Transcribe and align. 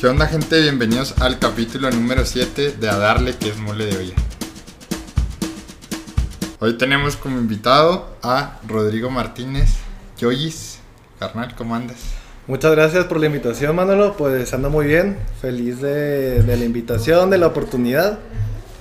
¿Qué 0.00 0.06
onda 0.06 0.28
gente? 0.28 0.60
Bienvenidos 0.60 1.20
al 1.20 1.40
capítulo 1.40 1.90
número 1.90 2.24
7 2.24 2.76
de 2.78 2.88
A 2.88 2.98
Darle 2.98 3.34
que 3.34 3.48
es 3.48 3.56
mole 3.56 3.86
de 3.86 3.96
olla. 3.96 4.14
Hoy 6.60 6.78
tenemos 6.78 7.16
como 7.16 7.36
invitado 7.38 8.16
a 8.22 8.60
Rodrigo 8.68 9.10
Martínez 9.10 9.70
Yoyis. 10.16 10.78
Carnal, 11.18 11.56
¿cómo 11.56 11.74
andas? 11.74 11.96
Muchas 12.46 12.70
gracias 12.70 13.06
por 13.06 13.18
la 13.18 13.26
invitación, 13.26 13.74
Manolo. 13.74 14.16
Pues 14.16 14.54
ando 14.54 14.70
muy 14.70 14.86
bien, 14.86 15.18
feliz 15.40 15.80
de, 15.80 16.44
de 16.44 16.56
la 16.56 16.64
invitación, 16.64 17.28
de 17.28 17.38
la 17.38 17.48
oportunidad 17.48 18.20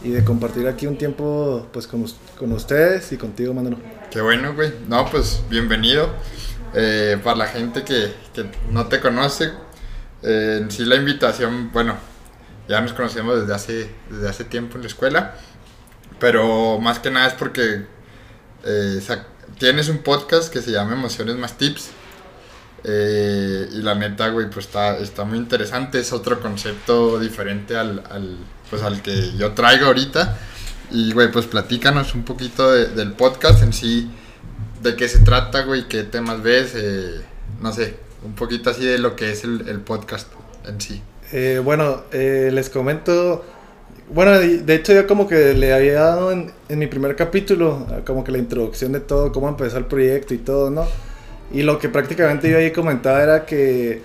y 0.04 0.11
de 0.11 0.23
compartir 0.23 0.68
aquí 0.68 0.86
un 0.86 0.99
tiempo 0.99 1.68
pues 1.73 1.88
con, 1.88 2.05
con 2.38 2.52
ustedes 2.52 3.11
y 3.11 3.18
contigo, 3.18 3.55
Manolo. 3.55 3.79
Qué 4.11 4.21
bueno, 4.21 4.54
güey. 4.54 4.71
No, 4.88 5.09
pues 5.09 5.41
bienvenido. 5.49 6.11
Eh, 6.75 7.18
para 7.23 7.38
la 7.38 7.47
gente 7.47 7.84
que, 7.84 8.13
que 8.36 8.45
no 8.70 8.86
te 8.86 8.99
conoce, 8.99 9.51
eh, 10.23 10.59
en 10.61 10.71
sí 10.71 10.85
la 10.85 10.95
invitación, 10.95 11.71
bueno, 11.71 11.95
ya 12.67 12.81
nos 12.81 12.93
conocemos 12.93 13.39
desde 13.41 13.53
hace, 13.53 13.91
desde 14.09 14.29
hace 14.29 14.43
tiempo 14.43 14.75
en 14.75 14.81
la 14.81 14.87
escuela, 14.87 15.35
pero 16.19 16.79
más 16.79 16.99
que 16.99 17.11
nada 17.11 17.27
es 17.27 17.33
porque 17.33 17.85
eh, 18.65 19.01
tienes 19.59 19.89
un 19.89 19.99
podcast 19.99 20.51
que 20.51 20.61
se 20.61 20.71
llama 20.71 20.93
Emociones 20.93 21.35
más 21.37 21.57
Tips. 21.57 21.89
eh, 22.83 23.67
y 23.73 23.81
la 23.81 23.95
neta, 23.95 24.29
güey, 24.29 24.49
pues 24.49 24.65
está, 24.67 24.97
está 24.97 25.23
muy 25.25 25.37
interesante. 25.37 25.99
Es 25.99 26.13
otro 26.13 26.39
concepto 26.41 27.19
diferente 27.19 27.75
al, 27.75 28.04
al, 28.09 28.37
pues, 28.69 28.81
al 28.83 29.01
que 29.01 29.35
yo 29.37 29.51
traigo 29.54 29.87
ahorita. 29.87 30.37
Y, 30.91 31.11
güey, 31.11 31.29
pues 31.31 31.47
platícanos 31.47 32.13
un 32.15 32.23
poquito 32.23 32.71
de- 32.71 32.88
del 32.88 33.11
podcast 33.13 33.61
en 33.63 33.73
sí, 33.73 34.09
de 34.81 34.95
qué 34.95 35.09
se 35.09 35.19
trata, 35.19 35.63
güey, 35.63 35.88
qué 35.89 36.03
temas 36.03 36.41
ves, 36.41 36.73
eh, 36.75 37.21
no 37.61 37.73
sé, 37.73 37.97
un 38.23 38.33
poquito 38.33 38.69
así 38.69 38.85
de 38.85 38.97
lo 38.97 39.16
que 39.16 39.31
es 39.31 39.44
el, 39.44 39.80
podcast 39.81 40.27
en 40.66 40.81
sí. 40.81 41.02
Eh, 41.31 41.61
bueno, 41.63 42.03
eh, 42.11 42.49
les 42.53 42.69
comento. 42.69 43.43
Bueno, 44.09 44.39
de 44.39 44.75
hecho 44.75 44.93
yo 44.93 45.05
como 45.05 45.27
que 45.27 45.53
le 45.53 45.73
había 45.73 46.01
dado 46.01 46.31
en, 46.31 46.51
en 46.69 46.79
mi 46.79 46.87
primer 46.87 47.15
capítulo, 47.15 47.85
eh, 47.91 48.01
como 48.05 48.23
que 48.23 48.31
la 48.31 48.37
introducción 48.37 48.93
de 48.93 49.01
todo, 49.01 49.31
cómo 49.31 49.49
empezó 49.49 49.77
el 49.77 49.85
proyecto 49.85 50.33
y 50.33 50.37
todo, 50.37 50.69
¿no? 50.69 50.85
Y 51.51 51.63
lo 51.63 51.79
que 51.79 51.89
prácticamente 51.89 52.49
yo 52.49 52.57
ahí 52.57 52.71
comentaba 52.71 53.21
era 53.21 53.45
que 53.45 54.01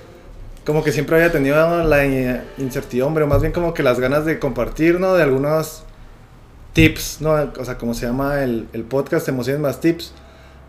como 0.64 0.84
que 0.84 0.92
siempre 0.92 1.16
había 1.16 1.32
tenido 1.32 1.82
la 1.84 2.04
in- 2.06 2.40
incertidumbre, 2.58 3.24
o 3.24 3.26
más 3.26 3.40
bien 3.40 3.52
como 3.52 3.74
que 3.74 3.82
las 3.82 3.98
ganas 3.98 4.24
de 4.24 4.38
compartir, 4.38 5.00
¿no? 5.00 5.14
De 5.14 5.22
algunos 5.22 5.84
tips, 6.72 7.18
¿no? 7.20 7.32
O 7.58 7.64
sea, 7.64 7.78
como 7.78 7.94
se 7.94 8.06
llama 8.06 8.42
el, 8.42 8.68
el 8.72 8.84
podcast, 8.84 9.28
Emociones 9.28 9.60
más 9.60 9.80
Tips. 9.80 10.12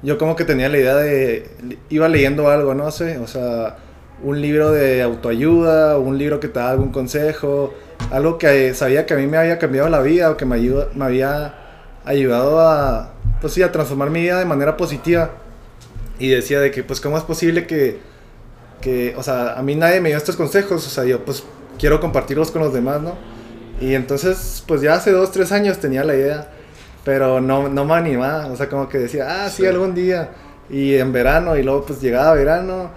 Yo 0.04 0.18
como 0.18 0.36
que 0.36 0.46
tenía 0.46 0.70
la 0.70 0.78
idea 0.78 0.96
de, 0.96 1.50
iba 1.90 2.09
leyendo 2.09 2.50
algo, 2.50 2.73
no 2.76 2.92
sé, 2.92 3.18
o 3.20 3.28
sea, 3.28 3.78
un 4.22 4.42
libro 4.42 4.72
de 4.72 5.02
autoayuda, 5.02 5.98
un 5.98 6.18
libro 6.18 6.40
que 6.40 6.50
te 6.50 6.59
da 6.59 6.72
algún 6.72 6.92
consejo, 6.92 7.73
algo 8.12 8.38
que 8.38 8.74
sabía 8.74 9.06
que 9.06 9.14
a 9.14 9.18
mí 9.18 9.28
me 9.28 9.38
había 9.38 9.59
cambiado 9.59 9.90
la 9.90 10.02
vida 10.02 10.30
o 10.30 10.38
que 10.38 10.46
me, 10.46 10.56
ayuda, 10.56 10.90
me 10.94 11.06
había 11.06 11.56
ayudado 12.06 12.59
a, 12.59 13.14
pues 13.42 13.54
sí, 13.54 13.64
a 13.64 13.72
transformar 13.72 14.09
mi 14.09 14.22
vida 14.22 14.40
de 14.40 14.46
manera 14.46 14.78
positiva. 14.78 15.31
Y 16.20 16.30
decía 16.30 16.59
de 16.59 16.72
que, 16.72 16.84
pues, 16.84 17.02
¿cómo 17.02 17.18
es 17.18 17.24
posible 17.24 17.66
que, 17.66 18.00
que, 18.81 19.16
o 19.18 19.24
sea, 19.24 19.54
a 19.54 19.64
mí 19.64 19.76
nadie 19.76 20.00
me 20.00 20.09
dio 20.09 20.18
estos 20.18 20.36
consejos? 20.36 20.86
O 20.86 20.90
sea, 20.90 21.06
yo, 21.06 21.26
pues, 21.26 21.44
quiero 21.80 22.00
compartirlos 22.00 22.52
con 22.52 22.62
los 22.62 22.74
demás, 22.74 23.02
¿no? 23.02 23.16
Y 23.81 23.96
entonces, 23.96 24.64
pues, 24.68 24.81
ya 24.81 24.94
hace 24.94 25.12
dos, 25.12 25.31
tres 25.31 25.52
años 25.52 25.80
tenía 25.80 26.04
la 26.04 26.16
idea, 26.16 26.50
pero 27.04 27.42
no, 27.42 27.70
no 27.70 27.86
me 27.86 27.94
animaba, 27.96 28.48
o 28.48 28.56
sea, 28.56 28.70
como 28.70 28.88
que 28.90 28.98
decía, 29.00 29.46
ah, 29.46 29.50
sí, 29.50 29.64
Sí. 29.64 29.68
algún 29.68 29.94
día. 29.96 30.30
Y 30.70 30.96
en 30.96 31.12
verano, 31.12 31.58
y 31.58 31.64
luego, 31.64 31.86
pues, 31.86 32.02
llegaba 32.02 32.34
verano, 32.34 32.90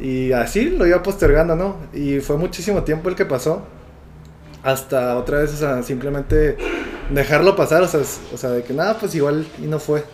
y 0.00 0.32
así 0.32 0.70
lo 0.70 0.86
iba 0.86 1.02
postergando, 1.02 1.54
¿no? 1.56 1.76
Y 1.92 2.20
fue 2.20 2.36
muchísimo 2.36 2.82
tiempo 2.82 3.08
el 3.08 3.14
que 3.14 3.24
pasó, 3.26 3.62
hasta 4.62 5.16
otra 5.16 5.38
vez, 5.40 5.52
o 5.54 5.56
sea, 5.56 5.82
simplemente 5.82 6.56
dejarlo 7.10 7.56
pasar, 7.56 7.82
o 7.82 7.88
sea, 7.88 8.00
o 8.32 8.36
sea, 8.36 8.50
de 8.50 8.62
que 8.62 8.72
nada, 8.74 8.96
pues 8.98 9.14
igual 9.14 9.46
y 9.62 9.66
no 9.66 9.78
fue. 9.78 10.04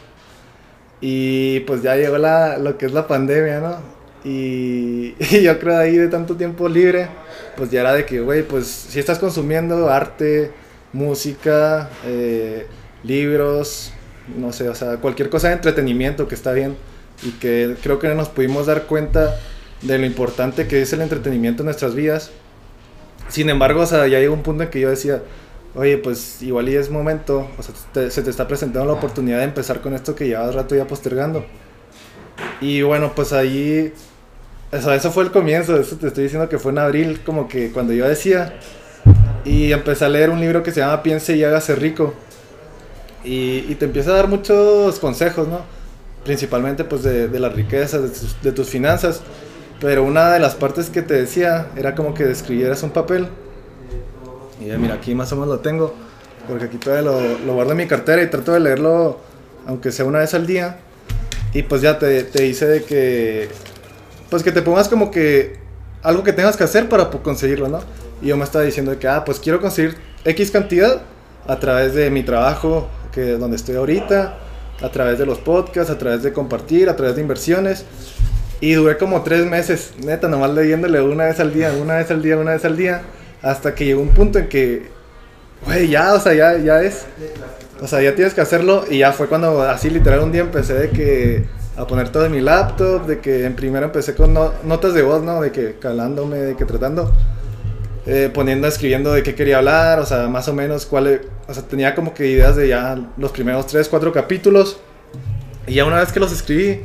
Y 1.01 1.61
pues 1.61 1.83
ya 1.83 1.97
llegó 1.97 2.19
la, 2.19 2.59
lo 2.59 2.77
que 2.77 2.87
es 2.87 2.93
la 2.93 3.07
pandemia, 3.07 3.61
¿no? 3.61 3.77
Y, 4.25 5.15
y 5.31 5.43
yo 5.43 5.59
creo 5.59 5.79
ahí 5.79 5.97
de 5.97 6.09
tanto 6.09 6.37
tiempo 6.37 6.69
libre, 6.69 7.09
pues 7.57 7.71
ya 7.71 7.81
era 7.81 7.93
de 7.95 8.05
que, 8.05 8.21
güey, 8.21 8.43
pues 8.43 8.67
si 8.67 8.99
estás 8.99 9.19
consumiendo 9.19 9.89
arte, 9.91 10.51
música, 10.93 11.89
eh, 12.05 12.67
libros, 13.05 13.93
no 14.37 14.53
sé, 14.53 14.69
o 14.69 14.75
sea, 14.75 14.97
cualquier 14.97 15.31
cosa 15.31 15.49
de 15.49 15.55
entretenimiento 15.55 16.29
que 16.29 16.35
está 16.35 16.53
bien 16.53 16.77
y 17.23 17.31
que 17.33 17.77
creo 17.83 17.99
que 17.99 18.09
no 18.09 18.15
nos 18.15 18.29
pudimos 18.29 18.67
dar 18.67 18.85
cuenta 18.85 19.37
de 19.83 19.99
lo 19.99 20.07
importante 20.07 20.67
que 20.67 20.83
es 20.83 20.93
el 20.93 21.01
entretenimiento 21.01 21.63
en 21.63 21.67
nuestras 21.67 21.95
vidas. 21.95 22.31
Sin 23.29 23.51
embargo, 23.51 23.83
o 23.83 23.87
sea, 23.87 24.07
ya 24.07 24.19
llegó 24.19 24.35
un 24.35 24.43
punto 24.43 24.63
en 24.65 24.71
que 24.71 24.81
yo 24.81 24.91
decía, 24.91 25.23
oye, 25.75 25.99
pues 25.99 26.43
igual 26.43 26.69
y 26.69 26.77
es 26.77 26.91
momento, 26.91 27.49
o 27.59 27.63
sea, 27.63 27.75
te- 27.93 28.11
se 28.11 28.23
te 28.23 28.31
está 28.31 28.49
presentando 28.49 28.87
la 28.87 28.95
oportunidad 28.95 29.39
de 29.39 29.45
empezar 29.45 29.81
con 29.81 29.95
esto 29.95 30.15
que 30.15 30.27
llevas 30.27 30.55
rato 30.55 30.75
ya 30.75 30.87
postergando. 30.87 31.45
Y 32.61 32.83
bueno, 32.83 33.13
pues 33.15 33.33
ahí, 33.33 33.93
o 34.73 34.81
sea, 34.81 34.95
eso 34.95 35.11
fue 35.13 35.25
el 35.25 35.31
comienzo, 35.31 35.79
eso 35.79 35.97
te 35.97 36.09
estoy 36.09 36.25
diciendo 36.25 36.49
que 36.49 36.59
fue 36.59 36.73
en 36.73 36.79
abril, 36.79 37.21
como 37.25 37.49
que 37.49 37.71
cuando 37.71 37.93
yo 37.93 38.09
decía, 38.09 38.55
y 39.45 39.73
empecé 39.73 40.05
a 40.05 40.09
leer 40.09 40.31
un 40.31 40.41
libro 40.41 40.63
que 40.63 40.73
se 40.73 40.81
llama 40.81 41.03
Piense 41.03 41.37
y 41.37 41.45
hágase 41.45 41.75
rico. 41.75 42.15
Y, 43.25 43.65
y 43.69 43.75
te 43.75 43.85
empieza 43.85 44.11
a 44.11 44.15
dar 44.15 44.29
muchos 44.29 44.99
consejos, 44.99 45.49
¿no? 45.49 45.61
Principalmente 46.25 46.85
pues 46.85 47.03
de, 47.03 47.29
de 47.29 47.41
la 47.41 47.49
riqueza, 47.49 47.99
de 47.99 48.09
tus, 48.09 48.41
de 48.43 48.53
tus 48.53 48.69
finanzas. 48.69 49.21
Pero 49.81 50.05
una 50.05 50.33
de 50.33 50.41
las 50.41 50.55
partes 50.55 50.91
que 50.91 51.03
te 51.03 51.15
decía 51.15 51.69
era 51.77 51.95
como 51.95 52.15
que 52.15 52.25
describieras 52.25 52.83
un 52.83 52.91
papel. 52.91 53.29
Y 54.61 54.67
ya, 54.67 54.79
mira, 54.79 54.95
aquí 54.95 55.15
más 55.15 55.33
o 55.33 55.37
menos 55.37 55.49
lo 55.49 55.61
tengo. 55.61 55.95
Porque 56.49 56.65
aquí 56.65 56.79
todavía 56.79 57.11
lo, 57.11 57.39
lo 57.47 57.55
guardo 57.55 57.73
en 57.73 57.79
mi 57.79 57.87
cartera 57.87 58.23
y 58.23 58.29
trato 58.29 58.53
de 58.53 58.61
leerlo, 58.61 59.21
aunque 59.67 59.93
sea 59.93 60.05
una 60.05 60.19
vez 60.19 60.35
al 60.35 60.47
día. 60.47 60.79
Y 61.53 61.63
pues 61.63 61.83
ya 61.83 61.99
te, 61.99 62.25
te 62.25 62.43
dice 62.43 62.67
de 62.67 62.83
que. 62.83 63.49
Pues 64.31 64.43
que 64.43 64.53
te 64.53 64.63
pongas 64.63 64.89
como 64.89 65.11
que. 65.11 65.59
Algo 66.03 66.23
que 66.23 66.33
tengas 66.33 66.57
que 66.57 66.65
hacer 66.65 66.89
para 66.89 67.11
conseguirlo, 67.11 67.69
¿no? 67.69 67.81
Y 68.23 68.29
yo 68.29 68.37
me 68.37 68.45
estaba 68.45 68.65
diciendo 68.65 68.93
de 68.93 68.99
que, 68.99 69.09
ah, 69.09 69.25
pues 69.25 69.39
quiero 69.41 69.61
conseguir 69.61 69.97
X 70.25 70.51
cantidad 70.51 71.03
a 71.47 71.59
través 71.59 71.95
de 71.95 72.11
mi 72.11 72.23
trabajo, 72.23 72.89
que 73.13 73.33
donde 73.33 73.57
estoy 73.57 73.77
ahorita, 73.77 74.39
a 74.81 74.89
través 74.91 75.19
de 75.19 75.27
los 75.27 75.39
podcasts, 75.39 75.91
a 75.91 75.99
través 75.99 76.23
de 76.23 76.33
compartir, 76.33 76.89
a 76.89 76.97
través 76.97 77.17
de 77.17 77.23
inversiones. 77.23 77.85
Y 78.61 78.73
duré 78.73 78.97
como 78.99 79.23
tres 79.23 79.47
meses, 79.47 79.93
neta, 80.05 80.29
nomás 80.29 80.53
leyéndole 80.53 81.01
una 81.01 81.27
vez 81.27 81.39
al 81.41 81.53
día, 81.53 81.73
una 81.81 81.97
vez 81.97 82.11
al 82.11 82.23
día, 82.23 82.37
una 82.37 82.53
vez 82.53 82.65
al 82.65 82.77
día, 82.77 83.03
hasta 83.43 83.75
que 83.75 83.85
llegó 83.85 84.01
un 84.03 84.09
punto 84.09 84.39
en 84.39 84.49
que, 84.49 84.89
güey, 85.65 85.89
ya, 85.89 86.15
o 86.15 86.21
sea, 86.21 86.35
ya, 86.35 86.59
ya 86.59 86.83
es, 86.83 87.07
o 87.81 87.87
sea, 87.87 88.03
ya 88.03 88.15
tienes 88.17 88.35
que 88.35 88.41
hacerlo. 88.41 88.85
Y 88.91 88.99
ya 88.99 89.13
fue 89.13 89.29
cuando, 89.29 89.63
así 89.63 89.91
literal, 89.91 90.21
un 90.21 90.33
día 90.33 90.41
empecé 90.41 90.75
de 90.75 90.91
que, 90.91 91.45
a 91.77 91.87
poner 91.87 92.09
todo 92.09 92.27
en 92.27 92.33
mi 92.33 92.41
laptop, 92.41 93.07
de 93.07 93.21
que 93.21 93.45
en 93.45 93.55
primero 93.55 93.87
empecé 93.87 94.17
con 94.17 94.35
no- 94.35 94.53
notas 94.65 94.95
de 94.95 95.03
voz, 95.03 95.23
¿no? 95.23 95.41
De 95.41 95.53
que 95.53 95.77
calándome, 95.79 96.39
de 96.39 96.57
que 96.57 96.65
tratando, 96.65 97.13
eh, 98.07 98.29
poniendo, 98.35 98.67
escribiendo 98.67 99.13
de 99.13 99.23
qué 99.23 99.37
quería 99.37 99.59
hablar, 99.59 100.01
o 100.01 100.05
sea, 100.07 100.27
más 100.27 100.49
o 100.49 100.53
menos 100.53 100.87
cuál, 100.87 101.21
o 101.49 101.55
sea, 101.55 101.63
tenía 101.63 101.95
como 101.95 102.15
que 102.15 102.27
ideas 102.29 102.57
de 102.57 102.69
ya 102.69 102.99
los 103.17 103.33
primeros 103.33 103.67
tres, 103.67 103.89
cuatro 103.89 104.13
capítulos. 104.13 104.79
Y 105.67 105.75
ya 105.75 105.85
una 105.85 105.97
vez 106.01 106.13
que 106.13 106.21
los 106.21 106.33
escribí, 106.33 106.83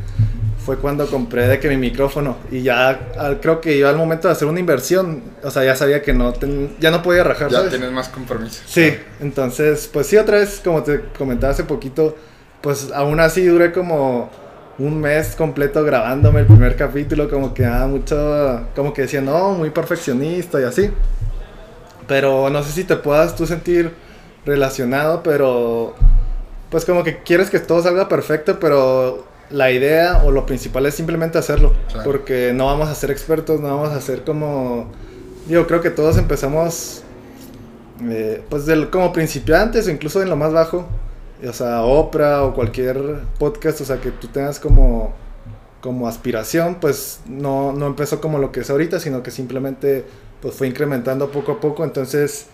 fue 0.66 0.78
cuando 0.78 1.06
compré 1.08 1.48
de 1.48 1.60
que 1.60 1.68
mi 1.70 1.76
micrófono 1.78 2.38
y 2.50 2.62
ya 2.62 2.90
al- 3.18 3.40
creo 3.42 3.60
que 3.60 3.78
yo 3.78 3.90
al 3.90 3.98
momento 3.98 4.28
de 4.30 4.32
hacer 4.34 4.48
una 4.48 4.60
inversión, 4.62 5.22
o 5.44 5.52
sea, 5.52 5.64
ya 5.66 5.76
sabía 5.76 6.02
que 6.02 6.14
no 6.14 6.32
ten- 6.34 6.76
ya 6.80 6.90
no 6.92 7.02
podía 7.02 7.24
rajar, 7.24 7.50
Ya 7.50 7.58
¿sabes? 7.58 7.72
tienes 7.72 7.92
más 7.92 8.08
compromiso. 8.10 8.62
Sí, 8.66 8.94
entonces, 9.22 9.90
pues 9.92 10.08
sí, 10.08 10.16
otra 10.18 10.38
vez, 10.38 10.62
como 10.64 10.82
te 10.84 11.02
comentaba 11.18 11.52
hace 11.52 11.66
poquito, 11.66 12.16
pues 12.62 12.90
aún 12.94 13.20
así 13.20 13.46
duré 13.46 13.74
como 13.74 14.30
un 14.80 15.00
mes 15.02 15.36
completo 15.36 15.84
grabándome 15.84 16.40
el 16.42 16.46
primer 16.46 16.76
capítulo, 16.78 17.30
como 17.30 17.54
que 17.54 17.66
ah, 17.66 17.86
mucho, 17.88 18.66
como 18.76 18.94
que 18.94 19.02
decía, 19.04 19.20
no, 19.22 19.52
muy 19.52 19.70
perfeccionista 19.70 20.62
y 20.62 20.64
así. 20.64 20.90
Pero 22.08 22.50
no 22.50 22.64
sé 22.64 22.72
si 22.72 22.84
te 22.84 22.96
puedas 22.96 23.36
tú 23.36 23.46
sentir 23.46 23.92
relacionado, 24.46 25.24
pero 25.24 25.94
pues 26.70 26.86
como 26.86 27.04
que 27.04 27.20
quieres 27.20 27.50
que 27.50 27.60
todo 27.60 27.82
salga 27.84 28.10
perfecto, 28.10 28.60
pero 28.60 29.26
la 29.50 29.72
idea 29.72 30.22
o 30.26 30.32
lo 30.32 30.46
principal 30.46 30.86
es 30.88 30.96
simplemente 30.96 31.38
hacerlo, 31.38 31.74
Claro. 31.90 32.04
porque 32.04 32.52
no 32.54 32.66
vamos 32.66 32.90
a 32.90 32.96
ser 32.96 33.12
expertos, 33.12 33.60
no 33.60 33.68
vamos 33.68 33.90
a 33.96 34.02
ser 34.02 34.24
como, 34.24 34.88
yo 35.48 35.68
creo 35.68 35.82
que 35.82 35.92
todos 35.92 36.18
empezamos 36.18 37.04
eh, 38.04 38.42
pues 38.50 38.66
del, 38.66 38.90
como 38.90 39.14
principiantes 39.14 39.88
o 39.88 39.92
incluso 39.92 40.22
en 40.22 40.30
lo 40.30 40.36
más 40.36 40.52
bajo, 40.52 40.86
o 41.48 41.54
sea, 41.54 41.84
Oprah 41.84 42.44
o 42.44 42.54
cualquier 42.54 42.98
podcast, 43.38 43.82
o 43.82 43.86
sea, 43.86 43.98
que 44.02 44.10
tú 44.12 44.28
tengas 44.30 44.60
como, 44.60 45.14
como 45.82 46.08
aspiración, 46.08 46.76
pues 46.82 47.20
no, 47.28 47.72
no 47.74 47.86
empezó 47.88 48.20
como 48.20 48.40
lo 48.40 48.52
que 48.52 48.62
es 48.62 48.70
ahorita, 48.70 49.00
sino 49.00 49.22
que 49.22 49.30
simplemente 49.32 50.06
pues 50.42 50.56
fue 50.56 50.68
incrementando 50.68 51.30
poco 51.32 51.54
a 51.54 51.60
poco, 51.60 51.84
entonces 51.84 52.48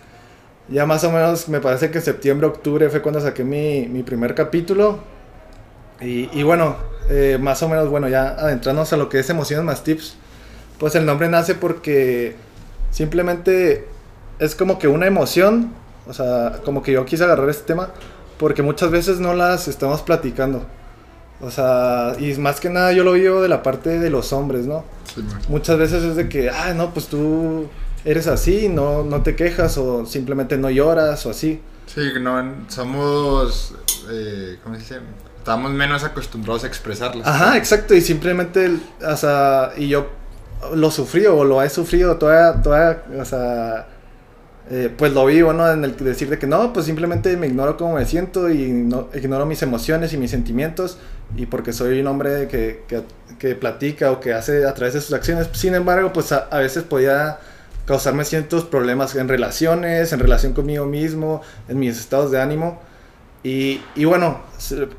ya 0.68 0.86
más 0.86 1.04
o 1.04 1.10
menos 1.10 1.48
me 1.48 1.60
parece 1.60 1.90
que 1.90 2.00
septiembre, 2.00 2.46
octubre 2.46 2.88
fue 2.90 3.02
cuando 3.02 3.20
saqué 3.20 3.44
mi, 3.44 3.86
mi 3.88 4.02
primer 4.02 4.34
capítulo, 4.34 5.00
y, 6.00 6.30
y 6.38 6.42
bueno, 6.42 6.76
eh, 7.10 7.38
más 7.40 7.62
o 7.62 7.68
menos, 7.68 7.88
bueno, 7.88 8.08
ya 8.08 8.28
adentrándonos 8.28 8.92
a 8.92 8.96
lo 8.96 9.08
que 9.08 9.18
es 9.18 9.28
Emociones 9.28 9.64
más 9.64 9.84
Tips, 9.84 10.16
pues 10.78 10.94
el 10.94 11.04
nombre 11.04 11.28
nace 11.28 11.54
porque 11.54 12.36
simplemente 12.90 13.86
es 14.38 14.54
como 14.54 14.78
que 14.78 14.88
una 14.88 15.06
emoción, 15.06 15.72
o 16.06 16.14
sea, 16.14 16.60
como 16.64 16.82
que 16.82 16.92
yo 16.92 17.04
quise 17.04 17.24
agarrar 17.24 17.48
este 17.50 17.64
tema, 17.64 17.90
porque 18.38 18.62
muchas 18.62 18.90
veces 18.90 19.20
no 19.20 19.34
las 19.34 19.68
estamos 19.68 20.00
platicando. 20.00 20.64
O 21.42 21.50
sea, 21.50 22.14
y 22.18 22.34
más 22.34 22.60
que 22.60 22.70
nada 22.70 22.92
yo 22.92 23.04
lo 23.04 23.12
vivo 23.12 23.42
de 23.42 23.48
la 23.48 23.62
parte 23.62 23.98
de 23.98 24.10
los 24.10 24.32
hombres, 24.32 24.66
¿no? 24.66 24.84
Sí. 25.14 25.22
Muchas 25.48 25.78
veces 25.78 26.02
es 26.02 26.16
de 26.16 26.28
que, 26.28 26.48
ah, 26.50 26.72
no, 26.74 26.92
pues 26.92 27.06
tú 27.06 27.68
eres 28.04 28.26
así, 28.26 28.68
no, 28.68 29.04
no 29.04 29.22
te 29.22 29.36
quejas 29.36 29.76
o 29.78 30.06
simplemente 30.06 30.56
no 30.56 30.70
lloras 30.70 31.24
o 31.26 31.30
así. 31.30 31.60
Sí, 31.86 32.00
no, 32.20 32.66
somos, 32.68 33.74
eh, 34.10 34.58
¿cómo 34.62 34.76
se 34.76 34.80
dice? 34.80 34.98
Estamos 35.38 35.72
menos 35.72 36.04
acostumbrados 36.04 36.64
a 36.64 36.66
expresarlas. 36.66 37.26
Ajá, 37.26 37.56
exacto, 37.56 37.94
y 37.94 38.00
simplemente, 38.00 38.70
o 39.04 39.16
sea, 39.16 39.72
y 39.76 39.88
yo 39.88 40.08
lo 40.74 40.90
sufrí 40.90 41.26
o 41.26 41.44
lo 41.44 41.62
he 41.62 41.70
sufrido 41.70 42.16
todavía, 42.16 42.62
todavía 42.62 43.02
o 43.18 43.24
sea, 43.24 43.88
eh, 44.70 44.92
pues 44.96 45.12
lo 45.12 45.26
vivo, 45.26 45.52
¿no? 45.52 45.68
En 45.68 45.82
el 45.82 45.96
decir 45.96 46.28
de 46.28 46.38
que 46.38 46.46
no, 46.46 46.72
pues 46.72 46.86
simplemente 46.86 47.36
me 47.36 47.48
ignoro 47.48 47.76
cómo 47.76 47.94
me 47.94 48.06
siento 48.06 48.50
y 48.50 48.70
no, 48.70 49.08
ignoro 49.14 49.46
mis 49.46 49.62
emociones 49.62 50.12
y 50.12 50.16
mis 50.16 50.30
sentimientos 50.30 50.98
y 51.34 51.46
porque 51.46 51.72
soy 51.72 52.00
un 52.00 52.06
hombre 52.06 52.46
que, 52.46 52.84
que, 52.86 53.02
que 53.38 53.54
platica 53.56 54.12
o 54.12 54.20
que 54.20 54.32
hace 54.32 54.66
a 54.66 54.74
través 54.74 54.94
de 54.94 55.00
sus 55.00 55.12
acciones. 55.12 55.48
Sin 55.54 55.74
embargo, 55.74 56.12
pues 56.12 56.30
a, 56.30 56.46
a 56.50 56.58
veces 56.58 56.84
podía 56.84 57.40
causarme 57.90 58.24
ciertos 58.24 58.62
problemas 58.62 59.16
en 59.16 59.26
relaciones, 59.26 60.12
en 60.12 60.20
relación 60.20 60.52
conmigo 60.52 60.86
mismo, 60.86 61.42
en 61.68 61.80
mis 61.80 61.98
estados 61.98 62.30
de 62.30 62.40
ánimo. 62.40 62.80
Y, 63.42 63.82
y 63.96 64.04
bueno, 64.04 64.42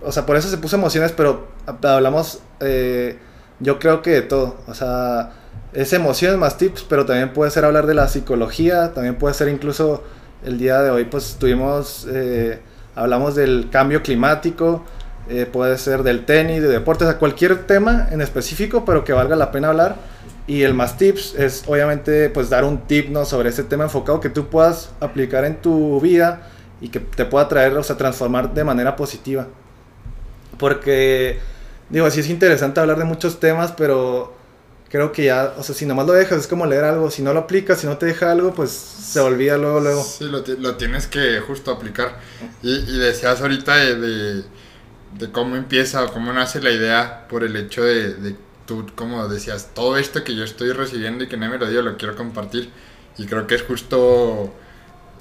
o 0.02 0.12
sea, 0.12 0.26
por 0.26 0.36
eso 0.36 0.50
se 0.50 0.58
puso 0.58 0.76
emociones, 0.76 1.14
pero 1.14 1.48
hablamos, 1.66 2.42
eh, 2.60 3.18
yo 3.62 3.80
creo 3.80 4.02
que 4.02 4.10
de 4.10 4.22
todo. 4.24 4.58
O 4.68 4.74
sea, 4.74 5.32
es 5.72 5.94
emociones 5.94 6.38
más 6.38 6.58
tips, 6.58 6.84
pero 6.84 7.06
también 7.06 7.32
puede 7.32 7.50
ser 7.50 7.64
hablar 7.64 7.88
de 7.88 7.94
la 7.94 8.10
psicología, 8.10 8.92
también 8.94 9.16
puede 9.16 9.36
ser 9.36 9.48
incluso 9.48 10.04
el 10.44 10.58
día 10.58 10.82
de 10.82 10.90
hoy, 10.90 11.06
pues 11.06 11.38
tuvimos, 11.40 12.06
eh, 12.12 12.60
hablamos 12.94 13.36
del 13.36 13.70
cambio 13.72 14.04
climático, 14.04 14.84
eh, 15.30 15.46
puede 15.46 15.78
ser 15.78 16.04
del 16.04 16.26
tenis, 16.26 16.62
de 16.62 16.68
deportes, 16.68 17.08
o 17.08 17.12
sea, 17.12 17.20
cualquier 17.20 17.66
tema 17.68 18.10
en 18.12 18.20
específico, 18.20 18.84
pero 18.84 19.06
que 19.06 19.14
valga 19.14 19.38
la 19.38 19.50
pena 19.50 19.70
hablar. 19.70 19.96
Y 20.48 20.64
el 20.64 20.74
más 20.74 20.98
tips 20.98 21.36
es 21.36 21.64
obviamente 21.68 22.30
pues 22.30 22.50
dar 22.50 22.64
un 22.66 22.88
tip 22.88 23.10
¿no? 23.10 23.26
sobre 23.26 23.50
ese 23.50 23.64
tema 23.64 23.84
enfocado 23.86 24.20
que 24.20 24.30
tú 24.30 24.48
puedas 24.48 24.92
aplicar 25.00 25.46
en 25.46 25.62
tu 25.62 26.02
vida 26.02 26.50
y 26.82 26.90
que 26.90 27.00
te 27.00 27.26
pueda 27.26 27.48
traer, 27.48 27.78
o 27.78 27.84
sea, 27.84 27.96
transformar 27.96 28.54
de 28.54 28.64
manera 28.64 28.96
positiva. 28.96 29.48
Porque, 30.58 31.40
digo, 31.90 32.10
sí 32.10 32.20
es 32.20 32.30
interesante 32.30 32.80
hablar 32.80 32.98
de 32.98 33.06
muchos 33.06 33.40
temas, 33.40 33.72
pero 33.72 34.34
creo 34.90 35.12
que 35.12 35.26
ya, 35.26 35.54
o 35.58 35.64
sea, 35.64 35.74
si 35.74 35.86
nomás 35.86 36.06
lo 36.08 36.14
dejas 36.14 36.40
es 36.40 36.48
como 36.48 36.66
leer 36.66 36.84
algo, 36.84 37.10
si 37.12 37.22
no 37.22 37.34
lo 37.34 37.42
aplicas, 37.42 37.80
si 37.80 37.88
no 37.88 37.98
te 37.98 38.08
deja 38.08 38.32
algo, 38.32 38.54
pues 38.54 38.72
se 38.72 39.20
olvida 39.20 39.58
luego, 39.58 39.80
luego. 39.80 40.04
Sí, 40.04 40.26
lo, 40.26 40.44
lo 40.60 40.76
tienes 40.76 41.08
que 41.08 41.40
justo 41.40 41.72
aplicar. 41.72 42.18
Y, 42.62 42.74
y 42.74 42.98
decías 42.98 43.42
ahorita 43.42 43.76
de, 43.76 43.96
de, 43.96 44.44
de 45.20 45.32
cómo 45.32 45.56
empieza 45.56 46.04
o 46.04 46.12
cómo 46.12 46.34
nace 46.34 46.62
la 46.62 46.72
idea 46.72 47.28
por 47.30 47.44
el 47.44 47.56
hecho 47.56 47.84
de, 47.84 48.16
de 48.16 48.36
tú, 48.72 48.86
como 48.96 49.28
decías, 49.28 49.72
todo 49.74 49.98
esto 49.98 50.24
que 50.24 50.36
yo 50.36 50.44
estoy 50.44 50.72
recibiendo 50.72 51.24
y 51.24 51.28
que 51.28 51.38
no 51.38 51.50
me 51.50 51.58
lo 51.58 51.68
dio, 51.70 51.82
lo 51.82 51.98
quiero 51.98 52.16
compartir. 52.16 52.72
Y 53.18 53.26
creo 53.26 53.48
que 53.48 53.56
es 53.56 53.64
justo 53.64 54.54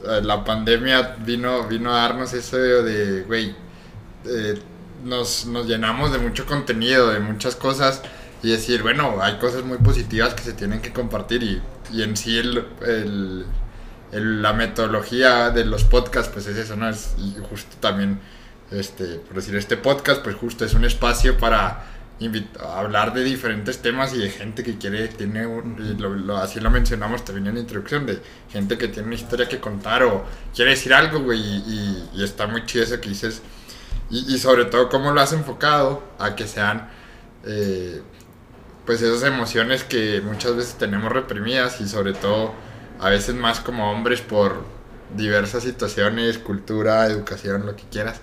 eh, 0.06 0.20
la 0.22 0.44
pandemia 0.44 1.16
vino, 1.20 1.66
vino 1.68 1.92
a 1.94 2.02
darnos 2.02 2.32
eso 2.34 2.56
de, 2.58 3.22
güey, 3.26 3.54
eh, 4.26 4.60
nos, 5.04 5.46
nos 5.46 5.66
llenamos 5.66 6.12
de 6.12 6.18
mucho 6.18 6.46
contenido, 6.46 7.08
de 7.10 7.20
muchas 7.20 7.56
cosas 7.56 8.02
y 8.42 8.50
decir, 8.50 8.82
bueno, 8.82 9.18
hay 9.22 9.38
cosas 9.38 9.64
muy 9.64 9.78
positivas 9.78 10.34
que 10.34 10.42
se 10.42 10.52
tienen 10.54 10.80
que 10.82 10.92
compartir 10.92 11.42
y, 11.42 11.62
y 11.92 12.02
en 12.02 12.16
sí 12.16 12.38
el, 12.38 12.64
el- 12.82 13.46
la 14.12 14.52
metodología 14.52 15.50
de 15.50 15.64
los 15.64 15.84
podcasts 15.84 16.30
pues 16.32 16.46
es 16.46 16.56
eso, 16.56 16.76
¿no? 16.76 16.88
Es, 16.88 17.14
justo 17.48 17.76
también, 17.80 18.20
este, 18.70 19.16
por 19.20 19.36
decir, 19.36 19.54
este 19.56 19.76
podcast 19.76 20.22
pues 20.22 20.36
justo 20.36 20.64
es 20.64 20.74
un 20.74 20.84
espacio 20.84 21.38
para 21.38 21.84
hablar 22.74 23.14
de 23.14 23.24
diferentes 23.24 23.78
temas 23.80 24.12
y 24.14 24.18
de 24.18 24.28
gente 24.30 24.62
que 24.62 24.76
quiere, 24.76 25.08
tiene, 25.08 25.46
un- 25.46 25.76
y 25.78 26.00
lo- 26.00 26.10
lo- 26.14 26.36
así 26.36 26.60
lo 26.60 26.70
mencionamos 26.70 27.24
también 27.24 27.46
en 27.46 27.54
la 27.54 27.60
introducción, 27.60 28.04
de 28.06 28.20
gente 28.50 28.76
que 28.76 28.88
tiene 28.88 29.06
una 29.08 29.16
historia 29.16 29.48
que 29.48 29.58
contar 29.58 30.02
o 30.02 30.24
quiere 30.54 30.72
decir 30.72 30.92
algo, 30.92 31.20
güey, 31.20 31.40
y, 31.40 31.56
y- 32.14 32.20
y 32.20 32.24
está 32.24 32.46
muy 32.46 32.66
chido 32.66 32.84
eso 32.84 33.00
que 33.00 33.08
dices. 33.08 33.40
Y, 34.10 34.34
y 34.34 34.38
sobre 34.38 34.66
todo 34.66 34.88
cómo 34.88 35.12
lo 35.12 35.20
has 35.20 35.32
enfocado 35.32 36.02
a 36.18 36.34
que 36.36 36.46
sean 36.46 36.88
eh, 37.44 38.02
pues 38.84 39.00
esas 39.02 39.22
emociones 39.22 39.84
que 39.84 40.20
muchas 40.20 40.56
veces 40.56 40.74
tenemos 40.74 41.10
reprimidas 41.12 41.80
y 41.80 41.88
sobre 41.88 42.12
todo 42.12 42.52
a 42.98 43.08
veces 43.08 43.34
más 43.34 43.60
como 43.60 43.90
hombres 43.90 44.20
por 44.20 44.62
diversas 45.16 45.62
situaciones, 45.62 46.38
cultura, 46.38 47.06
educación, 47.06 47.64
lo 47.66 47.76
que 47.76 47.84
quieras. 47.90 48.20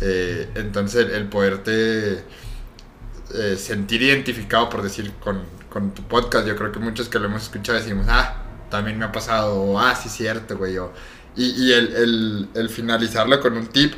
Eh, 0.00 0.48
entonces 0.54 1.08
el 1.12 1.26
poderte 1.28 2.22
eh, 3.34 3.56
sentir 3.56 4.02
identificado 4.02 4.68
por 4.68 4.82
decir 4.82 5.12
con, 5.20 5.42
con 5.70 5.92
tu 5.94 6.02
podcast, 6.02 6.46
yo 6.46 6.56
creo 6.56 6.72
que 6.72 6.78
muchos 6.78 7.08
que 7.08 7.18
lo 7.18 7.26
hemos 7.26 7.42
escuchado 7.44 7.78
decimos, 7.78 8.06
ah, 8.08 8.42
también 8.70 8.98
me 8.98 9.04
ha 9.04 9.12
pasado, 9.12 9.60
o 9.62 9.78
ah, 9.78 9.94
sí, 9.94 10.08
cierto, 10.08 10.56
güey, 10.58 10.78
o- 10.78 10.92
y, 11.36 11.50
y 11.68 11.72
el, 11.72 11.94
el, 11.96 12.48
el 12.54 12.68
finalizarlo 12.68 13.40
con 13.40 13.56
un 13.56 13.66
tip 13.68 13.94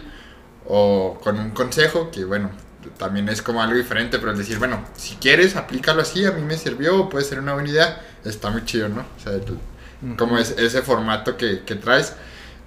o 0.67 1.19
con 1.23 1.39
un 1.39 1.51
consejo, 1.51 2.11
que 2.11 2.25
bueno, 2.25 2.51
también 2.99 3.29
es 3.29 3.43
como 3.43 3.63
algo 3.63 3.77
diferente, 3.77 4.19
pero 4.19 4.33
el 4.33 4.39
decir, 4.39 4.59
bueno, 4.59 4.85
si 4.97 5.17
quieres, 5.17 5.57
aplícalo 5.57 6.03
así, 6.03 6.25
a 6.25 6.33
mí 6.33 6.43
me 6.43 6.57
sirvió, 6.57 7.09
puede 7.09 7.25
ser 7.25 7.41
una 7.41 7.55
buena 7.55 7.69
idea, 7.71 8.03
está 8.25 8.51
muy 8.51 8.65
chido, 8.65 8.89
¿no? 8.89 9.01
O 9.17 9.21
sea, 9.23 9.33
el- 9.33 10.17
como 10.17 10.37
es, 10.39 10.51
ese 10.59 10.83
formato 10.83 11.37
que, 11.39 11.63
que 11.65 11.77
traes. 11.77 12.15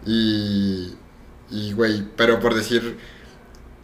Y, 0.06 0.96
y, 1.52 1.74
güey, 1.74 2.04
pero 2.16 2.40
por 2.40 2.56
decir, 2.56 2.98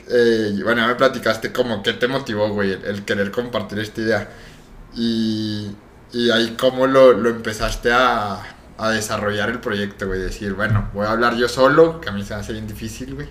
eh, 0.09 0.59
bueno, 0.63 0.81
ya 0.81 0.87
me 0.87 0.95
platicaste 0.95 1.51
como 1.51 1.83
qué 1.83 1.93
te 1.93 2.07
motivó, 2.07 2.49
güey, 2.49 2.71
el, 2.73 2.85
el 2.85 3.05
querer 3.05 3.31
compartir 3.31 3.79
esta 3.79 4.01
idea 4.01 4.29
y, 4.95 5.75
y 6.11 6.31
ahí 6.31 6.55
cómo 6.59 6.87
lo, 6.87 7.13
lo 7.13 7.29
empezaste 7.29 7.91
a, 7.91 8.41
a 8.77 8.89
desarrollar 8.91 9.49
el 9.49 9.59
proyecto, 9.59 10.07
güey, 10.07 10.19
decir, 10.21 10.53
bueno, 10.53 10.89
voy 10.93 11.05
a 11.05 11.11
hablar 11.11 11.35
yo 11.35 11.47
solo, 11.47 12.01
que 12.01 12.09
a 12.09 12.11
mí 12.11 12.23
se 12.23 12.33
me 12.35 12.41
hace 12.41 12.53
bien 12.53 12.67
difícil, 12.67 13.15
güey. 13.15 13.29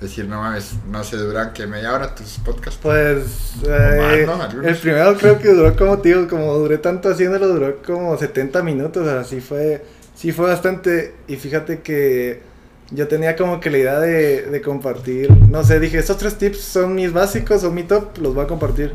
Decir, 0.00 0.26
no 0.26 0.42
mames, 0.42 0.74
no 0.90 1.02
se 1.04 1.16
duran 1.16 1.54
que 1.54 1.66
media 1.66 1.94
hora 1.94 2.14
tus 2.14 2.38
podcasts. 2.44 2.78
Pues 2.82 3.54
O 3.64 3.70
eh, 3.70 4.26
más, 4.26 4.54
¿no? 4.54 4.62
El 4.62 4.76
primero 4.76 5.16
creo 5.16 5.38
que 5.38 5.48
duró 5.48 5.74
como 5.74 6.00
tío, 6.00 6.28
como 6.28 6.52
duré 6.54 6.78
tanto 6.78 7.08
haciéndolo, 7.08 7.48
duró 7.48 7.82
como 7.82 8.16
70 8.16 8.62
minutos, 8.62 9.08
así 9.08 9.40
fue, 9.40 9.84
sí 10.14 10.32
fue 10.32 10.48
bastante, 10.48 11.14
y 11.26 11.36
fíjate 11.36 11.80
que 11.80 12.42
yo 12.90 13.08
tenía 13.08 13.36
como 13.36 13.60
que 13.60 13.70
la 13.70 13.78
idea 13.78 13.98
de, 13.98 14.42
de 14.42 14.60
compartir, 14.60 15.30
no 15.48 15.64
sé, 15.64 15.80
dije, 15.80 15.98
estos 15.98 16.18
tres 16.18 16.38
tips 16.38 16.60
son 16.60 16.94
mis 16.94 17.12
básicos, 17.12 17.62
son 17.62 17.74
mi 17.74 17.82
top, 17.82 18.18
los 18.18 18.34
voy 18.34 18.44
a 18.44 18.46
compartir, 18.46 18.92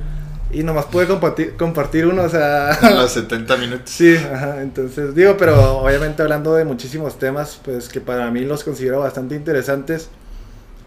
y 0.51 0.63
nomás 0.63 0.85
pude 0.85 1.07
compartir, 1.07 1.55
compartir 1.57 2.05
uno, 2.05 2.23
o 2.23 2.29
sea... 2.29 2.77
En 2.81 2.97
los 2.97 3.11
70 3.11 3.57
minutos. 3.57 3.89
Sí, 3.89 4.15
ajá, 4.15 4.61
entonces 4.61 5.13
digo, 5.13 5.35
pero 5.37 5.79
obviamente 5.79 6.21
hablando 6.21 6.53
de 6.55 6.63
muchísimos 6.63 7.19
temas, 7.19 7.59
pues 7.63 7.89
que 7.89 7.99
para 7.99 8.31
mí 8.31 8.41
los 8.41 8.63
considero 8.63 8.99
bastante 8.99 9.35
interesantes, 9.35 10.09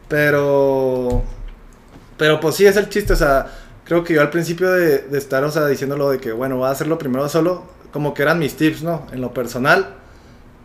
pero, 0.09 1.23
pero 2.17 2.41
pues 2.41 2.55
sí 2.55 2.67
es 2.67 2.77
el 2.77 2.89
chiste, 2.89 3.13
o 3.13 3.17
sea, 3.17 3.47
creo 3.85 4.03
que 4.03 4.15
yo 4.15 4.23
al 4.23 4.31
principio 4.31 4.71
de, 4.71 4.99
de 5.01 5.19
estar, 5.19 5.45
o 5.45 5.51
sea, 5.51 5.67
diciéndolo 5.67 6.11
de 6.11 6.19
que, 6.19 6.33
bueno, 6.33 6.57
voy 6.57 6.69
a 6.69 6.71
hacerlo 6.71 6.97
primero 6.99 7.29
solo, 7.29 7.65
como 7.93 8.15
que 8.15 8.23
eran 8.23 8.39
mis 8.39 8.57
tips, 8.57 8.83
¿no? 8.83 9.07
En 9.13 9.21
lo 9.21 9.35
personal, 9.35 9.95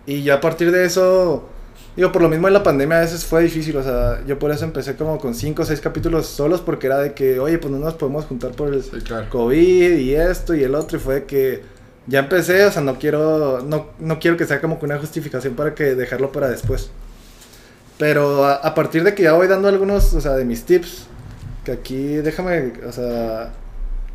y 0.06 0.24
ya 0.24 0.36
a 0.36 0.42
partir 0.42 0.72
de 0.72 0.86
eso, 0.86 1.50
digo, 1.96 2.12
por 2.12 2.22
lo 2.22 2.30
mismo 2.30 2.48
en 2.48 2.54
la 2.54 2.64
pandemia 2.64 2.98
a 2.98 3.02
veces 3.02 3.26
fue 3.26 3.44
difícil, 3.44 3.76
o 3.78 3.84
sea, 3.84 4.24
yo 4.26 4.40
por 4.40 4.52
eso 4.52 4.66
empecé 4.66 4.96
como 4.96 5.18
con 5.18 5.36
5 5.36 5.62
o 5.62 5.66
6 5.66 5.82
capítulos 5.82 6.28
solos, 6.28 6.62
porque 6.62 6.88
era 6.88 7.00
de 7.00 7.14
que, 7.14 7.40
oye, 7.40 7.58
pues 7.58 7.72
no 7.72 7.80
nos 7.80 7.96
podemos 7.96 8.26
juntar 8.26 8.52
por 8.52 8.74
el, 8.74 8.84
Sí, 8.84 8.92
claro. 9.04 9.30
COVID 9.30 9.98
y 9.98 10.16
esto 10.16 10.56
y 10.56 10.64
el 10.64 10.76
otro 10.76 10.98
y 10.98 11.02
fue 11.02 11.26
que 11.26 11.62
ya 12.08 12.20
empecé, 12.20 12.66
o 12.66 12.72
sea, 12.72 12.82
no 12.82 12.98
quiero 12.98 13.62
no, 13.62 13.88
no 14.00 14.20
quiero 14.20 14.38
que 14.38 14.46
sea 14.46 14.62
como 14.62 14.80
que 14.80 14.86
una 14.86 14.98
justificación 14.98 15.56
para 15.56 15.76
que 15.76 15.96
dejarlo 15.96 16.32
para 16.32 16.50
después. 16.50 16.90
Pero 17.98 18.46
a, 18.46 18.56
a 18.56 18.74
partir 18.76 19.04
de 19.04 19.14
que 19.14 19.24
ya 19.24 19.34
voy 19.34 19.48
dando 19.48 19.68
algunos, 19.68 20.14
o 20.14 20.22
sea, 20.22 20.34
de 20.36 20.46
mis 20.46 20.64
tips, 20.66 21.08
que 21.66 21.72
aquí 21.74 22.16
déjame, 22.16 22.74
o 22.88 22.92
sea, 22.92 23.52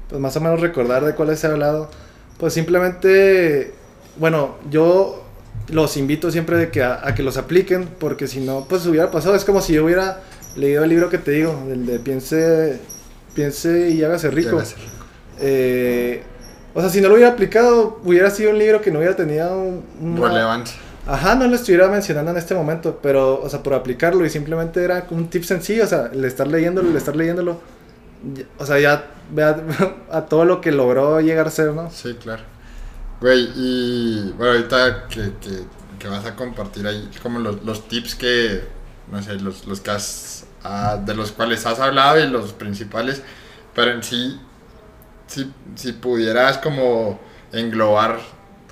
pues 0.09 0.21
más 0.21 0.37
o 0.37 0.41
menos 0.41 0.61
recordar 0.61 1.05
de 1.05 1.15
cuáles 1.15 1.43
he 1.45 1.47
hablado, 1.49 1.91
pues 2.39 2.55
simplemente, 2.55 3.75
bueno, 4.17 4.57
yo 4.71 5.24
los 5.69 5.97
invito 5.97 6.31
siempre 6.31 6.57
de 6.57 6.71
que 6.71 6.83
a, 6.83 7.07
a 7.07 7.15
que 7.15 7.23
los 7.23 7.37
apliquen, 7.37 7.89
porque 7.99 8.27
si 8.29 8.41
no, 8.41 8.67
pues 8.69 8.87
hubiera 8.87 9.11
pasado, 9.11 9.35
es 9.35 9.45
como 9.45 9.61
si 9.61 9.75
yo 9.75 9.85
hubiera 9.85 10.21
leído 10.57 10.85
el 10.85 10.91
libro 10.91 11.09
que 11.11 11.19
te 11.19 11.31
digo, 11.33 11.65
el 11.71 11.87
de 11.87 11.99
piense, 11.99 12.81
piense 13.35 13.91
y 13.91 14.03
hágase 14.05 14.31
rico. 14.31 14.63
Eh, 15.41 16.23
o 16.75 16.81
sea, 16.81 16.91
si 16.91 17.01
no 17.01 17.09
lo 17.09 17.15
hubiera 17.15 17.31
aplicado, 17.31 18.01
hubiera 18.05 18.31
sido 18.31 18.51
un 18.51 18.59
libro 18.59 18.81
que 18.81 18.91
no 18.91 18.99
hubiera 18.99 19.17
tenido 19.17 19.57
un, 19.59 19.85
una- 20.01 20.29
Relevancia. 20.29 20.77
Ajá, 21.07 21.35
no 21.35 21.47
lo 21.47 21.55
estuviera 21.55 21.89
mencionando 21.89 22.31
en 22.31 22.39
este 22.39 22.55
momento, 22.55 22.99
pero, 23.03 23.41
o 23.43 23.49
sea, 23.51 23.63
por 23.63 23.75
aplicarlo 23.75 24.25
y 24.25 24.31
simplemente 24.31 24.83
era 24.83 25.07
un 25.11 25.29
tip 25.29 25.45
sencillo, 25.45 25.85
o 25.85 25.87
sea, 25.87 26.11
el 26.13 26.25
estar 26.25 26.47
leyéndolo, 26.47 26.89
el 26.89 26.97
estar 26.97 27.15
leyéndolo, 27.15 27.61
o 28.59 28.65
sea, 28.67 28.79
ya 28.79 29.05
vea 29.31 29.63
a 30.11 30.23
todo 30.23 30.47
lo 30.47 30.61
que 30.63 30.73
logró 30.73 31.21
llegar 31.21 31.47
a 31.47 31.51
ser, 31.51 31.73
¿no? 31.75 31.91
Sí, 31.91 32.15
claro. 32.15 32.43
Güey, 33.25 33.51
y 33.57 34.35
bueno, 34.37 34.53
ahorita 34.53 35.09
que, 35.09 35.33
que, 35.41 35.65
que 35.99 36.09
vas 36.09 36.27
a 36.27 36.37
compartir 36.37 36.87
ahí 36.87 37.09
como 37.23 37.39
los, 37.39 37.65
los 37.65 37.89
tips 37.89 38.17
que, 38.17 38.63
no 39.11 39.23
sé, 39.23 39.37
los, 39.37 39.67
los 39.67 39.81
que 39.81 39.93
has, 39.93 40.45
ah, 40.63 41.01
de 41.03 41.15
los 41.15 41.33
cuales 41.33 41.65
has 41.65 41.81
hablado 41.81 42.21
y 42.21 42.29
los 42.29 42.53
principales, 42.53 43.23
pero 43.75 43.93
en 43.93 44.03
sí, 44.03 44.39
si, 45.27 45.51
si 45.75 45.93
pudieras 45.93 46.59
como 46.59 47.19
englobar 47.51 48.21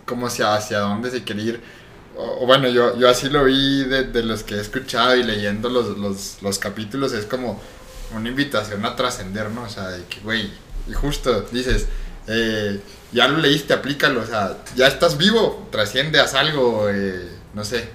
como 0.05 0.27
hacia, 0.27 0.55
hacia 0.55 0.81
dónde 0.81 1.11
se 1.11 1.25
quiere 1.25 1.43
ir, 1.45 1.63
o, 2.15 2.43
o 2.43 2.47
bueno, 2.47 2.69
yo, 2.69 2.99
yo 2.99 3.09
así 3.09 3.31
lo 3.31 3.45
vi 3.45 3.85
de, 3.85 4.05
de 4.05 4.23
los 4.23 4.43
que 4.43 4.57
he 4.57 4.61
escuchado 4.61 5.17
y 5.17 5.23
leyendo 5.23 5.71
los, 5.71 5.97
los, 5.97 6.43
los 6.43 6.59
capítulos, 6.59 7.15
es 7.15 7.25
como 7.25 7.59
una 8.15 8.29
invitación 8.29 8.85
a 8.85 8.97
trascender, 8.97 9.51
¿no? 9.51 9.63
O 9.63 9.69
sea, 9.71 9.89
de 9.89 10.05
que, 10.05 10.21
güey, 10.21 10.53
y 10.87 10.93
justo 10.93 11.41
dices, 11.53 11.87
eh, 12.27 12.81
ya 13.13 13.29
lo 13.29 13.39
leíste, 13.39 13.75
aplícalo, 13.75 14.21
o 14.23 14.27
sea, 14.27 14.57
ya 14.77 14.87
estás 14.87 15.17
vivo, 15.19 15.67
trasciende, 15.71 16.21
haz 16.21 16.35
algo, 16.35 16.89
eh, 16.91 17.29
no 17.55 17.65
sé. 17.65 17.89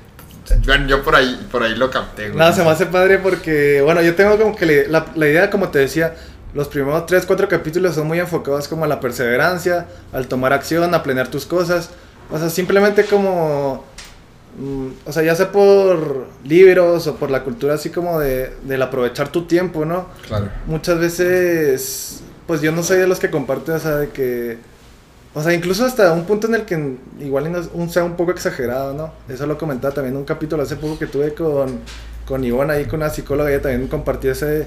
Bueno, 0.65 0.87
yo 0.87 1.03
por 1.03 1.15
ahí, 1.15 1.45
por 1.51 1.63
ahí 1.63 1.75
lo 1.75 1.89
capté, 1.91 2.29
güey. 2.29 2.37
No, 2.39 2.53
se 2.53 2.63
me 2.63 2.69
hace 2.69 2.85
padre 2.85 3.17
porque, 3.19 3.81
bueno, 3.81 4.01
yo 4.01 4.15
tengo 4.15 4.37
como 4.37 4.55
que 4.55 4.65
le- 4.65 4.87
la, 4.87 5.07
la 5.15 5.27
idea, 5.27 5.49
como 5.49 5.69
te 5.69 5.79
decía, 5.79 6.15
los 6.53 6.69
primeros 6.69 7.05
3, 7.05 7.25
4 7.25 7.49
capítulos 7.49 7.95
son 7.95 8.07
muy 8.07 8.19
enfocados 8.19 8.67
como 8.69 8.85
a 8.85 8.87
la 8.87 8.99
perseverancia, 9.01 9.87
al 10.13 10.27
tomar 10.27 10.53
acción, 10.53 10.93
a 10.95 11.03
planear 11.03 11.27
tus 11.27 11.45
cosas. 11.45 11.89
O 12.31 12.37
sea, 12.39 12.49
simplemente 12.49 13.03
como, 13.05 13.83
mm, 14.57 14.87
o 15.05 15.11
sea, 15.11 15.23
ya 15.23 15.35
sea 15.35 15.51
por 15.51 16.27
libros 16.45 17.07
o 17.07 17.15
por 17.17 17.29
la 17.29 17.43
cultura 17.43 17.73
así 17.73 17.89
como 17.89 18.17
de, 18.19 18.53
del 18.63 18.81
aprovechar 18.81 19.29
tu 19.29 19.45
tiempo, 19.47 19.83
¿no? 19.83 20.07
Claro. 20.27 20.49
muchas 20.65 20.97
veces, 20.99 22.21
pues 22.47 22.61
yo 22.61 22.71
no 22.71 22.81
soy 22.81 22.97
de 22.97 23.07
los 23.07 23.19
que 23.19 23.29
comparten, 23.29 23.75
o 23.75 23.79
sea, 23.79 23.97
de 23.97 24.09
que, 24.09 24.57
o 25.33 25.43
sea, 25.43 25.53
incluso 25.53 25.85
hasta 25.85 26.11
un 26.13 26.25
punto 26.25 26.47
en 26.47 26.55
el 26.55 26.63
que 26.63 26.95
igual 27.19 27.69
sea 27.89 28.03
un 28.03 28.15
poco 28.15 28.31
exagerado, 28.31 28.93
¿no? 28.93 29.13
Eso 29.27 29.45
lo 29.45 29.57
comentaba 29.57 29.93
también 29.93 30.13
en 30.15 30.19
un 30.19 30.25
capítulo 30.25 30.63
hace 30.63 30.77
poco 30.77 30.97
que 30.97 31.05
tuve 31.05 31.33
con, 31.33 31.79
con 32.25 32.43
Ivonne 32.43 32.73
ahí, 32.73 32.85
con 32.85 33.01
una 33.01 33.09
psicóloga, 33.09 33.51
ella 33.51 33.61
también 33.61 33.87
compartió 33.87 34.31
ese, 34.31 34.65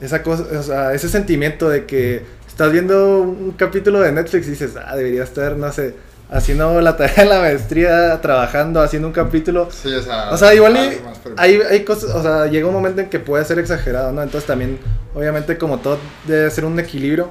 esa 0.00 0.22
cosa, 0.22 0.44
o 0.58 0.62
sea, 0.62 0.94
ese 0.94 1.08
sentimiento 1.08 1.68
de 1.68 1.84
que 1.84 2.22
estás 2.46 2.72
viendo 2.72 3.20
un 3.20 3.52
capítulo 3.52 4.00
de 4.00 4.12
Netflix 4.12 4.46
y 4.46 4.50
dices, 4.50 4.72
ah, 4.76 4.96
debería 4.96 5.24
estar, 5.24 5.56
no 5.56 5.72
sé, 5.72 5.94
haciendo 6.30 6.80
la 6.80 6.96
tarea 6.96 7.24
de 7.24 7.30
la 7.30 7.40
maestría, 7.40 8.20
trabajando, 8.20 8.80
haciendo 8.80 9.08
un 9.08 9.14
capítulo, 9.14 9.68
Sí, 9.70 9.92
o 9.92 10.02
sea. 10.02 10.30
o 10.30 10.36
sea, 10.36 10.54
igual 10.54 10.74
y 10.76 10.78
algo 10.78 11.04
más 11.08 11.18
por- 11.18 11.34
hay, 11.36 11.60
hay 11.68 11.84
cosas, 11.84 12.14
o 12.14 12.22
sea, 12.22 12.46
llega 12.46 12.66
un 12.66 12.72
momento 12.74 13.00
en 13.00 13.08
que 13.10 13.18
puede 13.18 13.44
ser 13.44 13.58
exagerado, 13.58 14.12
¿no? 14.12 14.22
Entonces 14.22 14.46
también, 14.46 14.78
obviamente 15.14 15.58
como 15.58 15.78
todo 15.78 15.98
debe 16.26 16.50
ser 16.50 16.64
un 16.64 16.78
equilibrio, 16.78 17.28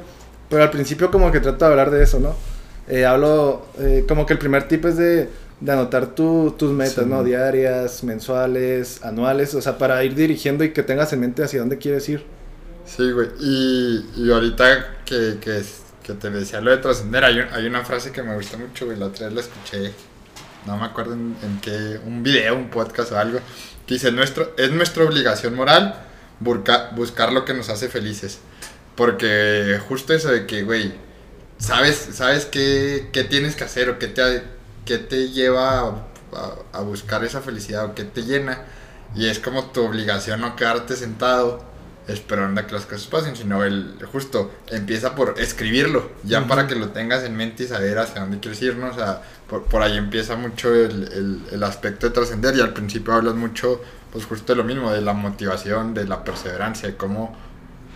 pero 0.49 0.63
al 0.63 0.69
principio 0.71 1.11
como 1.11 1.31
que 1.31 1.39
trato 1.39 1.65
de 1.65 1.71
hablar 1.71 1.91
de 1.91 2.03
eso, 2.03 2.19
¿no? 2.19 2.35
Eh, 2.87 3.05
hablo, 3.05 3.65
eh, 3.79 4.03
como 4.07 4.25
que 4.25 4.33
el 4.33 4.39
primer 4.39 4.67
tip 4.67 4.83
es 4.85 4.97
de, 4.97 5.29
de 5.61 5.71
anotar 5.71 6.07
tu- 6.07 6.55
tus 6.57 6.71
metas, 6.71 7.03
Sí. 7.03 7.09
¿no? 7.09 7.23
Diarias, 7.23 8.03
mensuales, 8.03 8.99
anuales, 9.03 9.53
o 9.55 9.61
sea, 9.61 9.77
para 9.77 10.03
ir 10.03 10.15
dirigiendo 10.15 10.63
y 10.63 10.71
que 10.73 10.83
tengas 10.83 11.13
en 11.13 11.19
mente 11.21 11.43
hacia 11.43 11.59
dónde 11.59 11.77
quieres 11.77 12.07
ir. 12.09 12.23
Sí, 12.85 13.11
güey. 13.11 13.27
Y, 13.39 14.05
y 14.17 14.31
ahorita 14.31 14.65
que, 15.05 15.37
que, 15.39 15.61
que 16.03 16.13
te 16.13 16.29
decía 16.29 16.61
lo 16.61 16.71
de 16.71 16.77
trascender, 16.77 17.23
hay, 17.23 17.39
hay 17.51 17.65
una 17.67 17.83
frase 17.85 18.11
que 18.11 18.23
me 18.23 18.35
gusta 18.35 18.57
mucho, 18.57 18.85
güey. 18.85 18.97
La 18.97 19.07
otra 19.07 19.27
vez 19.27 19.35
la 19.35 19.41
escuché, 19.41 19.93
no 20.65 20.77
me 20.77 20.85
acuerdo 20.85 21.13
en, 21.13 21.35
en 21.43 21.59
qué, 21.61 21.99
un 22.05 22.23
video, 22.23 22.55
un 22.55 22.69
podcast 22.69 23.11
o 23.11 23.17
algo, 23.19 23.39
que 23.85 23.95
dice, 23.95 24.11
nuestro, 24.11 24.53
es 24.57 24.71
nuestra 24.71 25.03
obligación 25.03 25.55
moral 25.55 25.95
burca- 26.39 26.91
buscar 26.95 27.31
lo 27.33 27.45
que 27.45 27.53
nos 27.53 27.69
hace 27.69 27.89
felices. 27.89 28.39
Porque 28.95 29.79
justo 29.87 30.13
eso 30.13 30.29
de 30.29 30.45
que, 30.45 30.63
güey, 30.63 30.93
sabes, 31.57 32.09
sabes 32.13 32.45
qué, 32.45 33.09
qué 33.13 33.23
tienes 33.23 33.55
que 33.55 33.63
hacer 33.63 33.89
o 33.89 33.97
qué 33.99 34.07
te, 34.07 34.43
qué 34.85 34.97
te 34.97 35.29
lleva 35.29 35.79
a, 35.79 35.83
a- 36.33 36.55
a 36.73 36.81
buscar 36.81 37.23
esa 37.23 37.41
felicidad 37.41 37.85
o 37.85 37.95
qué 37.95 38.03
te 38.03 38.23
llena. 38.23 38.61
Y 39.15 39.27
es 39.27 39.39
como 39.39 39.65
tu 39.71 39.83
obligación 39.83 40.41
no 40.41 40.55
quedarte 40.55 40.95
sentado 40.95 41.63
esperando 42.09 42.61
a 42.61 42.67
que 42.67 42.73
las 42.73 42.85
cosas 42.85 43.07
pasen, 43.07 43.35
sino 43.35 43.63
el 43.63 43.95
justo 44.11 44.51
empieza 44.69 45.15
por 45.15 45.35
escribirlo, 45.37 46.11
ya 46.23 46.45
para 46.47 46.67
que 46.67 46.75
lo 46.75 46.89
tengas 46.89 47.23
en 47.23 47.35
mente 47.37 47.63
y 47.63 47.67
saber 47.67 47.97
hacia 47.99 48.21
dónde 48.21 48.39
quieres 48.39 48.61
ir, 48.61 48.75
¿no? 48.77 48.89
O 48.89 48.93
sea, 48.93 49.21
por, 49.47 49.63
por 49.63 49.81
ahí 49.81 49.97
empieza 49.97 50.35
mucho 50.35 50.73
el, 50.73 51.03
el, 51.13 51.41
el 51.51 51.63
aspecto 51.63 52.07
de 52.07 52.13
trascender 52.13 52.55
y 52.55 52.61
al 52.61 52.73
principio 52.73 53.13
hablas 53.13 53.35
mucho, 53.35 53.81
pues 54.11 54.25
justo 54.25 54.53
de 54.53 54.57
lo 54.57 54.63
mismo, 54.63 54.91
de 54.91 55.01
la 55.01 55.13
motivación, 55.13 55.93
de 55.93 56.05
la 56.05 56.23
perseverancia, 56.23 56.89
de 56.89 56.95
cómo 56.97 57.35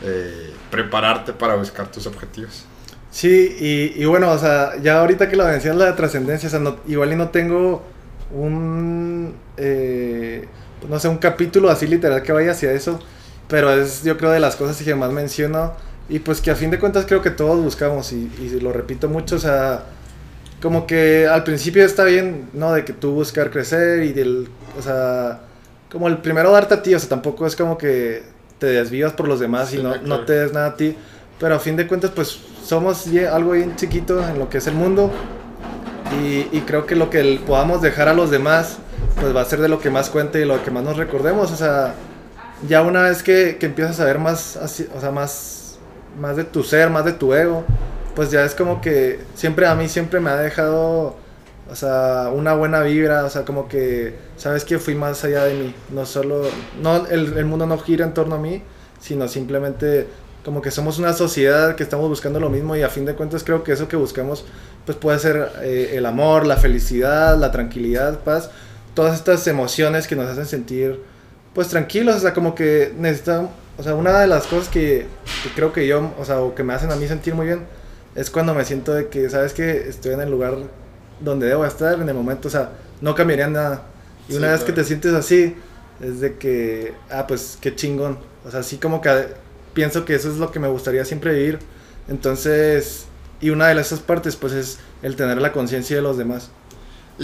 eh, 0.04 0.52
prepararte 0.72 1.34
para 1.34 1.56
buscar 1.56 1.92
tus 1.92 2.06
objetivos. 2.08 2.66
Sí, 3.12 3.56
y, 3.60 4.02
y 4.02 4.06
bueno, 4.06 4.32
o 4.32 4.38
sea, 4.40 4.72
ya 4.82 5.00
ahorita 5.00 5.30
que 5.30 5.36
lo 5.36 5.46
mencionas 5.46 5.80
la 5.80 5.86
de 5.86 5.94
trascendencia, 5.94 6.48
o 6.48 6.50
sea, 6.50 6.60
no- 6.60 6.78
igual 6.88 7.12
y 7.14 7.16
no 7.16 7.30
tengo 7.30 7.84
un, 8.32 9.36
eh, 9.58 10.48
no 10.90 11.00
sé, 11.00 11.08
un 11.08 11.18
capítulo 11.18 11.70
así 11.70 11.88
literal 11.88 12.24
que 12.24 12.32
vaya 12.32 12.52
hacia 12.52 12.72
eso, 12.72 13.00
pero 13.48 13.72
es 13.72 14.04
yo 14.04 14.18
creo 14.18 14.32
de 14.32 14.40
las 14.40 14.56
cosas 14.56 14.82
que 14.82 14.96
más 14.96 15.12
menciono. 15.12 15.74
Y 16.10 16.20
pues 16.20 16.42
que 16.42 16.52
a 16.52 16.56
fin 16.56 16.70
de 16.70 16.80
cuentas 16.80 17.06
creo 17.08 17.22
que 17.22 17.30
todos 17.30 17.64
buscamos 17.64 18.12
y, 18.12 18.30
y 18.40 18.60
lo 18.60 18.74
repito 18.74 19.08
mucho, 19.08 19.38
o 19.38 19.40
sea, 19.40 19.86
como 20.62 20.86
que 20.86 21.28
al 21.28 21.44
principio 21.44 21.86
está 21.86 22.04
bien, 22.04 22.50
¿no? 22.54 22.74
De 22.74 22.84
que 22.86 22.94
tú 22.94 23.12
buscar 23.12 23.52
crecer 23.52 24.04
y 24.04 24.14
del, 24.14 24.50
o 24.78 24.82
sea, 24.82 25.42
como 25.92 26.08
el 26.08 26.18
primero 26.18 26.52
darte 26.52 26.74
a 26.74 26.84
ti, 26.84 26.94
o 26.94 27.00
sea, 27.00 27.10
tampoco 27.10 27.46
es 27.46 27.56
como 27.56 27.78
que 27.78 28.24
te 28.60 28.68
desvías 28.68 29.14
por 29.14 29.28
los 29.28 29.40
demás 29.40 29.70
Sí, 29.70 29.78
y 29.78 29.84
no, 29.84 29.98
no 29.98 30.26
te 30.26 30.34
des 30.34 30.54
nada 30.54 30.68
a 30.68 30.76
ti, 30.76 30.96
pero 31.40 31.56
a 31.56 31.60
fin 31.60 31.76
de 31.76 31.88
cuentas 31.88 32.12
pues 32.16 32.40
somos 32.64 33.08
algo 33.32 33.52
bien 33.52 33.76
chiquito 33.76 34.26
en 34.28 34.40
lo 34.40 34.50
que 34.50 34.60
es 34.60 34.68
el 34.68 34.76
mundo. 34.76 35.12
Y, 36.22 36.48
y 36.56 36.62
creo 36.66 36.86
que 36.86 36.96
lo 36.96 37.10
que 37.10 37.42
podamos 37.46 37.82
dejar 37.82 38.08
a 38.08 38.14
los 38.14 38.30
demás 38.30 38.78
pues 39.20 39.36
va 39.36 39.42
a 39.42 39.46
ser 39.46 39.60
de 39.60 39.68
lo 39.68 39.80
que 39.80 39.90
más 39.90 40.10
cuente 40.10 40.42
y 40.42 40.46
lo 40.46 40.64
que 40.64 40.72
más 40.72 40.84
nos 40.84 40.98
recordemos, 40.98 41.52
o 41.52 41.56
sea, 41.56 41.94
ya 42.68 42.82
una 42.82 43.04
vez 43.04 43.24
que, 43.24 43.58
que 43.60 43.66
empiezas 43.66 44.00
a 44.00 44.06
ver 44.06 44.20
más, 44.20 44.58
así, 44.58 44.88
o 44.96 45.00
sea, 45.00 45.12
más, 45.12 45.78
más 46.20 46.36
de 46.38 46.44
tu 46.44 46.64
ser, 46.64 46.90
más 46.90 47.06
de 47.06 47.14
tu 47.14 47.34
ego, 47.34 47.64
pues 48.16 48.32
ya 48.32 48.44
es 48.44 48.56
como 48.56 48.82
que 48.82 49.20
siempre 49.36 49.68
a 49.68 49.76
mí 49.76 49.90
siempre 49.90 50.20
me 50.20 50.30
ha 50.30 50.38
dejado, 50.38 51.16
o 51.70 51.76
sea, 51.76 52.30
una 52.34 52.54
buena 52.54 52.82
vibra, 52.82 53.26
o 53.26 53.30
sea, 53.30 53.44
como 53.46 53.68
que 53.68 54.16
sabes 54.38 54.66
que 54.66 54.80
fui 54.80 54.96
más 54.96 55.24
allá 55.24 55.46
de 55.46 55.56
mí, 55.56 55.76
no 55.92 56.06
solo, 56.06 56.44
no, 56.82 57.08
el, 57.08 57.38
el 57.38 57.46
mundo 57.46 57.66
no 57.66 57.78
gira 57.80 58.06
en 58.06 58.14
torno 58.14 58.36
a 58.36 58.40
mí, 58.40 58.62
sino 59.00 59.28
simplemente 59.28 60.08
como 60.46 60.62
que 60.62 60.72
somos 60.72 61.00
una 61.00 61.14
sociedad 61.14 61.76
que 61.76 61.84
estamos 61.84 62.10
buscando 62.10 62.40
lo 62.40 62.50
mismo 62.50 62.76
y 62.76 62.82
a 62.82 62.90
fin 62.90 63.06
de 63.06 63.16
cuentas 63.16 63.44
creo 63.44 63.64
que 63.64 63.72
eso 63.72 63.88
que 63.88 63.96
buscamos 63.96 64.44
pues 64.86 64.98
puede 64.98 65.18
ser 65.20 65.50
eh, 65.62 65.92
el 65.94 66.06
amor, 66.06 66.46
la 66.46 66.58
felicidad, 66.58 67.38
la 67.38 67.52
tranquilidad, 67.52 68.20
paz, 68.20 68.50
todas 68.94 69.16
estas 69.16 69.48
emociones 69.48 70.08
que 70.08 70.16
nos 70.16 70.28
hacen 70.30 70.46
sentir 70.46 71.00
pues 71.54 71.68
tranquilos, 71.70 72.16
o 72.16 72.20
sea, 72.20 72.34
como 72.34 72.56
que 72.56 72.94
necesitamos, 72.98 73.52
o 73.78 73.84
sea, 73.84 73.96
una 73.96 74.20
de 74.20 74.28
las 74.28 74.48
cosas 74.48 74.70
que, 74.70 75.08
que 75.44 75.50
creo 75.56 75.74
que 75.74 75.88
yo, 75.88 76.14
o 76.20 76.26
sea, 76.26 76.42
o 76.42 76.56
que 76.56 76.64
me 76.64 76.74
hacen 76.74 76.92
a 76.92 76.96
mí 76.96 77.08
sentir 77.08 77.36
muy 77.36 77.46
bien, 77.48 77.66
es 78.16 78.30
cuando 78.30 78.54
me 78.54 78.66
siento 78.66 78.94
de 78.94 79.10
que, 79.10 79.30
¿sabes 79.30 79.54
que 79.54 79.90
Estoy 79.90 80.14
en 80.14 80.22
el 80.22 80.30
lugar 80.32 80.58
donde 81.20 81.48
debo 81.48 81.66
estar 81.66 82.00
en 82.00 82.08
el 82.10 82.16
momento, 82.16 82.48
o 82.48 82.52
sea, 82.52 82.72
no 83.02 83.16
cambiaría 83.16 83.48
nada. 83.48 83.84
Y 84.28 84.34
Sí, 84.34 84.38
una 84.38 84.52
vez 84.52 84.64
que 84.64 84.74
claro. 84.74 84.74
te 84.74 84.84
sientes 84.84 85.14
así, 85.14 85.56
es 86.02 86.20
de 86.20 86.38
que, 86.38 86.94
ah, 87.10 87.28
pues 87.28 87.58
qué 87.62 87.76
chingón. 87.76 88.20
O 88.46 88.52
sea, 88.52 88.62
así 88.62 88.78
como 88.78 89.02
que 89.02 89.10
pienso 89.74 90.06
que 90.06 90.16
eso 90.16 90.30
es 90.32 90.38
lo 90.38 90.52
que 90.52 90.60
me 90.60 90.68
gustaría 90.68 91.06
siempre 91.06 91.34
vivir. 91.34 91.60
Entonces, 92.08 93.06
y 93.42 93.50
una 93.50 93.68
de 93.68 93.80
esas 93.80 94.00
partes, 94.00 94.36
pues 94.36 94.54
es 94.54 94.80
el 95.02 95.16
tener 95.16 95.42
la 95.42 95.52
conciencia 95.52 95.96
de 95.96 96.02
los 96.02 96.18
demás. 96.18 96.52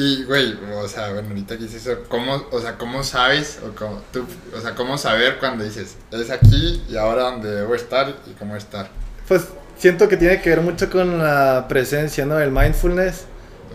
Y, 0.02 0.24
güey, 0.24 0.58
o 0.82 0.88
sea, 0.88 1.12
bueno, 1.12 1.28
ahorita 1.28 1.58
que 1.58 1.64
dices 1.64 1.86
eso, 1.86 2.06
¿cómo, 2.08 2.46
o 2.52 2.62
sea, 2.62 2.78
¿cómo 2.78 3.04
sabes, 3.04 3.60
o, 3.68 3.76
cómo, 3.76 4.02
tú, 4.14 4.26
o 4.56 4.62
sea, 4.62 4.74
cómo 4.74 4.98
saber 4.98 5.40
cuando 5.40 5.66
dices, 5.66 5.98
es 6.10 6.32
aquí 6.32 6.82
y 6.88 6.96
ahora 6.96 7.24
donde 7.24 7.54
debo 7.54 7.76
estar 7.76 8.16
y 8.26 8.32
cómo 8.40 8.56
estar? 8.56 8.90
Pues 9.28 9.50
siento 9.78 10.08
que 10.08 10.16
tiene 10.16 10.42
que 10.42 10.52
ver 10.52 10.62
mucho 10.62 10.90
con 10.90 11.18
la 11.18 11.66
presencia, 11.68 12.26
¿no? 12.26 12.40
El 12.40 12.50
mindfulness. 12.50 13.26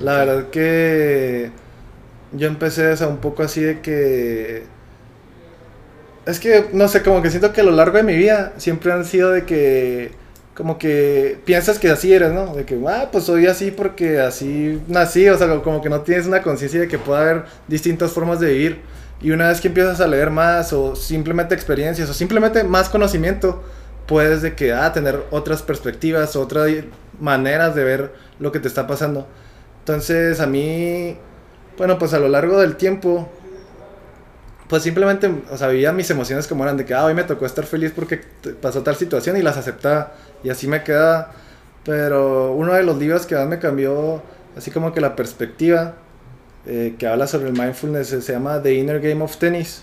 La 0.01 0.25
verdad 0.25 0.49
que 0.49 1.53
yo 2.33 2.49
empecé 2.49 2.93
o 2.93 2.97
sea, 2.97 3.09
un 3.09 3.19
poco 3.19 3.43
así 3.43 3.61
de 3.61 3.83
que... 3.83 4.65
Es 6.25 6.41
que, 6.41 6.71
no 6.73 6.89
sé, 6.89 7.03
como 7.03 7.21
que 7.21 7.29
siento 7.29 7.53
que 7.53 7.61
a 7.61 7.65
lo 7.65 7.73
largo 7.73 7.99
de 7.99 8.03
mi 8.03 8.17
vida 8.17 8.55
siempre 8.57 8.93
han 8.93 9.05
sido 9.05 9.31
de 9.31 9.45
que... 9.45 10.13
Como 10.55 10.79
que 10.79 11.39
piensas 11.45 11.79
que 11.79 11.91
así 11.91 12.13
eres, 12.13 12.33
¿no? 12.33 12.55
De 12.55 12.65
que, 12.65 12.79
ah, 12.89 13.09
pues 13.11 13.25
soy 13.25 13.47
así 13.47 13.73
porque 13.73 14.21
así 14.21 14.81
nací, 14.87 15.29
o 15.29 15.37
sea, 15.37 15.49
como 15.63 15.83
que 15.83 15.89
no 15.89 16.03
tienes 16.03 16.27
una 16.27 16.43
conciencia 16.43 16.81
de 16.81 16.89
que 16.89 16.99
puede 16.99 17.21
haber 17.21 17.45
distintas 17.67 18.13
formas 18.13 18.39
de 18.39 18.53
vivir. 18.53 18.81
Y 19.21 19.33
una 19.33 19.49
vez 19.49 19.61
que 19.61 19.69
empiezas 19.69 20.01
a 20.01 20.07
leer 20.07 20.31
más 20.31 20.73
o 20.73 20.95
simplemente 20.95 21.55
experiencias 21.55 22.09
o 22.09 22.15
simplemente 22.15 22.63
más 22.63 22.89
conocimiento, 22.89 23.63
puedes 24.07 24.43
de 24.43 24.55
que, 24.55 24.73
ah, 24.73 24.93
tener 24.93 25.25
otras 25.31 25.63
perspectivas, 25.63 26.37
otras 26.37 26.71
maneras 27.21 27.75
de 27.75 27.85
ver 27.85 28.13
lo 28.39 28.53
que 28.53 28.61
te 28.61 28.69
está 28.69 28.87
pasando. 28.87 29.27
Entonces, 29.81 30.41
a 30.41 30.47
mí, 30.47 31.17
bueno, 31.77 31.99
pues 31.99 32.15
a 32.15 32.19
lo 32.19 32.29
largo 32.29 32.61
del 32.61 32.77
tiempo, 32.77 33.29
pues 34.69 34.83
simplemente, 34.83 35.31
o 35.51 35.57
sea, 35.57 35.69
vivía 35.69 35.93
mis 35.93 36.09
emociones 36.11 36.47
como 36.47 36.65
eran 36.65 36.77
de 36.77 36.85
que, 36.85 36.95
ah, 36.95 37.05
hoy 37.05 37.15
me 37.15 37.25
tocó 37.25 37.47
estar 37.47 37.65
feliz 37.65 37.93
porque 37.95 38.21
pasó 38.61 38.83
tal 38.83 38.97
situación 38.97 39.37
y 39.37 39.43
las 39.43 39.57
aceptaba 39.57 40.15
y 40.45 40.51
así 40.51 40.69
me 40.69 40.85
quedaba. 40.85 41.33
Pero 41.85 42.53
uno 42.53 42.75
de 42.75 42.85
los 42.85 42.97
libros 42.99 43.27
que 43.27 43.35
más 43.35 43.49
me 43.49 43.59
cambió 43.59 44.23
así 44.57 44.71
como 44.71 44.93
que 44.93 45.01
la 45.01 45.17
perspectiva 45.17 45.95
eh, 46.67 46.95
que 46.99 47.07
habla 47.07 47.27
sobre 47.27 47.49
el 47.49 47.53
mindfulness 47.53 48.09
se 48.09 48.33
llama 48.33 48.63
The 48.63 48.73
Inner 48.75 49.01
Game 49.01 49.23
of 49.23 49.37
Tennis. 49.37 49.83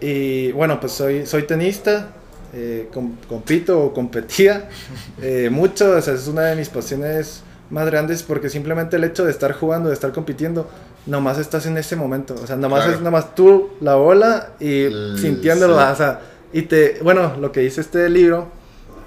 Y 0.00 0.50
bueno, 0.52 0.80
pues 0.80 0.92
soy, 0.92 1.24
soy 1.26 1.44
tenista, 1.44 2.08
eh, 2.52 2.90
compito 3.28 3.80
o 3.80 3.94
competía 3.94 4.68
eh, 5.22 5.48
mucho, 5.50 5.96
o 5.96 6.02
sea, 6.02 6.14
es 6.14 6.26
una 6.26 6.42
de 6.42 6.56
mis 6.56 6.68
pasiones 6.68 7.42
más 7.70 7.86
grandes 7.86 8.22
porque 8.22 8.50
simplemente 8.50 8.96
el 8.96 9.04
hecho 9.04 9.24
de 9.24 9.30
estar 9.30 9.52
jugando, 9.52 9.88
de 9.88 9.94
estar 9.94 10.12
compitiendo, 10.12 10.68
nomás 11.06 11.38
estás 11.38 11.66
en 11.66 11.78
ese 11.78 11.94
momento, 11.94 12.34
o 12.34 12.46
sea, 12.46 12.56
nomás 12.56 12.86
es 12.88 13.00
nomás 13.00 13.34
tú 13.34 13.70
la 13.80 13.94
bola 13.94 14.50
y 14.60 14.88
sintiéndolo, 15.16 15.76
o 15.76 15.96
sea, 15.96 16.20
y 16.52 16.62
te, 16.62 16.98
bueno, 17.02 17.36
lo 17.40 17.52
que 17.52 17.60
dice 17.60 17.80
este 17.80 18.10
libro 18.10 18.48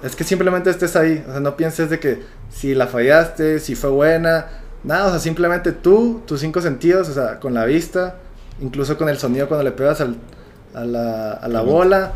es 0.02 0.16
que 0.16 0.24
simplemente 0.24 0.70
estés 0.70 0.96
ahí, 0.96 1.24
o 1.26 1.30
sea, 1.32 1.40
no 1.40 1.56
pienses 1.56 1.90
de 1.90 1.98
que 1.98 2.22
si 2.50 2.74
la 2.74 2.86
fallaste, 2.86 3.58
si 3.58 3.74
fue 3.74 3.90
buena, 3.90 4.46
nada, 4.84 5.06
o 5.06 5.10
sea, 5.10 5.18
simplemente 5.18 5.72
tú, 5.72 6.22
tus 6.26 6.40
cinco 6.40 6.60
sentidos, 6.60 7.08
o 7.08 7.14
sea, 7.14 7.40
con 7.40 7.54
la 7.54 7.64
vista, 7.64 8.16
incluso 8.60 8.96
con 8.96 9.08
el 9.08 9.18
sonido 9.18 9.48
cuando 9.48 9.64
le 9.64 9.72
pegas 9.72 10.00
al, 10.00 10.16
a 10.74 10.84
la, 10.84 11.32
a 11.32 11.48
la 11.48 11.60
bola, 11.62 12.12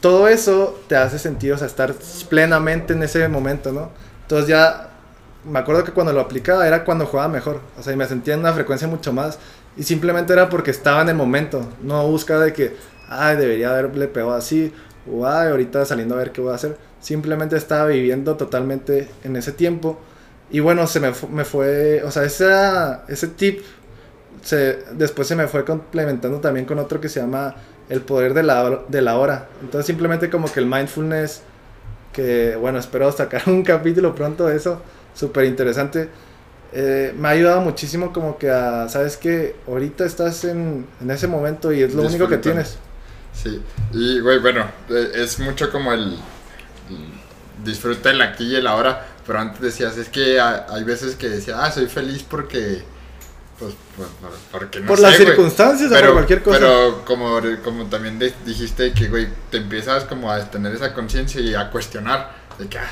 todo 0.00 0.28
eso 0.28 0.80
te 0.88 0.96
hace 0.96 1.18
sentir, 1.18 1.52
o 1.52 1.58
sea, 1.58 1.66
estar 1.66 1.94
plenamente 2.28 2.92
en 2.92 3.02
ese 3.02 3.26
momento, 3.28 3.72
¿no? 3.72 3.90
Entonces 4.22 4.48
ya, 4.48 4.88
me 5.44 5.58
acuerdo 5.58 5.84
que 5.84 5.92
cuando 5.92 6.12
lo 6.12 6.20
aplicaba 6.20 6.66
era 6.66 6.84
cuando 6.84 7.06
jugaba 7.06 7.28
mejor, 7.28 7.60
o 7.78 7.82
sea, 7.82 7.92
y 7.92 7.96
me 7.96 8.06
sentía 8.06 8.34
en 8.34 8.40
una 8.40 8.52
frecuencia 8.52 8.88
mucho 8.88 9.12
más, 9.12 9.38
y 9.76 9.82
simplemente 9.82 10.32
era 10.32 10.48
porque 10.48 10.70
estaba 10.70 11.02
en 11.02 11.10
el 11.10 11.16
momento, 11.16 11.66
no 11.82 12.06
buscaba 12.06 12.44
de 12.44 12.52
que, 12.52 12.76
ay, 13.08 13.36
debería 13.36 13.70
haberle 13.70 14.08
pegado 14.08 14.32
así, 14.32 14.72
o 15.10 15.26
ay, 15.26 15.48
ahorita 15.48 15.84
saliendo 15.84 16.14
a 16.14 16.18
ver 16.18 16.32
qué 16.32 16.40
voy 16.40 16.52
a 16.52 16.56
hacer, 16.56 16.76
simplemente 17.00 17.56
estaba 17.56 17.86
viviendo 17.86 18.36
totalmente 18.36 19.08
en 19.24 19.36
ese 19.36 19.52
tiempo, 19.52 19.98
y 20.50 20.60
bueno, 20.60 20.86
se 20.86 21.00
me, 21.00 21.12
me 21.30 21.44
fue, 21.44 22.02
o 22.04 22.10
sea, 22.10 22.24
esa, 22.24 23.04
ese 23.08 23.28
tip 23.28 23.60
se, 24.42 24.78
después 24.92 25.28
se 25.28 25.36
me 25.36 25.46
fue 25.46 25.64
complementando 25.64 26.40
también 26.40 26.66
con 26.66 26.78
otro 26.78 27.00
que 27.00 27.08
se 27.08 27.20
llama 27.20 27.54
el 27.88 28.00
poder 28.00 28.34
de 28.34 28.42
la, 28.42 28.82
de 28.88 29.02
la 29.02 29.16
hora. 29.18 29.48
Entonces 29.60 29.86
simplemente 29.86 30.28
como 30.28 30.52
que 30.52 30.60
el 30.60 30.66
mindfulness, 30.66 31.42
que 32.12 32.56
bueno, 32.56 32.78
espero 32.78 33.10
sacar 33.12 33.42
un 33.46 33.62
capítulo 33.62 34.14
pronto 34.14 34.46
de 34.46 34.56
eso, 34.56 34.82
súper 35.14 35.44
interesante. 35.44 36.08
Eh, 36.72 37.14
me 37.16 37.28
ha 37.28 37.30
ayudado 37.32 37.60
muchísimo 37.60 38.12
como 38.12 38.38
que 38.38 38.50
a, 38.50 38.88
sabes 38.88 39.16
que 39.16 39.56
ahorita 39.66 40.04
estás 40.04 40.44
en, 40.44 40.86
en, 41.00 41.10
ese 41.10 41.26
momento 41.26 41.72
y 41.72 41.82
es 41.82 41.94
lo 41.94 42.02
único 42.02 42.28
que 42.28 42.38
tienes. 42.38 42.78
Sí, 43.32 43.60
y 43.92 44.20
güey, 44.20 44.38
bueno, 44.38 44.66
eh, 44.88 45.10
es 45.14 45.38
mucho 45.40 45.70
como 45.70 45.92
el, 45.92 46.16
disfruta 47.64 48.10
el 48.10 48.22
aquí 48.22 48.44
y 48.44 48.56
el 48.56 48.66
ahora, 48.66 49.06
pero 49.26 49.38
antes 49.38 49.60
decías, 49.60 49.96
es 49.96 50.08
que 50.08 50.40
hay 50.40 50.84
veces 50.84 51.16
que 51.16 51.28
decía, 51.28 51.62
ah, 51.62 51.70
soy 51.70 51.86
feliz 51.86 52.24
porque 52.28 52.82
pues, 53.60 53.74
pues 53.96 54.08
porque 54.50 54.80
no 54.80 54.86
Por 54.86 55.00
las 55.00 55.16
circunstancias 55.16 55.92
o 55.92 55.94
por 55.94 56.12
cualquier 56.14 56.42
cosa. 56.42 56.58
Pero 56.58 57.04
como, 57.04 57.40
como 57.62 57.84
también 57.86 58.18
dijiste 58.46 58.92
que, 58.92 59.08
güey, 59.08 59.28
te 59.50 59.58
empiezas 59.58 60.04
como 60.04 60.30
a 60.30 60.50
tener 60.50 60.74
esa 60.74 60.94
conciencia 60.94 61.42
y 61.42 61.54
a 61.54 61.70
cuestionar 61.70 62.34
de 62.58 62.68
que, 62.68 62.78
ah, 62.78 62.90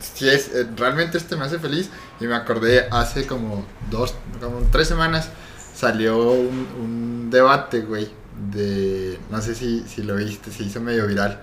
si 0.00 0.28
es, 0.28 0.48
eh, 0.54 0.66
realmente 0.74 1.18
este 1.18 1.36
me 1.36 1.44
hace 1.44 1.58
feliz. 1.58 1.90
Y 2.18 2.24
me 2.24 2.34
acordé 2.34 2.88
hace 2.90 3.26
como 3.26 3.66
dos, 3.90 4.14
como 4.40 4.66
tres 4.72 4.88
semanas, 4.88 5.28
salió 5.74 6.16
un, 6.16 6.66
un 6.80 7.30
debate, 7.30 7.80
güey, 7.80 8.08
de, 8.52 9.18
no 9.30 9.42
sé 9.42 9.54
si, 9.54 9.84
si 9.86 10.02
lo 10.02 10.16
viste, 10.16 10.50
se 10.50 10.62
hizo 10.62 10.80
medio 10.80 11.06
viral, 11.06 11.42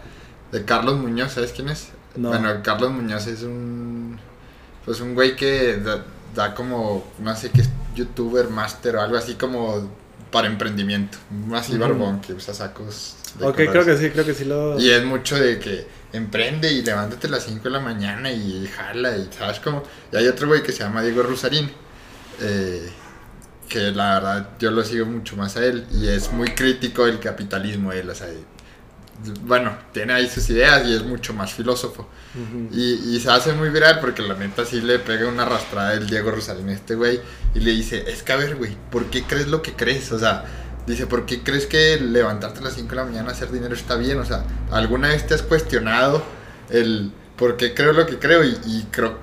de 0.53 0.63
Carlos 0.63 0.99
Muñoz, 0.99 1.33
¿sabes 1.33 1.51
quién 1.51 1.67
es? 1.67 1.89
No. 2.15 2.29
Bueno, 2.29 2.61
Carlos 2.63 2.91
Muñoz 2.91 3.25
es 3.25 3.41
un, 3.41 4.19
pues 4.85 5.01
un 5.01 5.15
güey 5.15 5.35
que 5.35 5.81
da 6.35 6.53
como, 6.53 7.11
no 7.19 7.35
sé 7.35 7.49
qué, 7.49 7.63
youtuber 7.95 8.49
master 8.49 8.97
o 8.97 9.01
algo 9.01 9.17
así 9.17 9.33
como 9.33 9.89
para 10.31 10.47
emprendimiento. 10.47 11.17
Más 11.47 11.67
así 11.67 11.77
barbón 11.77 12.21
que 12.21 12.33
usa 12.33 12.53
sacos. 12.53 13.15
De 13.39 13.47
ok, 13.47 13.55
creo 13.55 13.83
que 13.83 13.97
sí, 13.97 14.11
creo 14.11 14.25
que 14.25 14.35
sí 14.35 14.45
lo... 14.45 14.79
Y 14.79 14.91
es 14.91 15.03
mucho 15.03 15.35
de 15.35 15.57
que 15.57 15.87
emprende 16.13 16.71
y 16.71 16.83
levántate 16.83 17.25
a 17.25 17.31
las 17.31 17.45
5 17.45 17.63
de 17.63 17.69
la 17.71 17.79
mañana 17.79 18.31
y 18.31 18.67
jala 18.67 19.17
y 19.17 19.27
sabes 19.35 19.59
como... 19.59 19.81
Y 20.11 20.17
hay 20.17 20.27
otro 20.27 20.47
güey 20.47 20.61
que 20.61 20.71
se 20.71 20.83
llama 20.83 21.01
Diego 21.01 21.23
Rusarín. 21.23 21.71
Eh, 22.41 22.91
que 23.67 23.91
la 23.91 24.15
verdad 24.15 24.49
yo 24.59 24.69
lo 24.69 24.83
sigo 24.83 25.07
mucho 25.07 25.35
más 25.35 25.57
a 25.57 25.65
él 25.65 25.87
y 25.91 26.07
es 26.07 26.31
muy 26.31 26.49
crítico 26.49 27.05
del 27.05 27.19
capitalismo 27.19 27.91
él, 27.91 28.07
o 28.09 28.13
sea, 28.13 28.27
bueno, 29.41 29.77
tiene 29.91 30.13
ahí 30.13 30.27
sus 30.27 30.49
ideas 30.49 30.85
y 30.85 30.95
es 30.95 31.03
mucho 31.03 31.33
más 31.33 31.53
filósofo. 31.53 32.07
y, 32.71 33.19
se 33.19 33.31
hace 33.31 33.53
muy 33.53 33.69
viral 33.69 33.99
porque 33.99 34.21
la 34.21 34.33
neta 34.33 34.65
sí 34.65 34.81
le 34.81 34.99
pega 34.99 35.27
una 35.27 35.43
arrastrada 35.43 35.93
el 35.93 36.07
Diego 36.07 36.31
Rosalín 36.31 36.69
a 36.69 36.73
este 36.73 36.95
güey 36.95 37.21
y 37.53 37.59
le 37.59 37.71
dice, 37.71 38.03
es 38.07 38.23
que 38.23 38.33
a 38.33 38.35
ver, 38.37 38.55
güey, 38.55 38.75
¿por 38.91 39.05
qué 39.05 39.23
crees 39.23 39.47
lo 39.47 39.61
que 39.61 39.73
crees? 39.73 40.11
O 40.11 40.19
sea, 40.19 40.43
dice, 40.87 41.07
¿por 41.07 41.25
qué 41.25 41.43
crees 41.43 41.67
que 41.67 41.99
levantarte 41.99 42.59
a 42.59 42.63
las 42.63 42.73
5 42.73 42.89
de 42.89 42.95
la 42.95 43.05
mañana 43.05 43.29
a 43.29 43.31
hacer 43.31 43.51
dinero 43.51 43.73
está 43.75 43.95
bien? 43.95 44.19
O 44.19 44.25
sea, 44.25 44.43
¿alguna 44.71 45.09
vez 45.09 45.25
te 45.27 45.35
has 45.35 45.41
cuestionado 45.43 46.23
el 46.69 47.11
por 47.37 47.55
qué 47.55 47.73
creo 47.73 47.93
lo 47.93 48.05
que 48.05 48.17
creo? 48.17 48.43
Y, 48.43 48.57
y 48.65 48.87
creo, 48.91 49.19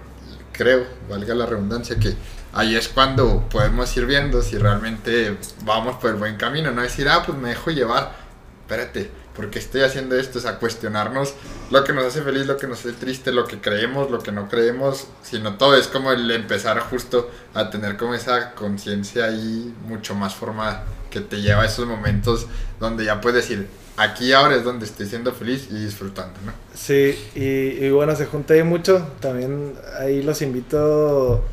creo, 0.53 0.87
valga 1.09 1.35
la 1.35 1.46
redundancia, 1.46 1.98
que 1.98 2.14
ahí 2.53 2.76
es 2.76 2.88
cuando 2.88 3.48
podemos 3.50 3.94
ir 3.96 4.07
viendo 4.07 4.40
si 4.40 4.57
realmente 4.57 5.37
vamos 5.64 5.96
por 5.96 6.11
el 6.11 6.16
buen 6.16 6.37
camino, 6.37 6.70
no 6.70 6.83
decir, 6.83 7.09
ah, 7.09 7.22
pues 7.26 7.37
me 7.37 7.50
dejo 7.50 7.70
llevar, 7.70 8.14
espérate 8.62 9.19
porque 9.35 9.59
estoy 9.59 9.83
haciendo 9.83 10.16
esto? 10.16 10.38
O 10.38 10.43
sea, 10.43 10.59
cuestionarnos 10.59 11.35
lo 11.71 11.85
que 11.85 11.93
nos 11.93 12.05
hace 12.05 12.23
feliz, 12.23 12.47
lo 12.47 12.57
que 12.57 12.66
nos 12.66 12.81
hace 12.81 12.93
triste, 12.93 13.33
lo 13.33 13.47
que 13.47 13.61
creemos, 13.61 14.11
lo 14.11 14.21
que 14.21 14.33
no 14.33 14.49
creemos, 14.49 15.07
sino 15.23 15.57
todo 15.57 15.77
es 15.77 15.87
como 15.87 16.12
el 16.12 16.31
empezar 16.31 16.79
justo 16.81 17.31
a 17.55 17.71
tener 17.71 17.97
como 17.97 18.14
esa 18.14 18.55
conciencia 18.55 19.27
ahí 19.27 19.75
mucho 19.87 20.14
más 20.14 20.35
formada 20.35 20.85
que 21.11 21.21
te 21.21 21.40
lleva 21.40 21.62
a 21.62 21.66
esos 21.66 21.87
momentos 21.87 22.47
donde 22.79 23.05
ya 23.05 23.21
puedes 23.21 23.49
decir, 23.49 23.69
aquí 23.97 24.33
ahora 24.33 24.57
es 24.57 24.64
donde 24.64 24.87
estoy 24.87 25.07
siendo 25.07 25.33
feliz 25.33 25.69
y 25.71 25.85
disfrutando, 25.85 26.35
¿no? 26.45 26.53
Sí, 26.75 27.16
y, 27.35 27.90
bueno, 27.90 28.14
se 28.16 28.27
junta 28.27 28.55
ahí 28.55 28.62
mucho, 28.62 29.07
también 29.21 29.75
ahí 29.99 30.23
los 30.23 30.40
invito, 30.40 31.45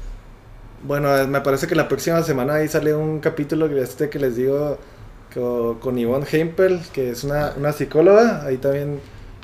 bueno, 0.83 1.09
me 1.27 1.41
parece 1.41 1.67
que 1.67 1.75
la 1.75 1.87
próxima 1.87 2.23
semana 2.23 2.55
ahí 2.55 2.67
sale 2.67 2.93
un 2.93 3.19
capítulo 3.19 3.67
que 3.67 4.09
que 4.09 4.19
les 4.19 4.35
digo 4.35 4.77
con, 5.79 5.97
Yvonne 5.97 6.25
Hempel, 6.31 6.81
que 6.93 7.11
es 7.11 7.23
una, 7.23 7.53
una, 7.57 7.71
psicóloga. 7.71 8.45
Ahí 8.45 8.57
también, 8.57 8.99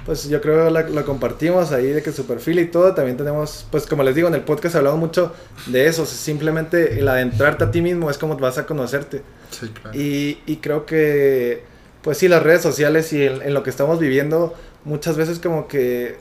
pues 0.06 0.27
yo 0.27 0.41
creo 0.41 0.69
la, 0.69 0.82
la 0.89 1.03
compartimos 1.03 1.71
ahí 1.71 1.88
de 1.88 2.01
que 2.01 2.12
su 2.12 2.25
perfil 2.25 2.60
y 2.60 2.67
todo. 2.67 2.93
También 2.93 3.17
tenemos, 3.17 3.67
pues 3.69 3.86
como 3.86 4.03
les 4.03 4.15
digo, 4.15 4.27
en 4.27 4.34
el 4.34 4.41
podcast 4.41 4.75
hablamos 4.75 4.99
mucho 4.99 5.34
de 5.67 5.88
eso. 5.88 6.06
simplemente 6.06 6.99
el 6.99 7.08
adentrarte 7.08 7.65
a 7.65 7.71
ti 7.71 7.82
mismo 7.82 8.10
es 8.10 8.17
como 8.17 8.38
vas 8.38 8.58
a 8.58 8.65
conocerte. 8.65 9.21
Sí, 9.51 9.69
claro. 9.69 9.97
Y, 9.97 10.39
y 10.45 10.58
creo 10.58 10.86
que, 10.86 11.63
pues 12.01 12.17
sí, 12.17 12.27
las 12.27 12.41
redes 12.41 12.62
sociales 12.62 13.13
y 13.13 13.23
en, 13.23 13.53
lo 13.53 13.63
que 13.63 13.69
estamos 13.69 13.99
viviendo, 13.99 14.53
muchas 14.86 15.15
veces 15.15 15.39
como 15.39 15.67
que, 15.67 16.17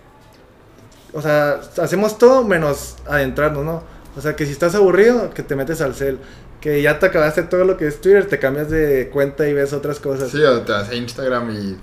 o 1.14 1.22
sea, 1.22 1.61
hacemos 1.78 2.18
todo 2.18 2.44
menos 2.44 2.96
adentrarnos, 3.06 3.64
¿no? 3.64 3.82
O 4.14 4.20
sea, 4.20 4.37
que 4.37 4.44
si 4.44 4.52
estás 4.52 4.74
aburrido, 4.74 5.30
que 5.30 5.42
te 5.42 5.56
metes 5.56 5.80
al 5.80 5.94
cel 5.94 6.18
que 6.62 6.81
ya 6.81 7.01
te 7.01 7.07
acabaste 7.07 7.42
todo 7.42 7.64
lo 7.64 7.77
que 7.77 7.88
es 7.88 8.01
Twitter, 8.01 8.27
te 8.29 8.38
cambias 8.38 8.70
de 8.70 9.11
cuenta 9.12 9.48
y 9.48 9.53
ves 9.53 9.72
otras 9.72 9.98
cosas. 9.98 10.31
Sí, 10.31 10.40
o 10.42 10.61
te 10.61 10.70
vas 10.70 10.88
a 10.88 10.94
Instagram 10.94 11.51
y... 11.51 11.77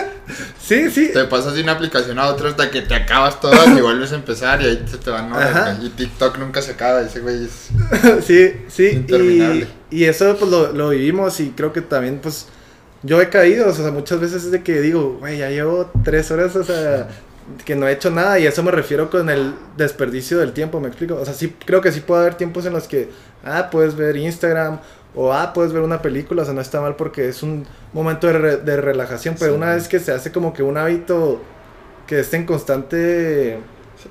sí, 0.58 0.90
sí. 0.90 1.10
Te 1.12 1.24
pasas 1.24 1.54
de 1.54 1.62
una 1.62 1.72
aplicación 1.72 2.18
a 2.18 2.28
otra 2.28 2.48
hasta 2.48 2.70
que 2.70 2.80
te 2.80 2.94
acabas 2.94 3.38
todo 3.40 3.52
y 3.76 3.80
vuelves 3.82 4.10
a 4.12 4.14
empezar 4.14 4.62
y 4.62 4.64
ahí 4.64 4.84
se 4.90 4.96
te 4.96 5.10
van 5.10 5.30
Y 5.82 5.90
TikTok 5.90 6.38
nunca 6.38 6.62
se 6.62 6.72
acaba, 6.72 7.02
ese 7.02 7.20
güey 7.20 7.44
es... 7.44 7.68
sí, 8.24 8.52
sí. 8.68 9.04
Y, 9.06 9.96
y, 9.96 10.04
eso 10.04 10.34
pues 10.38 10.50
lo, 10.50 10.72
lo 10.72 10.88
vivimos 10.88 11.38
y 11.38 11.50
creo 11.50 11.74
que 11.74 11.82
también 11.82 12.18
pues... 12.20 12.48
Yo 13.02 13.20
he 13.20 13.28
caído, 13.28 13.68
o 13.68 13.74
sea, 13.74 13.90
muchas 13.90 14.18
veces 14.20 14.44
es 14.44 14.50
de 14.52 14.62
que 14.62 14.80
digo, 14.80 15.18
güey, 15.18 15.36
ya 15.38 15.50
llevo 15.50 15.90
tres 16.04 16.30
horas, 16.30 16.54
o 16.54 16.62
sea, 16.62 17.08
que 17.64 17.76
no 17.76 17.86
he 17.86 17.92
hecho 17.92 18.10
nada 18.10 18.38
y 18.38 18.46
eso 18.46 18.62
me 18.62 18.70
refiero 18.70 19.10
con 19.10 19.30
el 19.30 19.54
desperdicio 19.76 20.38
del 20.38 20.52
tiempo, 20.52 20.80
me 20.80 20.88
explico. 20.88 21.16
O 21.16 21.24
sea, 21.24 21.34
sí 21.34 21.54
creo 21.64 21.80
que 21.80 21.92
sí 21.92 22.00
puede 22.00 22.22
haber 22.22 22.34
tiempos 22.34 22.66
en 22.66 22.72
los 22.72 22.88
que, 22.88 23.10
ah, 23.44 23.68
puedes 23.70 23.96
ver 23.96 24.16
Instagram 24.16 24.80
o 25.14 25.32
ah, 25.32 25.52
puedes 25.52 25.72
ver 25.72 25.82
una 25.82 26.00
película, 26.00 26.42
o 26.42 26.44
sea, 26.44 26.54
no 26.54 26.60
está 26.60 26.80
mal 26.80 26.96
porque 26.96 27.28
es 27.28 27.42
un 27.42 27.66
momento 27.92 28.26
de, 28.26 28.56
de 28.58 28.76
relajación, 28.76 29.36
pero 29.38 29.54
una 29.54 29.74
vez 29.74 29.88
que 29.88 29.98
se 30.00 30.12
hace 30.12 30.32
como 30.32 30.54
que 30.54 30.62
un 30.62 30.76
hábito 30.76 31.40
que 32.06 32.20
esté 32.20 32.36
en 32.38 32.46
constante... 32.46 33.60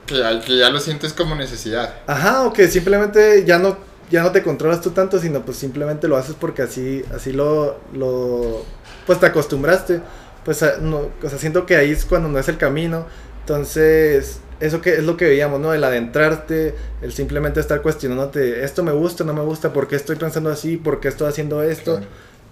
Que, 0.06 0.42
que 0.46 0.58
ya 0.58 0.70
lo 0.70 0.80
sientes 0.80 1.12
como 1.14 1.36
necesidad. 1.36 1.96
Ajá, 2.08 2.44
o 2.44 2.54
que 2.54 2.68
simplemente 2.68 3.44
ya 3.46 3.58
no, 3.58 3.78
ya 4.10 4.24
no 4.24 4.32
te 4.32 4.44
controlas 4.44 4.82
tú 4.82 4.92
tanto, 4.92 5.20
sino 5.20 5.42
pues 5.42 5.58
simplemente 5.58 6.08
lo 6.08 6.18
haces 6.18 6.36
porque 6.40 6.62
así, 6.62 7.04
así 7.14 7.34
lo, 7.34 7.80
lo, 7.94 8.64
pues 9.06 9.20
te 9.20 9.26
acostumbraste 9.26 10.02
pues 10.46 10.64
ah, 10.64 10.74
no, 10.82 11.10
o 11.22 11.30
sea, 11.30 11.38
siento 11.38 11.66
que 11.66 11.76
ahí 11.76 11.92
es 11.92 12.06
cuando 12.06 12.30
no 12.30 12.40
es 12.40 12.48
el 12.48 12.58
camino. 12.58 13.06
Entonces, 13.42 14.40
eso 14.60 14.82
que 14.82 14.94
es 14.94 15.04
lo 15.04 15.18
que 15.18 15.26
veíamos, 15.26 15.60
¿no? 15.60 15.74
El 15.74 15.84
adentrarte, 15.84 16.76
el 17.02 17.12
simplemente 17.14 17.60
estar 17.60 17.82
cuestionándote, 17.82 18.64
esto 18.64 18.84
me 18.84 18.92
gusta, 18.92 19.24
no 19.24 19.34
me 19.34 19.42
gusta, 19.42 19.74
por 19.74 19.88
qué 19.88 19.96
estoy 19.96 20.16
pensando 20.16 20.50
así, 20.52 20.78
por 20.78 21.00
qué 21.00 21.08
estoy 21.08 21.28
haciendo 21.28 21.64
esto. 21.64 22.00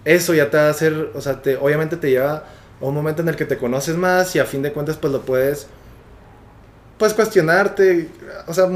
Eso 0.05 0.33
ya 0.33 0.49
te 0.49 0.57
va 0.57 0.67
a 0.67 0.69
hacer, 0.69 1.11
o 1.13 1.21
sea, 1.21 1.41
te, 1.41 1.57
obviamente 1.57 1.97
te 1.97 2.09
lleva 2.09 2.45
a 2.81 2.85
un 2.85 2.95
momento 2.95 3.21
en 3.21 3.29
el 3.29 3.35
que 3.35 3.45
te 3.45 3.57
conoces 3.57 3.97
más 3.97 4.35
y 4.35 4.39
a 4.39 4.45
fin 4.45 4.61
de 4.61 4.71
cuentas 4.71 4.97
pues 4.97 5.11
lo 5.13 5.21
puedes 5.21 5.67
pues 6.99 7.13
cuestionarte, 7.13 8.09
o 8.45 8.53
sea, 8.53 8.69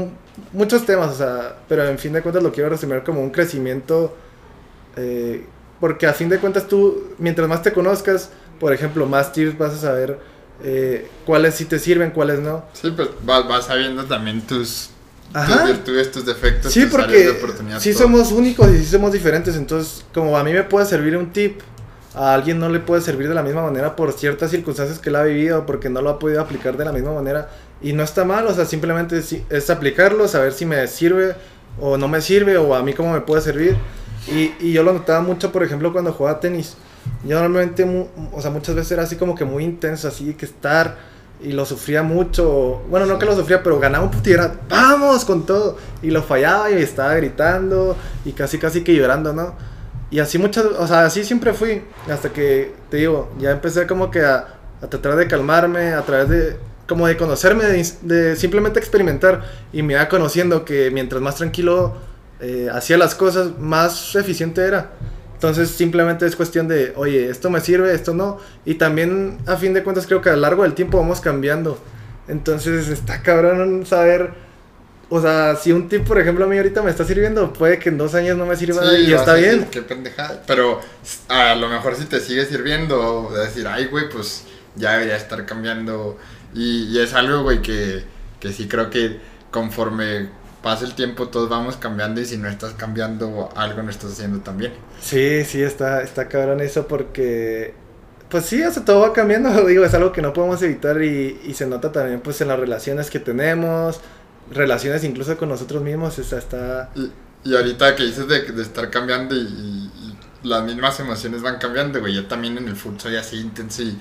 muchos 0.52 0.86
temas, 0.86 1.12
o 1.12 1.14
sea, 1.14 1.56
pero 1.68 1.84
en 1.84 1.98
fin 1.98 2.14
de 2.14 2.22
cuentas 2.22 2.42
lo 2.42 2.52
quiero 2.52 2.70
resumir 2.70 3.02
como 3.02 3.20
un 3.20 3.28
crecimiento, 3.28 4.16
eh, 4.96 5.44
porque 5.78 6.06
a 6.06 6.14
fin 6.14 6.30
de 6.30 6.38
cuentas 6.38 6.66
tú, 6.66 7.10
mientras 7.18 7.46
más 7.46 7.62
te 7.62 7.74
conozcas, 7.74 8.30
por 8.58 8.72
ejemplo, 8.72 9.06
más 9.06 9.32
tips 9.32 9.58
vas 9.58 9.74
a 9.74 9.78
saber 9.78 10.18
eh, 10.62 11.08
cuáles 11.26 11.54
sí 11.54 11.64
te 11.66 11.78
sirven, 11.78 12.10
cuáles 12.10 12.40
no. 12.40 12.64
Sí, 12.72 12.90
pues 12.94 13.08
vas, 13.24 13.46
vas 13.48 13.66
sabiendo 13.66 14.04
también 14.04 14.42
tus, 14.42 14.90
tus 15.46 15.64
virtudes, 15.64 16.10
tus 16.12 16.24
defectos, 16.26 16.72
sí, 16.72 16.82
tus 16.82 16.90
porque 16.90 17.18
de 17.18 17.34
sí 17.78 17.92
todo. 17.92 18.02
somos 18.04 18.32
únicos 18.32 18.70
y 18.72 18.78
sí 18.78 18.86
somos 18.86 19.12
diferentes, 19.12 19.56
entonces 19.56 20.04
como 20.14 20.36
a 20.36 20.44
mí 20.44 20.52
me 20.52 20.62
puede 20.64 20.86
servir 20.86 21.16
un 21.16 21.32
tip, 21.32 21.60
a 22.14 22.34
alguien 22.34 22.60
no 22.60 22.68
le 22.68 22.78
puede 22.80 23.02
servir 23.02 23.28
de 23.28 23.34
la 23.34 23.42
misma 23.42 23.62
manera 23.62 23.96
por 23.96 24.12
ciertas 24.12 24.50
circunstancias 24.50 24.98
que 25.00 25.08
él 25.10 25.16
ha 25.16 25.24
vivido, 25.24 25.66
porque 25.66 25.90
no 25.90 26.00
lo 26.00 26.10
ha 26.10 26.18
podido 26.18 26.40
aplicar 26.40 26.76
de 26.76 26.84
la 26.84 26.92
misma 26.92 27.12
manera. 27.12 27.50
Y 27.82 27.92
no 27.92 28.04
está 28.04 28.24
mal, 28.24 28.46
o 28.46 28.54
sea, 28.54 28.64
simplemente 28.66 29.18
es, 29.18 29.34
es 29.50 29.68
aplicarlo, 29.70 30.28
saber 30.28 30.52
si 30.52 30.64
me 30.64 30.86
sirve 30.86 31.34
o 31.80 31.96
no 31.98 32.06
me 32.06 32.20
sirve, 32.20 32.56
o 32.56 32.74
a 32.74 32.82
mí 32.84 32.92
cómo 32.94 33.12
me 33.12 33.20
puede 33.20 33.42
servir. 33.42 33.76
Y, 34.28 34.52
y 34.60 34.72
yo 34.72 34.84
lo 34.84 34.92
notaba 34.92 35.20
mucho, 35.20 35.50
por 35.50 35.64
ejemplo, 35.64 35.92
cuando 35.92 36.12
jugaba 36.12 36.38
tenis. 36.40 36.76
Yo 37.24 37.40
normalmente, 37.40 38.08
o 38.32 38.40
sea, 38.40 38.50
muchas 38.50 38.74
veces 38.74 38.92
era 38.92 39.02
así 39.02 39.16
como 39.16 39.34
que 39.34 39.44
muy 39.44 39.64
intenso, 39.64 40.08
así 40.08 40.34
que 40.34 40.46
estar, 40.46 40.96
y 41.42 41.52
lo 41.52 41.64
sufría 41.64 42.02
mucho. 42.02 42.82
Bueno, 42.88 43.06
no 43.06 43.18
que 43.18 43.26
lo 43.26 43.34
sufría, 43.34 43.62
pero 43.62 43.78
ganaba 43.78 44.04
un 44.04 44.10
y 44.24 44.30
era, 44.30 44.54
vamos 44.68 45.24
con 45.24 45.46
todo. 45.46 45.76
Y 46.02 46.10
lo 46.10 46.22
fallaba 46.22 46.70
y 46.70 46.74
estaba 46.74 47.14
gritando, 47.14 47.96
y 48.24 48.32
casi, 48.32 48.58
casi 48.58 48.84
que 48.84 48.94
llorando, 48.94 49.32
¿no? 49.32 49.54
Y 50.10 50.20
así 50.20 50.38
muchas, 50.38 50.64
o 50.64 50.86
sea, 50.86 51.06
así 51.06 51.24
siempre 51.24 51.52
fui, 51.54 51.82
hasta 52.10 52.30
que, 52.32 52.74
te 52.90 52.98
digo, 52.98 53.32
ya 53.38 53.50
empecé 53.50 53.86
como 53.86 54.10
que 54.10 54.20
a, 54.20 54.58
a 54.80 54.86
tratar 54.86 55.16
de 55.16 55.26
calmarme, 55.26 55.94
a 55.94 56.02
través 56.02 56.28
de, 56.28 56.56
como 56.86 57.06
de 57.06 57.16
conocerme, 57.16 57.64
de, 57.64 57.86
de 58.02 58.36
simplemente 58.36 58.78
experimentar, 58.78 59.42
y 59.72 59.82
me 59.82 59.94
iba 59.94 60.08
conociendo 60.08 60.64
que 60.64 60.90
mientras 60.90 61.20
más 61.20 61.36
tranquilo 61.36 61.94
eh, 62.40 62.68
hacía 62.72 62.98
las 62.98 63.14
cosas, 63.14 63.58
más 63.58 64.14
eficiente 64.14 64.62
era. 64.62 64.90
Entonces 65.44 65.68
simplemente 65.76 66.24
es 66.24 66.36
cuestión 66.36 66.68
de, 66.68 66.94
oye, 66.96 67.28
esto 67.28 67.50
me 67.50 67.60
sirve, 67.60 67.92
esto 67.92 68.14
no. 68.14 68.38
Y 68.64 68.76
también 68.76 69.36
a 69.46 69.56
fin 69.56 69.74
de 69.74 69.82
cuentas 69.82 70.06
creo 70.06 70.22
que 70.22 70.30
a 70.30 70.32
lo 70.32 70.40
largo 70.40 70.62
del 70.62 70.72
tiempo 70.72 70.96
vamos 70.96 71.20
cambiando. 71.20 71.78
Entonces 72.28 72.88
está 72.88 73.20
cabrón 73.20 73.84
saber, 73.84 74.32
o 75.10 75.20
sea, 75.20 75.54
si 75.56 75.70
un 75.72 75.90
tip, 75.90 76.06
por 76.06 76.18
ejemplo, 76.18 76.46
a 76.46 76.48
mí 76.48 76.56
ahorita 76.56 76.80
me 76.80 76.90
está 76.90 77.04
sirviendo, 77.04 77.52
puede 77.52 77.78
que 77.78 77.90
en 77.90 77.98
dos 77.98 78.14
años 78.14 78.38
no 78.38 78.46
me 78.46 78.56
sirva 78.56 78.88
Sí, 78.88 79.02
y 79.02 79.12
está 79.12 79.34
decir, 79.34 79.56
bien. 79.56 79.68
Qué 79.70 79.82
pendejada. 79.82 80.42
Pero 80.46 80.80
a 81.28 81.54
lo 81.54 81.68
mejor 81.68 81.94
si 81.94 82.06
te 82.06 82.20
sigue 82.20 82.46
sirviendo, 82.46 83.30
de 83.34 83.44
decir, 83.44 83.66
ay, 83.68 83.88
güey, 83.88 84.08
pues 84.08 84.44
ya 84.76 84.92
debería 84.92 85.16
estar 85.16 85.44
cambiando. 85.44 86.16
Y, 86.54 86.84
y 86.84 87.00
es 87.00 87.12
algo, 87.12 87.42
güey, 87.42 87.60
que, 87.60 88.02
que 88.40 88.50
sí 88.50 88.66
creo 88.66 88.88
que 88.88 89.20
conforme 89.50 90.30
pasa 90.64 90.86
el 90.86 90.94
tiempo 90.94 91.28
todos 91.28 91.50
vamos 91.50 91.76
cambiando 91.76 92.22
y 92.22 92.24
si 92.24 92.38
no 92.38 92.48
estás 92.48 92.72
cambiando 92.72 93.50
algo 93.54 93.82
no 93.82 93.90
estás 93.90 94.12
haciendo 94.12 94.40
también. 94.40 94.72
Sí, 95.00 95.44
sí, 95.44 95.62
está, 95.62 96.02
está 96.02 96.26
cabrón 96.28 96.62
eso 96.62 96.88
porque, 96.88 97.74
pues 98.30 98.46
sí, 98.46 98.62
o 98.62 98.72
sea, 98.72 98.84
todo 98.84 99.00
va 99.00 99.12
cambiando, 99.12 99.64
digo, 99.66 99.84
es 99.84 99.92
algo 99.92 100.10
que 100.10 100.22
no 100.22 100.32
podemos 100.32 100.62
evitar 100.62 101.02
y, 101.02 101.38
y 101.44 101.52
se 101.52 101.66
nota 101.66 101.92
también 101.92 102.20
pues 102.20 102.40
en 102.40 102.48
las 102.48 102.58
relaciones 102.58 103.10
que 103.10 103.20
tenemos, 103.20 104.00
relaciones 104.50 105.04
incluso 105.04 105.36
con 105.36 105.50
nosotros 105.50 105.82
mismos, 105.82 106.14
sea, 106.14 106.38
está... 106.38 106.90
Y, 106.94 107.12
y 107.44 107.54
ahorita 107.54 107.94
que 107.94 108.04
dices 108.04 108.26
de, 108.26 108.40
de 108.40 108.62
estar 108.62 108.90
cambiando 108.90 109.36
y 109.36 109.90
las 110.44 110.62
mismas 110.62 111.00
emociones 111.00 111.42
van 111.42 111.58
cambiando, 111.58 112.00
güey. 112.00 112.14
Yo 112.14 112.26
también 112.26 112.56
en 112.58 112.68
el 112.68 112.76
fútbol 112.76 113.00
soy 113.00 113.16
así 113.16 113.40
intenso 113.40 113.82
y, 113.82 113.98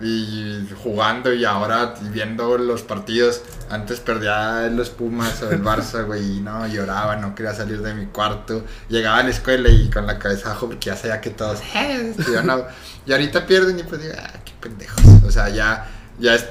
y 0.00 0.66
jugando 0.82 1.32
y 1.32 1.44
ahora 1.44 1.94
viendo 2.10 2.58
los 2.58 2.82
partidos. 2.82 3.42
Antes 3.70 4.00
perdía 4.00 4.68
los 4.68 4.90
Pumas 4.90 5.42
o 5.42 5.50
el 5.50 5.62
Barça, 5.62 6.04
güey, 6.04 6.38
y 6.38 6.40
no, 6.40 6.66
lloraba, 6.66 7.16
no 7.16 7.34
quería 7.34 7.54
salir 7.54 7.80
de 7.80 7.94
mi 7.94 8.06
cuarto. 8.06 8.64
Llegaba 8.88 9.18
a 9.18 9.22
la 9.22 9.30
escuela 9.30 9.68
y 9.68 9.88
con 9.90 10.06
la 10.06 10.18
cabeza 10.18 10.50
abajo 10.50 10.66
porque 10.68 10.86
ya 10.90 10.96
sabía 10.96 11.20
que 11.20 11.30
todos, 11.30 11.60
eh, 11.74 12.14
estuvieron 12.18 12.50
a- 12.50 12.64
Y 13.06 13.12
ahorita 13.12 13.46
pierden 13.46 13.78
y 13.78 13.82
pues 13.84 14.02
digo, 14.02 14.14
ah, 14.18 14.32
qué 14.44 14.52
pendejos. 14.60 15.02
O 15.26 15.30
sea, 15.30 15.48
ya, 15.48 15.88
ya 16.18 16.34
es, 16.34 16.46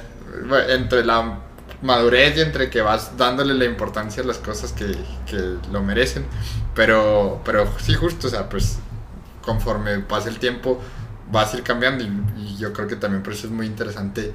bueno, 0.47 0.69
entre 0.69 1.03
la 1.06 1.39
madurez 1.82 2.38
y 2.38 2.41
entre 2.41 2.69
que 2.69 2.82
vas 2.82 3.17
dándole 3.17 3.53
la 3.56 3.65
importancia 3.65 4.23
a 4.23 4.25
las 4.25 4.38
cosas 4.38 4.71
que, 4.71 4.95
que 5.25 5.58
lo 5.71 5.82
merecen. 5.84 6.25
Pero, 6.75 7.41
pero 7.43 7.67
sí, 7.79 7.93
justo, 7.93 8.27
o 8.27 8.29
sea, 8.29 8.47
pues 8.49 8.77
conforme 9.41 9.99
pase 9.99 10.29
el 10.29 10.39
tiempo 10.39 10.82
vas 11.32 11.53
a 11.53 11.58
ir 11.58 11.63
cambiando 11.63 12.03
y, 12.03 12.08
y 12.38 12.52
yo 12.63 12.73
creo 12.73 12.88
que 12.88 12.95
también 12.95 13.23
por 13.23 13.34
eso 13.34 13.47
es 13.47 13.54
muy 13.54 13.65
interesante 13.67 14.34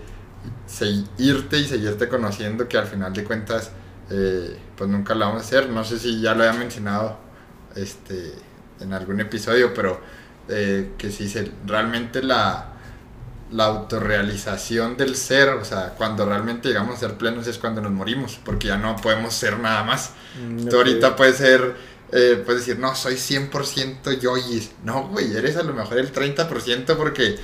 irte 1.19 1.59
y 1.59 1.65
seguirte 1.65 2.09
conociendo 2.09 2.69
que 2.69 2.79
al 2.79 2.87
final 2.87 3.13
de 3.13 3.25
cuentas 3.25 3.73
eh, 4.11 4.57
pues 4.77 4.89
nunca 4.89 5.15
lo 5.15 5.27
vamos 5.27 5.43
a 5.43 5.45
hacer. 5.47 5.69
No 5.71 5.85
sé 5.85 5.99
si 5.99 6.21
ya 6.21 6.35
lo 6.35 6.45
había 6.45 6.59
mencionado 6.59 7.19
este, 7.75 8.33
en 8.81 8.93
algún 8.93 9.21
episodio, 9.21 9.75
pero 9.75 10.01
eh, 10.49 10.93
que 10.99 11.11
si 11.11 11.29
se, 11.29 11.51
realmente 11.67 12.23
la, 12.23 12.73
la 13.51 13.65
autorrealización 13.67 14.97
del 14.97 15.17
ser, 15.17 15.51
o 15.51 15.65
sea, 15.65 15.95
cuando 15.97 16.25
realmente 16.27 16.69
llegamos 16.69 16.97
a 16.97 16.99
ser 16.99 17.15
plenos 17.17 17.47
es 17.47 17.59
cuando 17.59 17.81
nos 17.81 17.93
morimos, 17.93 18.39
porque 18.45 18.69
ya 18.69 18.77
no 18.79 18.97
podemos 18.97 19.35
ser 19.35 19.59
nada 19.59 19.83
más. 19.85 20.13
mm, 20.35 20.69
Tú 20.69 20.77
ahorita 20.77 21.17
puedes 21.17 21.37
ser, 21.37 21.77
eh, 22.13 22.43
puedes 22.45 22.67
decir, 22.67 22.79
no, 22.81 22.95
soy 22.95 23.17
100% 23.17 24.13
yoyis. 24.21 24.73
No, 24.85 25.09
güey, 25.09 25.35
eres 25.37 25.57
a 25.57 25.63
lo 25.63 25.75
mejor 25.75 25.99
el 25.99 26.13
30% 26.13 26.97
porque, 26.97 27.37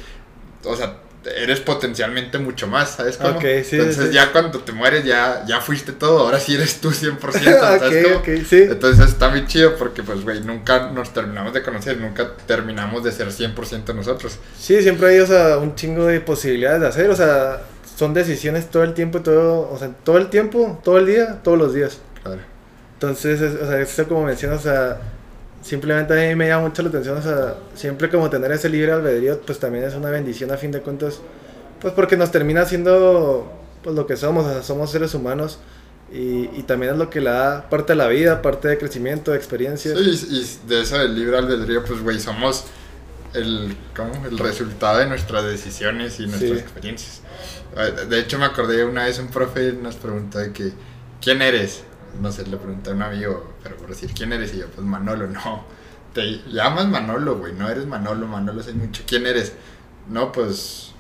o 0.65 0.77
sea, 0.77 0.97
eres 1.37 1.61
potencialmente 1.61 2.39
mucho 2.39 2.67
más, 2.67 2.91
¿sabes 2.97 3.17
cómo? 3.17 3.41
Sí, 3.41 3.47
Entonces 3.77 4.09
sí. 4.09 4.13
ya 4.13 4.31
cuando 4.31 4.59
te 4.61 4.73
mueres 4.73 5.05
ya, 5.05 5.43
ya 5.47 5.61
fuiste 5.61 5.93
todo, 5.93 6.19
ahora 6.19 6.39
sí 6.39 6.55
eres 6.55 6.81
tú 6.83 6.91
100%, 6.91 7.19
¿sabes 7.61 8.07
ok, 8.07 8.23
cómo? 8.25 8.45
sí. 8.47 8.63
Entonces 8.63 9.09
está 9.09 9.31
muy 9.31 9.47
chido 9.47 9.77
porque, 9.77 10.03
pues, 10.03 10.23
güey, 10.23 10.41
nunca 10.43 10.91
nos 10.91 11.15
terminamos 11.15 11.55
de 11.55 11.63
conocer, 11.63 11.97
nunca 11.99 12.33
terminamos 12.47 13.03
de 13.05 13.11
ser 13.13 13.29
100% 13.29 13.95
nosotros. 13.95 14.39
Sí, 14.59 14.83
siempre 14.83 15.09
hay, 15.09 15.21
o 15.21 15.27
sea, 15.27 15.57
un 15.59 15.75
chingo 15.75 16.05
de 16.07 16.21
posibilidades 16.21 16.81
de 16.83 16.89
hacer, 16.89 17.09
o 17.11 17.17
sea, 17.17 17.63
son 17.97 18.13
decisiones 18.13 18.71
todo 18.71 18.83
el 18.83 18.93
tiempo, 18.93 19.23
todo, 19.23 19.71
o 19.71 19.79
sea, 19.79 19.89
todo 20.05 20.19
el 20.19 20.29
tiempo, 20.29 20.79
todo 20.85 20.99
el 20.99 21.07
día, 21.07 21.41
todos 21.43 21.57
los 21.57 21.73
días. 21.73 21.99
Claro. 22.23 22.41
Entonces, 22.95 23.41
es- 23.41 23.55
o 23.63 23.67
sea, 23.67 23.81
eso 23.81 24.07
como 24.09 24.25
mencionas, 24.25 24.61
o 24.61 24.63
sea, 24.65 25.01
simplemente 25.65 26.13
a 26.13 26.29
mí 26.29 26.37
me 26.37 26.47
llama 26.47 26.69
mucho 26.69 26.83
la 26.83 26.91
atención, 26.91 27.17
o 27.17 27.23
sea, 27.23 27.57
siempre 27.75 28.11
como 28.11 28.29
tener 28.31 28.53
ese 28.53 28.69
libre 28.69 28.93
albedrío, 28.93 29.41
pues 29.41 29.59
también 29.59 29.85
es 29.85 29.95
una 29.95 30.11
bendición 30.11 30.53
a 30.53 30.57
fin 30.59 30.71
de 30.71 30.81
cuentas, 30.81 31.21
pues 31.81 31.95
porque 31.95 32.17
nos 32.17 32.31
termina 32.31 32.65
siendo, 32.67 33.51
pues 33.83 33.97
lo 33.97 34.07
que 34.07 34.17
somos, 34.17 34.45
o 34.47 34.53
sea, 34.53 34.63
somos 34.63 34.91
seres 34.91 35.15
humanos 35.15 35.59
y, 36.13 36.51
y 36.55 36.65
también 36.67 36.93
es 36.93 36.99
lo 36.99 37.09
que 37.09 37.21
le 37.21 37.31
da 37.31 37.69
parte 37.71 37.95
de 37.95 37.97
la 37.97 38.09
vida, 38.09 38.43
parte 38.43 38.69
de 38.69 38.79
crecimiento, 38.79 39.31
de 39.31 39.39
experiencia. 39.39 39.97
Sí, 39.97 40.29
y, 40.31 40.69
de 40.69 40.83
eso 40.83 40.99
del 40.99 41.15
libre 41.15 41.39
albedrío, 41.39 41.83
pues, 41.85 42.01
güey, 42.03 42.21
somos 42.21 42.67
el, 43.33 43.75
¿cómo? 43.97 44.13
el 44.27 44.39
resultado 44.39 44.99
de 44.99 45.07
nuestras 45.07 45.45
decisiones 45.45 46.21
y 46.21 46.27
nuestras 46.27 46.53
Sí. 46.53 46.59
experiencias. 46.59 47.21
De 48.09 48.21
hecho, 48.21 48.39
me 48.39 48.45
acordé 48.45 48.85
una 48.85 49.05
vez 49.07 49.19
un 49.19 49.29
profe 49.29 49.73
nos 49.73 49.97
preguntó 49.97 50.39
de 50.39 50.53
que, 50.53 50.73
¿quién 51.21 51.43
eres? 51.43 51.83
No 52.21 52.31
sé, 52.33 52.47
le 52.47 52.57
pregunté 52.57 52.91
a 52.91 52.95
un 52.95 53.03
amigo, 53.03 53.55
pero 53.63 53.77
por 53.77 53.89
decir, 53.89 54.13
¿quién 54.15 54.33
eres? 54.33 54.55
Y 54.55 54.59
yo, 54.59 54.67
pues 54.69 54.87
Manolo, 54.87 55.27
no. 55.27 55.65
Te 56.13 56.43
llamas 56.49 56.87
Manolo, 56.87 57.39
güey, 57.39 57.53
no 57.55 57.69
eres 57.69 57.87
Manolo, 57.87 58.27
Manolo 58.27 58.63
hay 58.67 58.75
mucho. 58.75 59.03
¿Quién 59.07 59.27
eres? 59.27 59.53
No, 60.09 60.31
pues 60.33 60.93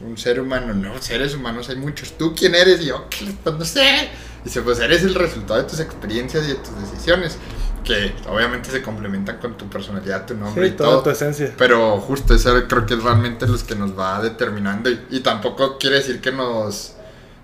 un 0.00 0.16
ser 0.18 0.40
humano, 0.40 0.74
no, 0.74 1.00
seres 1.00 1.34
humanos 1.34 1.68
hay 1.68 1.76
muchos. 1.76 2.16
¿Tú 2.18 2.34
quién 2.34 2.54
eres? 2.54 2.80
Y 2.80 2.86
yo, 2.86 3.06
"¿Qué? 3.10 3.32
pues 3.44 3.56
no 3.56 3.64
sé. 3.64 4.08
Dice, 4.44 4.62
pues 4.62 4.78
eres 4.80 5.02
el 5.02 5.14
resultado 5.14 5.62
de 5.62 5.68
tus 5.68 5.80
experiencias 5.80 6.44
y 6.44 6.48
de 6.48 6.54
tus 6.56 6.78
decisiones, 6.80 7.38
que 7.84 8.14
obviamente 8.28 8.70
se 8.70 8.82
complementan 8.82 9.38
con 9.38 9.56
tu 9.56 9.68
personalidad, 9.70 10.26
tu 10.26 10.34
nombre 10.34 10.66
Sí, 10.68 10.74
y 10.74 10.76
toda 10.76 10.90
todo. 10.90 11.02
tu 11.04 11.10
esencia. 11.10 11.54
Pero 11.56 11.98
justo 12.00 12.34
eso 12.34 12.52
creo 12.68 12.84
que 12.86 12.94
es 12.94 13.02
realmente 13.02 13.46
los 13.46 13.62
que 13.64 13.74
nos 13.74 13.96
va 13.98 14.20
determinando. 14.20 14.90
Y, 14.90 15.00
y 15.10 15.20
tampoco 15.20 15.78
quiere 15.78 15.96
decir 15.96 16.20
que 16.20 16.32
nos, 16.32 16.93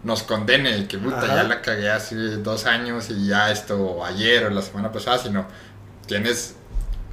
nos 0.02 0.22
condene, 0.22 0.78
y 0.78 0.84
que 0.86 0.98
puta, 0.98 1.18
Ajá. 1.18 1.36
ya 1.36 1.42
la 1.44 1.60
cagué 1.62 1.90
hace 1.90 2.14
dos 2.38 2.66
años 2.66 3.10
y 3.10 3.28
ya 3.28 3.50
esto, 3.50 4.04
ayer 4.04 4.44
o 4.46 4.50
la 4.50 4.62
semana 4.62 4.90
pasada, 4.92 5.18
sino 5.18 5.46
tienes 6.06 6.54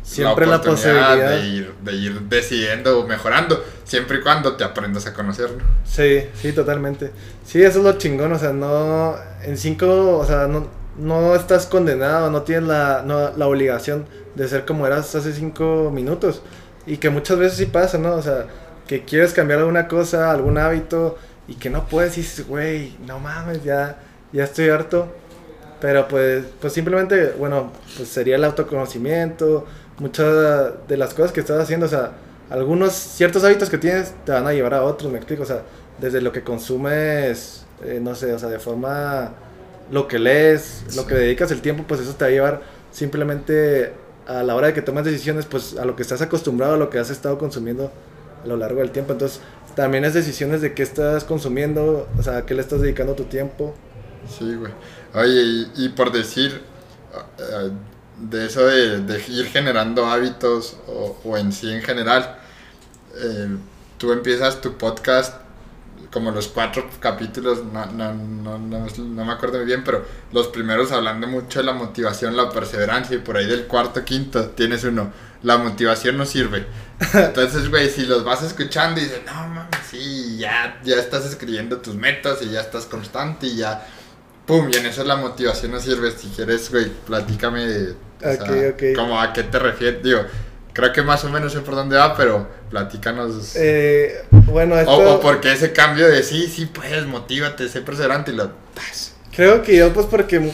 Siempre 0.07 0.45
la 0.45 0.55
oportunidad 0.55 1.09
posibilidad. 1.09 1.29
de 1.31 1.47
ir, 1.47 1.73
de 1.83 1.93
ir 1.93 2.21
decidiendo 2.21 3.01
o 3.01 3.05
mejorando, 3.05 3.61
siempre 3.83 4.19
y 4.19 4.21
cuando 4.21 4.55
te 4.55 4.63
aprendas 4.63 5.05
a 5.05 5.13
conocerlo. 5.13 5.57
Sí, 5.83 6.23
sí, 6.33 6.53
totalmente. 6.53 7.11
Sí, 7.45 7.61
eso 7.61 7.79
es 7.79 7.83
lo 7.83 7.97
chingón, 7.97 8.31
o 8.31 8.39
sea, 8.39 8.53
no, 8.53 9.15
en 9.43 9.57
cinco, 9.57 10.17
o 10.17 10.25
sea, 10.25 10.47
no, 10.47 10.67
no 10.97 11.35
estás 11.35 11.65
condenado, 11.65 12.31
no 12.31 12.43
tienes 12.43 12.69
la, 12.69 13.03
no, 13.05 13.35
la 13.35 13.47
obligación 13.47 14.05
de 14.35 14.47
ser 14.47 14.63
como 14.65 14.87
eras 14.87 15.13
hace 15.13 15.33
cinco 15.33 15.91
minutos. 15.93 16.41
Y 16.85 16.97
que 16.97 17.09
muchas 17.09 17.37
veces 17.37 17.57
sí 17.57 17.65
pasa, 17.65 17.97
¿no? 17.97 18.13
O 18.13 18.21
sea, 18.21 18.45
que 18.87 19.03
quieres 19.03 19.33
cambiar 19.33 19.59
alguna 19.59 19.89
cosa, 19.89 20.31
algún 20.31 20.57
hábito, 20.57 21.17
y 21.47 21.55
que 21.55 21.69
no 21.69 21.87
puedes, 21.87 22.17
y 22.17 22.21
dices, 22.21 22.47
güey, 22.47 22.95
no 23.05 23.19
mames, 23.19 23.63
ya, 23.63 23.99
ya 24.33 24.43
estoy 24.43 24.69
harto. 24.69 25.07
Pero 25.79 26.07
pues, 26.07 26.45
pues 26.59 26.73
simplemente, 26.73 27.33
bueno, 27.37 27.71
pues 27.95 28.09
sería 28.09 28.35
el 28.35 28.43
autoconocimiento, 28.43 29.65
muchas 29.99 30.87
de 30.87 30.97
las 30.97 31.13
cosas 31.13 31.31
que 31.31 31.39
estás 31.39 31.61
haciendo, 31.61 31.85
o 31.85 31.89
sea, 31.89 32.13
algunos 32.49 32.93
ciertos 32.93 33.43
hábitos 33.43 33.69
que 33.69 33.77
tienes 33.77 34.13
te 34.25 34.31
van 34.31 34.47
a 34.47 34.53
llevar 34.53 34.73
a 34.73 34.83
otros, 34.83 35.11
me 35.11 35.17
explico, 35.17 35.43
o 35.43 35.45
sea, 35.45 35.61
desde 35.99 36.21
lo 36.21 36.31
que 36.31 36.43
consumes 36.43 37.67
eh, 37.83 37.99
no 38.01 38.15
sé, 38.15 38.33
o 38.33 38.39
sea, 38.39 38.49
de 38.49 38.59
forma 38.59 39.33
lo 39.91 40.07
que 40.07 40.19
lees, 40.19 40.95
lo 40.95 41.05
que 41.05 41.15
dedicas 41.15 41.51
el 41.51 41.61
tiempo, 41.61 41.83
pues 41.87 42.01
eso 42.01 42.13
te 42.15 42.25
va 42.25 42.29
a 42.29 42.31
llevar 42.31 42.61
simplemente 42.91 43.93
a 44.27 44.43
la 44.43 44.55
hora 44.55 44.67
de 44.67 44.73
que 44.73 44.81
tomas 44.81 45.05
decisiones, 45.05 45.45
pues 45.45 45.77
a 45.77 45.85
lo 45.85 45.95
que 45.95 46.01
estás 46.01 46.21
acostumbrado, 46.21 46.73
a 46.73 46.77
lo 46.77 46.89
que 46.89 46.99
has 46.99 47.09
estado 47.09 47.37
consumiendo 47.37 47.91
a 48.43 48.47
lo 48.47 48.57
largo 48.57 48.79
del 48.79 48.91
tiempo. 48.91 49.13
Entonces, 49.13 49.41
también 49.77 50.05
es 50.05 50.15
decisiones 50.15 50.61
de 50.61 50.73
qué 50.73 50.81
estás 50.81 51.23
consumiendo, 51.23 52.09
o 52.17 52.23
sea, 52.23 52.37
a 52.37 52.45
qué 52.47 52.55
le 52.55 52.61
estás 52.61 52.81
dedicando 52.81 53.13
tu 53.13 53.25
tiempo. 53.25 53.75
Sí, 54.27 54.55
güey. 54.55 54.71
Oye, 55.13 55.67
y, 55.75 55.89
por 55.89 56.11
decir, 56.11 56.63
eh, 57.37 57.69
de 58.19 58.47
eso 58.47 58.65
de, 58.65 59.23
ir 59.27 59.45
generando 59.45 60.07
hábitos 60.07 60.77
o, 60.87 61.37
en 61.37 61.51
sí 61.51 61.71
en 61.71 61.83
general, 61.83 62.39
eh, 63.17 63.55
tú 63.99 64.11
empiezas 64.13 64.61
tu 64.61 64.79
podcast 64.79 65.35
como 66.11 66.31
los 66.31 66.47
cuatro 66.47 66.89
capítulos, 66.99 67.63
no, 67.71 67.85
no, 67.85 68.13
no, 68.15 68.57
no, 68.57 69.25
me 69.25 69.31
acuerdo 69.31 69.57
muy 69.57 69.67
bien, 69.67 69.83
pero 69.83 70.03
los 70.31 70.47
primeros 70.47 70.91
hablando 70.91 71.27
mucho 71.27 71.59
de 71.59 71.65
la 71.65 71.73
motivación, 71.73 72.35
la 72.35 72.49
perseverancia, 72.49 73.15
y 73.15 73.19
por 73.19 73.37
ahí 73.37 73.45
del 73.45 73.67
cuarto, 73.67 74.03
quinto, 74.03 74.49
tienes 74.49 74.83
uno, 74.85 75.11
la 75.43 75.59
motivación 75.59 76.17
no 76.17 76.25
sirve. 76.25 76.65
Entonces, 77.13 77.69
güey, 77.69 77.89
si 77.89 78.05
los 78.05 78.23
vas 78.23 78.43
escuchando 78.43 78.99
y 78.99 79.03
dices, 79.03 79.21
no 79.25 79.33
mames, 79.33 79.79
sí, 79.89 80.37
ya, 80.37 80.79
ya 80.83 80.95
estás 80.95 81.25
escribiendo 81.25 81.77
tus 81.77 81.95
metas 81.95 82.41
y 82.41 82.49
ya 82.49 82.61
estás 82.61 82.85
constante 82.85 83.47
y 83.47 83.57
ya, 83.57 83.87
pum, 84.45 84.69
y 84.71 84.77
en 84.77 84.85
eso 84.85 85.03
la 85.03 85.15
motivación 85.15 85.71
no 85.71 85.79
sirve. 85.79 86.11
Si 86.11 86.27
quieres, 86.29 86.71
güey, 86.71 86.89
platícame, 87.05 87.89
o 88.23 88.95
como 88.95 89.21
a 89.21 89.31
qué 89.33 89.43
te 89.43 89.59
refieres, 89.59 90.03
digo 90.03 90.21
Creo 90.77 90.93
que 90.93 91.01
más 91.01 91.23
o 91.23 91.29
menos 91.29 91.53
sé 91.53 91.61
por 91.61 91.73
dónde 91.73 91.97
va, 91.97 92.15
pero 92.15 92.47
platícanos. 92.69 93.55
Eh, 93.55 94.21
bueno, 94.29 94.77
esto... 94.77 95.15
o, 95.15 95.19
por 95.19 95.41
qué 95.41 95.53
ese 95.53 95.73
cambio 95.73 96.07
de 96.07 96.21
sí, 96.21 96.45
sí 96.45 96.67
puedes, 96.67 97.07
motívate, 97.07 97.67
sé 97.67 97.81
perseverante 97.81 98.29
y 98.29 98.35
lo... 98.35 98.51
Creo 99.35 99.63
que 99.63 99.75
yo 99.75 99.91
pues 99.91 100.05
porque 100.05 100.53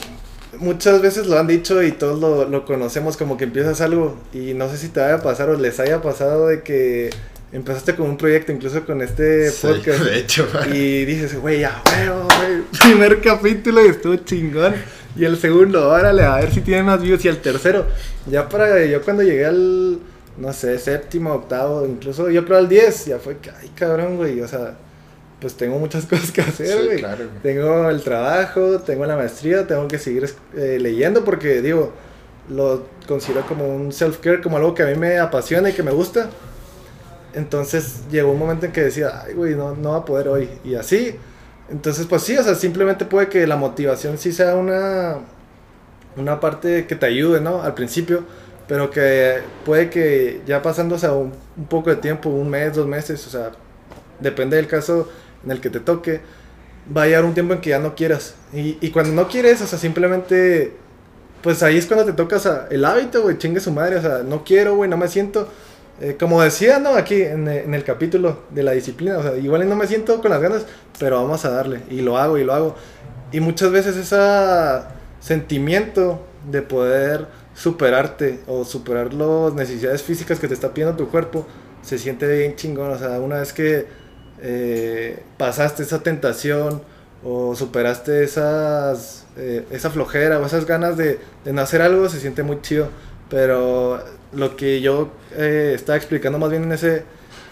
muchas 0.60 1.02
veces 1.02 1.28
lo 1.28 1.40
han 1.40 1.48
dicho 1.48 1.82
y 1.84 1.92
todos 1.92 2.20
lo, 2.20 2.48
lo, 2.48 2.66
conocemos 2.66 3.18
como 3.18 3.38
que 3.38 3.46
empiezas 3.46 3.82
algo 3.82 4.18
y 4.34 4.54
no 4.54 4.70
sé 4.70 4.78
si 4.78 4.90
te 4.90 5.00
vaya 5.00 5.16
a 5.16 5.22
pasar 5.22 5.50
o 5.50 5.58
les 5.58 5.80
haya 5.80 6.02
pasado 6.02 6.48
de 6.48 6.62
que 6.62 7.10
empezaste 7.52 7.96
con 7.96 8.10
un 8.10 8.18
proyecto 8.18 8.52
incluso 8.52 8.86
con 8.86 9.02
este 9.02 9.52
podcast 9.62 10.04
de 10.04 10.18
hecho. 10.20 10.48
y 10.74 11.06
dices 11.06 11.40
güey 11.40 11.62
ya 11.62 11.82
güey 11.84 12.64
primer 12.82 13.22
capítulo 13.22 13.86
y 13.86 13.90
estuvo 13.90 14.16
chingón 14.18 14.74
y 15.16 15.26
el 15.26 15.38
segundo 15.38 15.90
órale 15.90 16.24
a 16.24 16.38
ver 16.38 16.52
si 16.52 16.62
tiene 16.62 16.84
más 16.84 17.02
views 17.02 17.24
y 17.26 17.28
el 17.28 17.38
tercero 17.38 17.86
ya 18.26 18.50
para 18.50 18.84
yo 18.86 19.02
cuando 19.02 19.24
llegué 19.24 19.46
al 19.46 20.00
no 20.38 20.52
sé, 20.54 20.80
séptimo, 20.80 21.34
octavo, 21.34 21.86
incluso 21.86 22.30
yo 22.30 22.46
creo 22.46 22.58
al 22.58 22.70
10, 22.70 23.06
ya 23.06 23.20
fue 23.20 23.38
que, 23.38 23.52
ay 23.52 23.70
cabrón, 23.76 24.18
güey, 24.18 24.42
o 24.42 24.48
sea, 24.48 24.76
pues 25.44 25.54
tengo 25.56 25.78
muchas 25.78 26.06
cosas 26.10 26.32
que 26.32 26.42
hacer, 26.42 26.86
güey. 26.86 26.98
Claro, 26.98 27.26
tengo 27.44 27.90
el 27.90 28.02
trabajo, 28.02 28.80
tengo 28.80 29.06
la 29.06 29.16
maestría, 29.16 29.68
tengo 29.68 29.88
que 29.88 30.00
seguir 30.00 30.28
eh, 30.56 30.80
leyendo 30.82 31.24
porque, 31.24 31.62
digo, 31.62 31.94
lo 32.50 32.88
considero 33.08 33.46
como 33.46 33.68
un 33.68 33.92
self-care, 33.92 34.42
como 34.42 34.58
algo 34.58 34.74
que 34.74 34.82
a 34.82 34.88
mí 34.88 34.96
me 34.96 35.20
apasiona 35.20 35.70
y 35.70 35.74
que 35.74 35.84
me 35.84 35.92
gusta. 35.92 36.30
Entonces 37.36 38.02
llegó 38.10 38.32
un 38.32 38.40
momento 38.40 38.66
en 38.66 38.72
que 38.72 38.82
decía, 38.82 39.24
ay, 39.24 39.34
güey, 39.36 39.54
no, 39.54 39.76
no 39.76 39.92
va 39.92 39.98
a 39.98 40.06
poder 40.06 40.28
hoy. 40.30 40.50
Y 40.64 40.74
así. 40.76 41.16
Entonces, 41.70 42.08
pues 42.08 42.24
sí, 42.24 42.36
o 42.38 42.44
sea, 42.44 42.56
simplemente 42.56 43.06
puede 43.06 43.30
que 43.30 43.46
la 43.46 43.56
motivación 43.56 44.18
sí 44.18 44.32
sea 44.32 44.56
una, 44.56 45.18
una 46.18 46.40
parte 46.40 46.88
que 46.88 46.96
te 46.96 47.06
ayude, 47.06 47.42
¿no? 47.42 47.62
Al 47.62 47.74
principio 47.76 48.24
pero 48.68 48.90
que 48.90 49.42
puede 49.66 49.90
que 49.90 50.42
ya 50.46 50.62
pasándose 50.62 51.06
a 51.06 51.14
un, 51.14 51.34
poco 51.70 51.90
de 51.90 51.98
tiempo, 51.98 52.30
un 52.30 52.50
mes, 52.50 52.74
dos 52.74 52.88
meses, 52.88 53.26
o 53.28 53.30
sea, 53.30 53.52
depende 54.20 54.56
del 54.56 54.68
caso 54.68 55.10
en 55.44 55.52
el 55.52 55.62
que 55.62 55.70
te 55.70 55.80
toque, 55.80 56.22
va 56.96 57.04
a 57.04 57.06
llegar 57.06 57.26
un 57.26 57.34
tiempo 57.34 57.54
en 57.54 57.62
que 57.62 57.72
ya 57.72 57.80
no 57.80 57.96
quieras. 57.96 58.36
Y, 58.54 58.78
y 58.82 58.92
cuando 58.92 59.14
no 59.14 59.28
quieres, 59.28 59.62
o 59.62 59.68
sea, 59.68 59.80
simplemente, 59.80 60.74
pues 61.42 61.64
ahí 61.64 61.78
es 61.78 61.86
cuando 61.86 62.06
te 62.06 62.14
tocas 62.14 62.48
el 62.70 62.86
hábito, 62.86 63.24
güey, 63.24 63.38
chingue 63.38 63.60
su 63.60 63.72
madre, 63.72 63.98
o 63.98 64.02
sea, 64.02 64.24
no 64.24 64.44
quiero, 64.44 64.76
güey, 64.76 64.90
no 64.90 64.98
me 64.98 65.08
siento. 65.08 65.48
Eh, 66.02 66.18
como 66.20 66.42
decía, 66.42 66.80
¿no? 66.80 66.96
Aquí 66.96 67.22
en, 67.22 67.48
en, 67.48 67.74
el 67.74 67.84
capítulo 67.84 68.40
de 68.50 68.64
la 68.64 68.72
disciplina, 68.72 69.20
o 69.20 69.24
sea, 69.24 69.38
igual 69.38 69.68
no 69.70 69.76
me 69.76 69.86
siento 69.88 70.22
con 70.22 70.32
las 70.32 70.42
ganas, 70.42 70.66
pero 71.00 71.22
vamos 71.22 71.46
a 71.46 71.52
darle, 71.52 71.82
y 71.90 72.02
lo 72.02 72.18
hago, 72.18 72.38
y 72.38 72.44
lo 72.44 72.54
hago. 72.54 72.76
Y 73.32 73.40
muchas 73.40 73.72
veces 73.72 73.96
ese 73.96 74.18
sentimiento 75.20 76.20
de 76.50 76.62
poder 76.62 77.28
superarte 77.56 78.40
o 78.48 78.66
superar 78.66 79.14
las 79.14 79.54
necesidades 79.54 80.02
físicas 80.02 80.40
que 80.40 80.48
te 80.48 80.54
está 80.54 80.74
pidiendo 80.74 80.98
tu 80.98 81.10
cuerpo, 81.10 81.46
se 81.82 81.98
siente 81.98 82.28
bien 82.28 82.56
chingón. 82.56 82.92
O 82.92 82.98
sea, 82.98 83.20
una 83.20 83.40
vez 83.40 83.54
que 83.54 83.86
eh, 84.44 85.24
pasaste 85.38 85.84
esa 85.84 86.04
tentación 86.04 86.82
o 87.24 87.56
superaste 87.56 88.24
esas, 88.24 89.26
eh, 89.38 89.66
esa 89.72 89.90
flojera 89.90 90.40
o 90.40 90.46
esas 90.46 90.66
ganas 90.66 90.98
de, 90.98 91.20
de 91.46 91.54
no 91.54 91.62
hacer 91.62 91.82
algo, 91.82 92.10
se 92.10 92.20
siente 92.20 92.44
muy 92.44 92.62
chido. 92.62 92.90
Pero 93.30 94.04
lo 94.34 94.56
que 94.58 94.82
yo 94.82 95.10
eh, 95.32 95.72
estaba 95.74 95.98
explicando 95.98 96.38
más 96.38 96.50
bien 96.50 96.64
en 96.64 96.74
ese, 96.74 97.04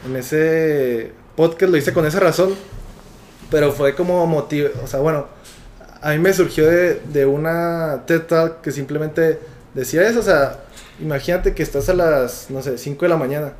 en 0.06 0.16
ese 0.18 1.14
podcast 1.36 1.72
lo 1.72 1.78
hice 1.78 1.94
con 1.94 2.06
esa 2.06 2.20
razón, 2.20 2.54
pero 3.50 3.72
fue 3.72 3.96
como 3.96 4.28
motivo, 4.28 4.70
o 4.84 4.88
sea, 4.88 5.00
bueno, 5.00 5.28
a 6.02 6.12
mí 6.12 6.20
me 6.20 6.34
surgió 6.34 6.68
de, 6.68 7.02
de 7.14 7.26
una 7.26 8.04
TED 8.06 8.24
Talk 8.24 8.62
que 8.62 8.72
simplemente 8.72 9.40
decía 9.74 10.08
eso, 10.08 10.20
o 10.20 10.24
sea, 10.24 10.60
imagínate 11.00 11.54
que 11.54 11.64
estás 11.64 11.88
a 11.90 11.94
las, 11.94 12.50
no 12.50 12.62
sé, 12.62 12.78
5 12.78 13.06
de 13.06 13.10
la 13.10 13.18
mañana 13.18 13.54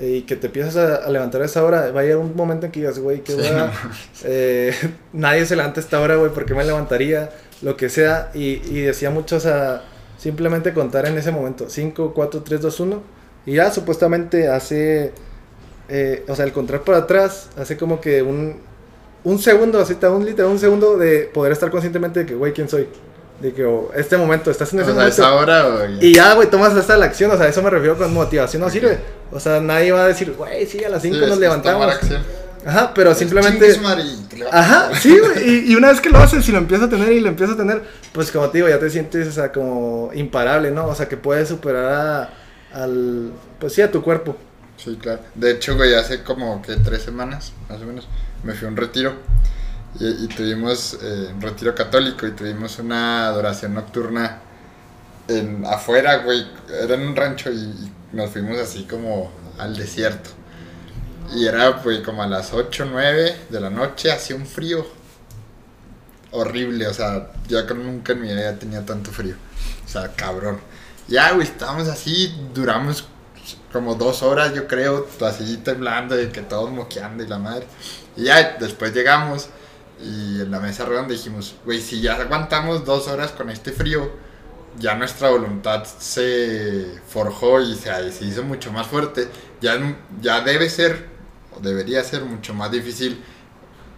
y 0.00 0.22
que 0.22 0.36
te 0.36 0.46
empiezas 0.46 0.76
a, 0.76 1.10
levantar 1.10 1.42
a 1.42 1.44
esa 1.44 1.64
hora, 1.64 1.90
va 1.90 2.00
a 2.00 2.02
llegar 2.02 2.18
un 2.18 2.34
momento 2.34 2.66
en 2.66 2.72
que 2.72 2.80
digas, 2.80 2.98
güey, 2.98 3.22
qué 3.22 3.34
hora, 3.34 3.72
eh, 4.24 4.74
nadie 5.12 5.44
se 5.44 5.56
levanta 5.56 5.80
a 5.80 5.82
esta 5.82 6.00
hora, 6.00 6.16
güey, 6.16 6.32
¿por 6.32 6.46
qué 6.46 6.54
me 6.54 6.64
levantaría? 6.64 7.30
Lo 7.60 7.76
que 7.76 7.88
sea, 7.88 8.30
y, 8.34 8.60
y 8.70 8.80
decía 8.80 9.10
mucho, 9.10 9.36
o 9.36 9.40
sea, 9.40 9.82
simplemente 10.18 10.72
contar 10.72 11.06
en 11.06 11.18
ese 11.18 11.30
momento, 11.30 11.68
5, 11.68 12.12
4, 12.14 12.42
3, 12.42 12.60
2, 12.60 12.80
1, 12.80 13.02
y 13.46 13.54
ya 13.54 13.70
supuestamente 13.70 14.48
hace, 14.48 15.12
eh, 15.88 16.24
o 16.28 16.34
sea, 16.34 16.44
el 16.44 16.52
contar 16.52 16.82
por 16.82 16.94
atrás, 16.94 17.50
hace 17.56 17.76
como 17.76 18.00
que 18.00 18.22
un, 18.22 18.56
un 19.24 19.38
segundo, 19.38 19.78
así, 19.78 19.96
un 20.02 20.24
literal, 20.24 20.50
un 20.50 20.58
segundo 20.58 20.96
de 20.96 21.30
poder 21.32 21.52
estar 21.52 21.70
conscientemente 21.70 22.20
de 22.20 22.26
que, 22.26 22.34
güey, 22.34 22.52
¿quién 22.52 22.68
soy? 22.68 22.88
De 23.42 23.52
que 23.52 23.64
oh, 23.64 23.90
este 23.96 24.16
momento, 24.16 24.52
estás 24.52 24.72
en 24.72 24.80
ese 24.80 24.92
momento. 24.92 25.08
Esa 25.08 25.34
hora, 25.34 25.88
Y 26.00 26.14
ya, 26.14 26.34
güey, 26.34 26.48
tomas 26.48 26.72
hasta 26.74 26.96
la 26.96 27.06
acción. 27.06 27.28
O 27.32 27.36
sea, 27.36 27.48
eso 27.48 27.60
me 27.60 27.70
refiero 27.70 27.98
con 27.98 28.14
motivación, 28.14 28.62
no 28.62 28.70
sirve. 28.70 29.00
O 29.32 29.40
sea, 29.40 29.58
nadie 29.60 29.90
va 29.90 30.04
a 30.04 30.08
decir, 30.08 30.32
güey, 30.32 30.64
sí, 30.64 30.84
a 30.84 30.88
las 30.88 31.02
5 31.02 31.26
nos 31.26 31.38
levantamos. 31.38 31.92
Ajá, 32.64 32.94
pero 32.94 33.12
simplemente. 33.16 33.74
Ajá, 34.52 34.94
sí, 34.94 35.18
güey. 35.18 35.72
Y, 35.72 35.74
una 35.74 35.88
vez 35.88 36.00
que 36.00 36.08
lo 36.08 36.18
haces 36.18 36.48
y 36.48 36.52
lo 36.52 36.58
empiezas 36.58 36.86
a 36.86 36.90
tener 36.90 37.10
y 37.10 37.18
lo 37.18 37.30
empiezas 37.30 37.56
a 37.56 37.58
tener, 37.58 37.82
pues 38.12 38.30
como 38.30 38.48
te 38.48 38.58
digo, 38.58 38.68
ya 38.68 38.78
te 38.78 38.88
sientes, 38.90 39.26
o 39.26 39.32
sea, 39.32 39.50
como 39.50 40.12
imparable, 40.14 40.70
¿no? 40.70 40.86
O 40.86 40.94
sea, 40.94 41.08
que 41.08 41.16
puedes 41.16 41.48
superar 41.48 42.30
al. 42.72 43.32
Pues 43.58 43.72
sí, 43.72 43.82
a 43.82 43.90
tu 43.90 44.02
cuerpo. 44.02 44.36
Sí, 44.76 44.96
claro. 45.02 45.20
De 45.34 45.50
hecho, 45.50 45.74
güey, 45.74 45.94
hace 45.94 46.22
como 46.22 46.62
que 46.62 46.76
tres 46.76 47.02
semanas, 47.02 47.52
más 47.68 47.82
o 47.82 47.86
menos, 47.86 48.06
me 48.44 48.52
fui 48.52 48.68
a 48.68 48.70
un 48.70 48.76
retiro. 48.76 49.14
Y, 50.00 50.26
tuvimos 50.28 50.98
eh, 51.02 51.30
un 51.34 51.40
retiro 51.40 51.74
católico 51.74 52.26
y 52.26 52.32
tuvimos 52.32 52.78
una 52.78 53.26
adoración 53.26 53.74
nocturna 53.74 54.40
en, 55.28 55.64
afuera, 55.66 56.16
güey. 56.18 56.46
Era 56.70 56.94
en 56.94 57.02
un 57.02 57.16
rancho 57.16 57.50
y, 57.52 57.92
nos 58.12 58.30
fuimos 58.30 58.58
así 58.58 58.84
como 58.84 59.30
al 59.58 59.76
desierto. 59.76 60.30
Y 61.34 61.46
era, 61.46 61.68
güey, 61.68 62.02
como 62.02 62.22
a 62.22 62.26
las 62.26 62.52
8, 62.52 62.86
9 62.90 63.36
de 63.48 63.60
la 63.60 63.70
noche, 63.70 64.10
hacía 64.10 64.36
un 64.36 64.46
frío 64.46 64.86
horrible. 66.32 66.86
O 66.88 66.94
sea, 66.94 67.30
yo 67.48 67.62
nunca 67.74 68.12
en 68.12 68.20
mi 68.20 68.28
vida 68.28 68.54
tenía 68.58 68.84
tanto 68.84 69.10
frío. 69.10 69.36
O 69.84 69.88
sea, 69.88 70.08
cabrón. 70.08 70.58
Ya, 71.08 71.32
güey, 71.32 71.46
estábamos 71.46 71.88
así, 71.88 72.34
duramos 72.54 73.06
como 73.72 73.94
dos 73.94 74.22
horas, 74.22 74.54
yo 74.54 74.66
creo, 74.66 75.06
así 75.26 75.58
temblando 75.58 76.20
y 76.20 76.28
que 76.28 76.42
todos 76.42 76.70
moqueando 76.70 77.24
y 77.24 77.26
la 77.26 77.38
madre. 77.38 77.66
Y 78.16 78.24
ya, 78.24 78.56
después 78.58 78.94
llegamos 78.94 79.48
y 80.02 80.40
en 80.40 80.50
la 80.50 80.60
mesa 80.60 80.84
redonda 80.84 81.12
dijimos, 81.12 81.54
güey, 81.64 81.80
si 81.80 82.00
ya 82.00 82.14
aguantamos 82.14 82.84
dos 82.84 83.08
horas 83.08 83.32
con 83.32 83.50
este 83.50 83.72
frío, 83.72 84.10
ya 84.78 84.94
nuestra 84.94 85.30
voluntad 85.30 85.84
se 85.84 87.00
forjó 87.08 87.60
y 87.60 87.74
se, 87.74 88.12
se 88.12 88.24
hizo 88.24 88.42
mucho 88.42 88.72
más 88.72 88.86
fuerte, 88.86 89.28
ya, 89.60 89.78
ya 90.20 90.40
debe 90.40 90.68
ser, 90.68 91.06
o 91.56 91.60
debería 91.60 92.02
ser 92.04 92.24
mucho 92.24 92.54
más 92.54 92.70
difícil 92.70 93.22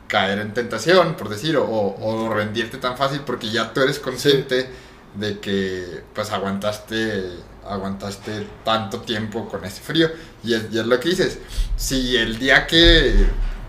caer 0.09 0.39
en 0.41 0.53
tentación, 0.53 1.17
por 1.17 1.29
decir, 1.29 1.57
o, 1.57 1.65
o 1.67 2.33
rendirte 2.33 2.79
tan 2.79 2.97
fácil 2.97 3.21
porque 3.21 3.51
ya 3.51 3.73
tú 3.73 3.81
eres 3.81 3.99
consciente 3.99 4.69
de 5.15 5.39
que 5.39 6.03
pues 6.13 6.31
aguantaste 6.33 7.23
aguantaste 7.67 8.47
tanto 8.65 9.01
tiempo 9.01 9.49
con 9.49 9.65
ese 9.65 9.81
frío 9.81 10.11
y 10.43 10.55
es, 10.55 10.65
y 10.71 10.79
es 10.79 10.87
lo 10.87 11.01
que 11.01 11.11
dices 11.11 11.39
si 11.77 12.17
el 12.17 12.39
día 12.39 12.67
que 12.67 13.27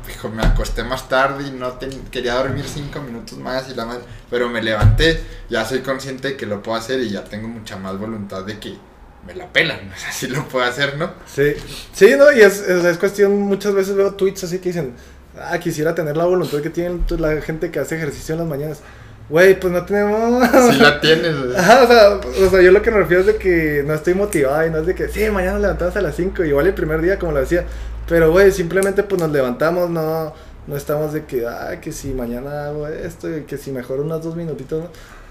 Dijo, 0.07 0.29
me 0.29 0.43
acosté 0.43 0.83
más 0.83 1.09
tarde 1.09 1.47
y 1.47 1.51
no 1.51 1.79
quería 2.11 2.35
dormir 2.35 2.65
cinco 2.65 3.01
minutos 3.01 3.37
más 3.37 3.69
y 3.69 3.73
la 3.73 3.85
madre, 3.85 4.03
pero 4.29 4.49
me 4.49 4.61
levanté, 4.61 5.19
ya 5.49 5.65
soy 5.65 5.79
consciente 5.79 6.29
de 6.29 6.37
que 6.37 6.45
lo 6.45 6.61
puedo 6.61 6.77
hacer 6.77 6.99
y 6.99 7.09
ya 7.09 7.23
tengo 7.23 7.47
mucha 7.47 7.77
más 7.77 7.97
voluntad 7.97 8.43
de 8.43 8.59
que 8.59 8.77
me 9.25 9.33
la 9.33 9.51
pelan, 9.51 9.91
o 9.95 9.99
sea, 9.99 10.11
sí 10.11 10.27
lo 10.27 10.47
puedo 10.47 10.65
hacer, 10.65 10.97
¿no? 10.97 11.11
Sí, 11.25 11.53
sí, 11.93 12.13
no, 12.17 12.31
y 12.31 12.41
es, 12.41 12.59
es, 12.61 12.97
cuestión, 12.97 13.39
muchas 13.39 13.73
veces 13.73 13.95
veo 13.95 14.13
tweets 14.13 14.43
así 14.43 14.59
que 14.59 14.69
dicen, 14.69 14.93
ah, 15.39 15.57
quisiera 15.59 15.95
tener 15.95 16.15
la 16.15 16.25
voluntad 16.25 16.61
que 16.61 16.69
tiene 16.69 16.99
la 17.17 17.41
gente 17.41 17.71
que 17.71 17.79
hace 17.79 17.95
ejercicio 17.95 18.33
en 18.33 18.39
las 18.39 18.47
mañanas. 18.47 18.81
Güey, 19.29 19.59
pues 19.59 19.73
no 19.73 19.83
tenemos. 19.85 20.47
Sí 20.71 20.79
la 20.79 21.01
tienes, 21.01 21.37
güey. 21.37 21.55
Ajá, 21.55 21.83
o 21.83 21.87
sea, 21.87 22.45
o 22.45 22.49
sea, 22.49 22.61
yo 22.61 22.71
lo 22.71 22.81
que 22.81 22.91
me 22.91 22.97
refiero 22.97 23.21
es 23.21 23.27
de 23.27 23.37
que 23.37 23.83
no 23.85 23.93
estoy 23.93 24.13
motivado 24.13 24.65
y 24.67 24.69
no 24.69 24.79
es 24.79 24.85
de 24.85 24.95
que, 24.95 25.07
sí, 25.07 25.29
mañana 25.31 25.59
levantamos 25.59 25.95
a 25.95 26.01
las 26.01 26.15
5, 26.15 26.43
igual 26.43 26.67
el 26.67 26.73
primer 26.73 27.01
día, 27.01 27.17
como 27.17 27.31
lo 27.31 27.39
decía. 27.39 27.65
Pero, 28.07 28.31
güey, 28.31 28.51
simplemente 28.51 29.01
pues 29.03 29.19
nos 29.19 29.31
levantamos, 29.31 29.89
no, 29.89 30.33
no 30.67 30.75
estamos 30.75 31.13
de 31.13 31.25
que, 31.25 31.45
ah, 31.47 31.79
que 31.81 31.91
si 31.91 32.09
mañana 32.13 32.65
hago 32.65 32.87
esto 32.87 33.35
y 33.35 33.43
que 33.43 33.57
si 33.57 33.71
mejor 33.71 33.99
unos 33.99 34.23
dos 34.23 34.35
minutitos. 34.35 34.83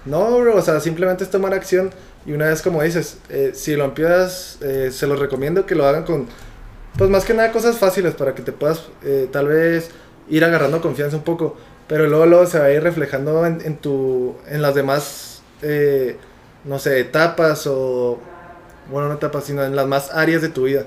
No, 0.05 0.29
no 0.29 0.39
bro, 0.39 0.55
o 0.55 0.61
sea, 0.61 0.79
simplemente 0.79 1.23
es 1.23 1.29
tomar 1.29 1.53
acción 1.53 1.89
y 2.25 2.33
una 2.33 2.47
vez 2.47 2.61
como 2.61 2.81
dices, 2.83 3.17
eh, 3.29 3.51
si 3.53 3.75
lo 3.75 3.85
empiezas, 3.85 4.57
eh, 4.61 4.89
se 4.91 5.07
los 5.07 5.19
recomiendo 5.19 5.65
que 5.65 5.75
lo 5.75 5.85
hagan 5.85 6.03
con, 6.03 6.27
pues 6.97 7.09
más 7.09 7.25
que 7.25 7.33
nada 7.33 7.51
cosas 7.51 7.77
fáciles 7.77 8.13
para 8.13 8.35
que 8.35 8.43
te 8.43 8.51
puedas 8.51 8.83
eh, 9.03 9.27
tal 9.31 9.47
vez 9.47 9.89
ir 10.29 10.43
agarrando 10.45 10.81
confianza 10.81 11.17
un 11.17 11.23
poco 11.23 11.57
pero 11.87 12.07
luego, 12.07 12.25
luego 12.25 12.45
se 12.47 12.59
va 12.59 12.65
a 12.65 12.71
ir 12.71 12.81
reflejando 12.81 13.45
en, 13.45 13.61
en 13.61 13.77
tu, 13.77 14.35
en 14.47 14.61
las 14.61 14.75
demás, 14.75 15.41
eh, 15.61 16.17
no 16.63 16.79
sé, 16.79 16.99
etapas 16.99 17.67
o, 17.67 18.19
bueno, 18.91 19.07
no 19.07 19.15
etapas, 19.15 19.45
sino 19.45 19.63
en 19.63 19.75
las 19.75 19.87
más 19.87 20.11
áreas 20.11 20.41
de 20.41 20.49
tu 20.49 20.63
vida. 20.63 20.85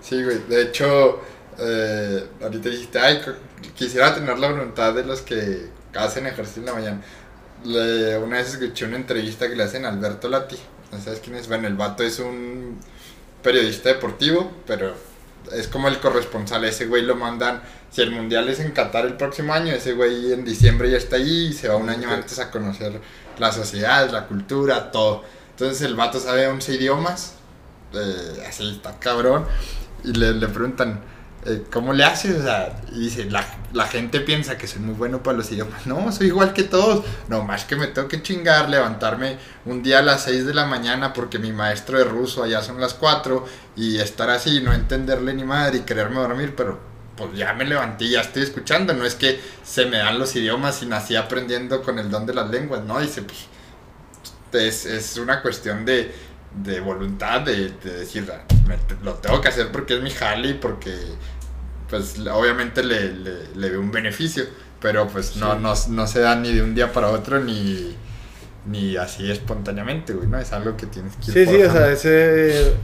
Sí, 0.00 0.22
güey, 0.22 0.38
de 0.48 0.62
hecho, 0.62 1.20
eh, 1.58 2.24
ahorita 2.40 2.68
dijiste, 2.68 2.98
ay, 2.98 3.20
quisiera 3.74 4.14
tener 4.14 4.38
la 4.38 4.50
voluntad 4.50 4.94
de 4.94 5.04
los 5.04 5.22
que 5.22 5.68
hacen 5.94 6.26
ejercicio 6.26 6.60
en 6.60 6.66
la 6.66 6.74
mañana. 6.74 7.02
una 8.24 8.36
vez 8.36 8.54
escuché 8.54 8.84
una 8.84 8.96
entrevista 8.96 9.48
que 9.48 9.56
le 9.56 9.64
hacen 9.64 9.84
a 9.84 9.88
Alberto 9.88 10.28
Lati, 10.28 10.58
¿no 10.92 11.00
sabes 11.00 11.20
quién 11.20 11.36
es? 11.36 11.48
Bueno, 11.48 11.66
el 11.66 11.74
vato 11.74 12.04
es 12.04 12.20
un 12.20 12.78
periodista 13.42 13.88
deportivo, 13.88 14.52
pero 14.66 14.94
es 15.52 15.68
como 15.68 15.88
el 15.88 15.98
corresponsal, 15.98 16.64
ese 16.64 16.86
güey 16.86 17.02
lo 17.02 17.16
mandan 17.16 17.62
si 17.90 18.02
el 18.02 18.10
mundial 18.10 18.48
es 18.48 18.60
en 18.60 18.72
Qatar 18.72 19.06
el 19.06 19.14
próximo 19.14 19.52
año, 19.52 19.72
ese 19.72 19.92
güey 19.92 20.32
en 20.32 20.44
diciembre 20.44 20.90
ya 20.90 20.98
está 20.98 21.16
ahí 21.16 21.46
y 21.46 21.52
se 21.52 21.68
va 21.68 21.76
un 21.76 21.88
año 21.88 22.10
antes 22.10 22.38
a 22.38 22.50
conocer 22.50 23.00
la 23.38 23.52
sociedad, 23.52 24.10
la 24.10 24.26
cultura, 24.26 24.90
todo. 24.90 25.24
Entonces 25.50 25.82
el 25.82 25.94
vato 25.94 26.20
sabe 26.20 26.46
11 26.46 26.74
idiomas, 26.74 27.34
eh, 27.94 28.44
así 28.48 28.70
está 28.70 28.98
cabrón, 28.98 29.46
y 30.04 30.12
le, 30.12 30.32
le 30.34 30.48
preguntan, 30.48 31.00
¿cómo 31.72 31.92
le 31.92 32.04
haces? 32.04 32.36
O 32.36 32.42
sea, 32.42 32.80
dice, 32.92 33.24
la, 33.26 33.44
la, 33.72 33.86
gente 33.86 34.20
piensa 34.20 34.58
que 34.58 34.66
soy 34.66 34.80
muy 34.80 34.94
bueno 34.94 35.22
para 35.22 35.36
los 35.36 35.50
idiomas. 35.50 35.86
No, 35.86 36.10
soy 36.12 36.28
igual 36.28 36.52
que 36.52 36.64
todos. 36.64 37.04
No, 37.28 37.44
más 37.44 37.64
que 37.64 37.76
me 37.76 37.86
tengo 37.86 38.08
que 38.08 38.22
chingar, 38.22 38.68
levantarme 38.68 39.38
un 39.64 39.82
día 39.82 40.00
a 40.00 40.02
las 40.02 40.24
6 40.24 40.46
de 40.46 40.54
la 40.54 40.66
mañana 40.66 41.12
porque 41.12 41.38
mi 41.38 41.52
maestro 41.52 41.98
de 41.98 42.04
ruso 42.04 42.42
allá 42.42 42.62
son 42.62 42.80
las 42.80 42.94
4 42.94 43.46
y 43.76 43.98
estar 43.98 44.30
así, 44.30 44.60
no 44.60 44.72
entenderle 44.72 45.34
ni 45.34 45.44
madre 45.44 45.78
y 45.78 45.80
quererme 45.80 46.16
dormir, 46.16 46.54
pero 46.56 46.78
pues 47.16 47.30
ya 47.34 47.52
me 47.52 47.64
levanté 47.64 48.08
ya 48.08 48.20
estoy 48.20 48.42
escuchando. 48.42 48.92
No 48.94 49.04
es 49.04 49.14
que 49.14 49.40
se 49.64 49.86
me 49.86 49.98
dan 49.98 50.18
los 50.18 50.34
idiomas 50.36 50.82
y 50.82 50.86
nací 50.86 51.16
aprendiendo 51.16 51.82
con 51.82 51.98
el 51.98 52.10
don 52.10 52.26
de 52.26 52.34
las 52.34 52.48
lenguas, 52.50 52.84
¿no? 52.84 53.00
Dice, 53.00 53.22
pues 53.22 53.48
es, 54.52 55.16
una 55.16 55.42
cuestión 55.42 55.84
de, 55.84 56.14
voluntad, 56.84 57.42
de, 57.42 57.70
decir, 57.82 58.30
ah, 58.32 58.44
lo 59.02 59.14
tengo 59.14 59.40
que 59.40 59.48
hacer 59.48 59.70
porque 59.72 59.96
es 59.96 60.02
mi 60.02 60.10
jale 60.10 60.48
y 60.50 60.54
porque, 60.54 60.94
pues 61.88 62.18
obviamente 62.30 62.82
le, 62.82 63.12
le, 63.54 63.70
veo 63.70 63.80
un 63.80 63.92
beneficio, 63.92 64.44
pero 64.80 65.08
pues 65.08 65.36
no, 65.36 65.58
no, 65.58 65.74
no 65.88 66.06
se 66.06 66.20
da 66.20 66.36
ni 66.36 66.52
de 66.52 66.62
un 66.62 66.74
día 66.74 66.92
para 66.92 67.08
otro 67.08 67.40
ni 67.40 67.96
ni 68.66 68.96
así 68.96 69.30
espontáneamente, 69.30 70.12
güey, 70.12 70.28
¿no? 70.28 70.38
Es 70.38 70.52
algo 70.52 70.76
que 70.76 70.86
tienes 70.86 71.14
que 71.16 71.30
ir 71.30 71.32
Sí, 71.32 71.46
sí, 71.46 71.62
o 71.62 71.72
sea, 71.72 71.90
ese 71.90 72.74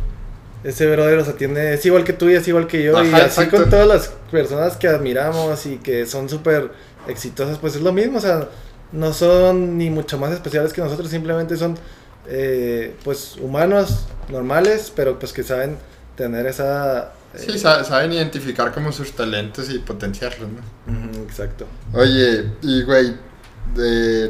ese 0.65 0.91
brother, 0.91 1.19
o 1.19 1.25
sea, 1.25 1.35
tiene, 1.35 1.75
es 1.75 1.85
igual 1.85 2.05
que 2.05 2.15
tú 2.15 2.31
y 2.31 2.35
es 2.35 2.49
igual 2.49 2.67
que 2.67 2.83
yo. 2.83 3.05
y 3.05 3.13
así 3.13 3.47
con 3.47 3.69
todas 3.69 3.87
las 3.87 4.09
personas 4.31 4.77
que 4.79 4.89
admiramos 4.89 5.67
y 5.67 5.77
que 5.77 6.07
son 6.07 6.29
súper 6.29 6.73
exitosas, 7.07 7.59
pues 7.59 7.77
es 7.77 7.83
lo 7.83 7.93
mismo, 7.93 8.17
o 8.17 8.21
sea, 8.21 8.49
no 8.91 9.13
son 9.13 9.77
ni 9.77 9.91
mucho 9.91 10.19
más 10.19 10.33
especiales 10.33 10.73
que 10.73 10.81
nosotros, 10.81 11.11
simplemente 11.11 11.57
son, 11.59 11.77
eh, 12.27 12.97
pues, 13.05 13.37
humanos 13.37 14.07
normales, 14.29 14.93
pero 14.95 15.19
pues 15.19 15.33
que 15.33 15.43
saben 15.43 15.79
tener 16.17 16.47
esa... 16.47 17.13
Eh, 17.35 17.39
sí, 17.39 17.59
saben 17.59 18.13
identificar 18.13 18.73
como 18.73 18.93
sus 18.93 19.13
talentos 19.13 19.71
y 19.71 19.79
potenciarlos, 19.81 20.49
¿no? 20.51 21.23
exacto. 21.23 21.67
Oye, 21.93 22.53
y 22.63 22.83
güey, 22.83 23.15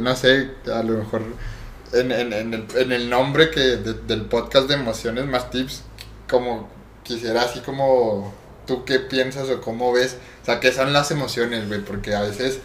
no 0.01 0.17
sé, 0.17 0.51
a 0.73 0.83
lo 0.83 0.99
mejor 0.99 1.23
en, 1.93 2.13
en, 2.13 2.33
en, 2.33 2.55
el, 2.55 2.67
en 2.77 2.93
el, 2.93 3.11
nombre 3.11 3.51
que 3.51 3.61
del 3.77 4.23
podcast 4.23 4.69
de 4.69 4.75
Emociones 4.75 5.27
Más 5.27 5.51
Tips, 5.51 5.83
como 6.29 6.69
quisiera 7.03 7.43
así 7.43 7.61
como 7.61 8.35
tú 8.67 8.85
qué 8.85 8.99
piensas 8.99 9.49
o 9.51 9.61
cómo 9.61 9.93
ves, 9.93 10.17
o 10.43 10.45
sea, 10.45 10.61
qué 10.61 10.73
son 10.73 10.93
las 10.93 11.11
emociones, 11.11 11.69
güey, 11.69 11.81
porque 11.81 12.15
a 12.15 12.23
veces, 12.23 12.59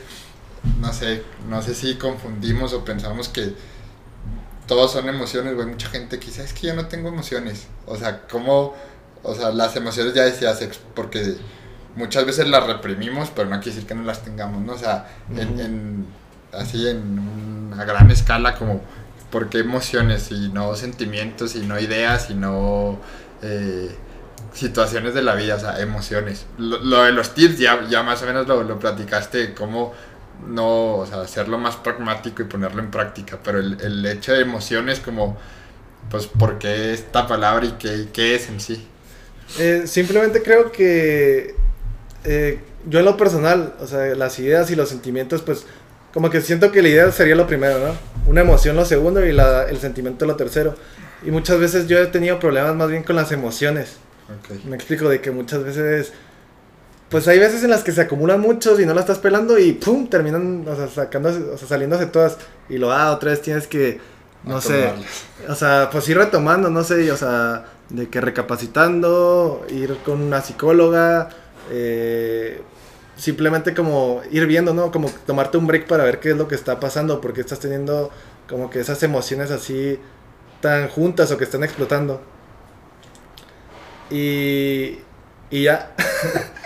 no 0.80 0.94
sé, 0.94 1.24
no 1.48 1.62
sé 1.62 1.76
si 1.76 1.96
confundimos 1.96 2.74
o 2.74 2.84
pensamos 2.84 3.30
que 3.30 3.54
todos 4.70 4.92
son 4.92 5.10
emociones, 5.10 5.56
güey, 5.56 5.66
mucha 5.66 5.90
gente 5.90 6.20
que 6.20 6.28
dice, 6.28 6.44
es 6.44 6.54
que 6.54 6.68
yo 6.68 6.76
no 6.76 6.86
tengo 6.86 7.10
emociones, 7.10 7.66
o 7.88 7.98
sea, 7.98 8.22
cómo, 8.28 8.76
o 9.24 9.34
sea, 9.34 9.50
las 9.50 9.76
emociones 9.76 10.14
ya 10.14 10.24
decías, 10.24 10.64
porque 10.94 11.38
muchas 11.96 12.24
veces 12.24 12.48
las 12.48 12.68
reprimimos, 12.68 13.32
pero 13.36 13.50
no 13.50 13.60
quiere 13.60 13.72
decir 13.72 13.88
que 13.88 13.96
no 13.96 14.04
las 14.04 14.24
tengamos, 14.24 14.62
¿no? 14.62 14.74
O 14.74 14.78
sea, 14.78 15.08
en, 15.36 16.06
así 16.54 16.88
en 16.88 17.18
una 17.74 17.84
gran 17.84 18.12
escala 18.12 18.56
como, 18.56 18.82
¿por 19.32 19.50
qué 19.50 19.58
emociones 19.58 20.32
y 20.32 20.50
no 20.50 20.76
sentimientos 20.76 21.56
y 21.56 21.62
no 21.62 21.80
ideas 21.80 22.30
y 22.30 22.36
no 22.36 23.00
eh, 23.42 23.90
situaciones 24.54 25.16
de 25.16 25.24
la 25.24 25.34
vida, 25.34 25.56
o 25.56 25.60
sea, 25.60 25.80
emociones. 25.80 26.46
Lo, 26.60 27.04
de 27.04 27.12
los 27.12 27.34
tips 27.34 27.58
ya, 27.58 27.88
ya 27.90 28.04
más 28.04 28.22
o 28.22 28.28
menos 28.28 28.48
lo, 28.48 28.62
lo 28.62 28.78
platicaste, 28.78 29.56
cómo 29.56 29.94
no, 30.48 30.96
o 30.96 31.06
sea, 31.06 31.22
hacerlo 31.22 31.58
más 31.58 31.76
pragmático 31.76 32.42
y 32.42 32.46
ponerlo 32.46 32.82
en 32.82 32.92
práctica, 32.92 33.40
pero 33.44 33.60
el, 33.60 33.80
el 33.82 34.06
hecho 34.06 34.34
de 34.34 34.42
emociones 34.42 35.00
como, 35.00 35.38
pues, 36.10 36.28
¿por 36.28 36.60
qué 36.60 36.94
esta 36.94 37.28
palabra 37.28 37.66
y 37.66 37.72
qué, 37.74 38.08
qué 38.14 38.36
es 38.36 38.50
en 38.50 38.60
sí? 38.60 38.88
Eh, 39.58 39.84
simplemente 39.86 40.44
creo 40.44 40.72
que 40.72 41.56
eh, 42.24 42.60
yo 42.88 43.00
en 43.00 43.06
lo 43.06 43.18
personal, 43.18 43.74
o 43.80 43.88
sea, 43.88 44.16
las 44.16 44.38
ideas 44.40 44.70
y 44.72 44.76
los 44.76 44.90
sentimientos, 44.90 45.42
pues, 45.42 45.66
como 46.14 46.30
que 46.30 46.42
siento 46.42 46.72
que 46.72 46.82
la 46.82 46.90
idea 46.90 47.12
sería 47.12 47.36
lo 47.36 47.48
primero, 47.48 47.80
¿no? 47.80 47.96
Una 48.28 48.42
emoción 48.42 48.76
lo 48.76 48.86
segundo 48.86 49.26
y 49.26 49.32
la, 49.32 49.64
el 49.70 49.78
sentimiento 49.78 50.26
lo 50.26 50.36
tercero. 50.36 50.76
Y 51.24 51.32
muchas 51.32 51.60
veces 51.60 51.88
yo 51.88 52.00
he 52.00 52.08
tenido 52.08 52.40
problemas 52.40 52.76
más 52.76 52.90
bien 52.90 53.04
con 53.04 53.16
las 53.16 53.32
emociones. 53.32 53.98
Me 54.66 54.76
explico 54.76 55.10
de 55.10 55.22
que 55.22 55.32
muchas 55.32 55.64
veces, 55.64 56.14
pues 57.10 57.28
hay 57.28 57.40
veces 57.40 57.64
en 57.64 57.72
las 57.72 57.84
que 57.84 57.92
se 57.92 58.02
acumulan 58.02 58.40
muchos 58.40 58.80
y 58.80 58.86
no 58.86 58.94
la 58.94 59.02
estás 59.02 59.18
pelando 59.18 59.58
y 59.58 59.74
pum, 59.74 60.08
terminan, 60.08 60.66
o 60.68 60.76
sea, 60.76 60.88
sacando, 60.88 61.30
o 61.30 61.58
sea, 61.58 61.68
saliéndose 61.68 62.06
todas. 62.06 62.38
Y 62.70 62.78
lo, 62.78 62.92
ah, 62.92 63.12
otra 63.12 63.32
vez 63.32 63.42
tienes 63.42 63.68
que, 63.68 64.00
no 64.44 64.62
sé, 64.62 64.92
o 65.48 65.56
sea, 65.56 65.90
pues 65.92 66.08
ir 66.08 66.18
retomando, 66.18 66.70
no 66.70 66.84
sé, 66.84 67.12
o 67.12 67.18
sea, 67.18 67.66
de 67.90 68.10
que 68.10 68.22
recapacitando, 68.22 69.66
ir 69.70 69.98
con 70.06 70.22
una 70.22 70.42
psicóloga, 70.42 71.30
eh, 71.72 72.62
simplemente 73.16 73.74
como 73.74 74.22
ir 74.30 74.46
viendo, 74.46 74.76
¿no? 74.76 74.92
Como 74.92 75.10
tomarte 75.26 75.58
un 75.58 75.66
break 75.66 75.88
para 75.88 76.04
ver 76.04 76.20
qué 76.20 76.32
es 76.32 76.38
lo 76.38 76.48
que 76.48 76.56
está 76.56 76.80
pasando, 76.80 77.22
porque 77.22 77.42
estás 77.42 77.60
teniendo 77.60 78.12
como 78.48 78.70
que 78.70 78.80
esas 78.80 79.02
emociones 79.02 79.50
así 79.50 80.00
tan 80.62 80.88
juntas 80.90 81.32
o 81.32 81.38
que 81.38 81.44
están 81.44 81.64
explotando. 81.64 82.22
Y, 84.12 85.00
y 85.50 85.64
ya. 85.64 85.96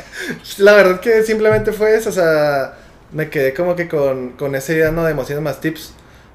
la 0.57 0.73
verdad 0.73 0.99
que 0.99 1.23
simplemente 1.23 1.71
fue 1.71 1.95
eso, 1.95 2.09
o 2.09 2.13
sea, 2.13 2.77
me 3.11 3.29
quedé 3.29 3.53
como 3.53 3.75
que 3.75 3.87
con, 3.87 4.31
con 4.31 4.55
esa 4.55 4.73
idea 4.73 4.91
¿no? 4.91 5.05
de 5.05 5.11
emociones 5.11 5.43
más 5.43 5.61
tips. 5.61 5.93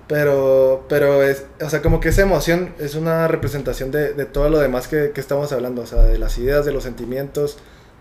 Pero, 0.09 0.87
pero 0.89 1.23
es, 1.23 1.45
o 1.61 1.69
sea, 1.69 1.83
como 1.83 2.01
que 2.01 2.09
esa 2.09 2.23
emoción 2.23 2.75
es 2.79 2.95
una 2.95 3.29
representación 3.29 3.91
de, 3.91 4.15
de 4.15 4.25
todo 4.25 4.49
lo 4.49 4.59
demás 4.59 4.89
que, 4.89 5.11
que, 5.15 5.21
estamos 5.21 5.53
hablando, 5.53 5.83
o 5.83 5.87
sea, 5.87 6.03
de 6.03 6.19
las 6.19 6.39
ideas, 6.39 6.65
de 6.65 6.73
los 6.73 6.85
sentimientos, 6.85 7.59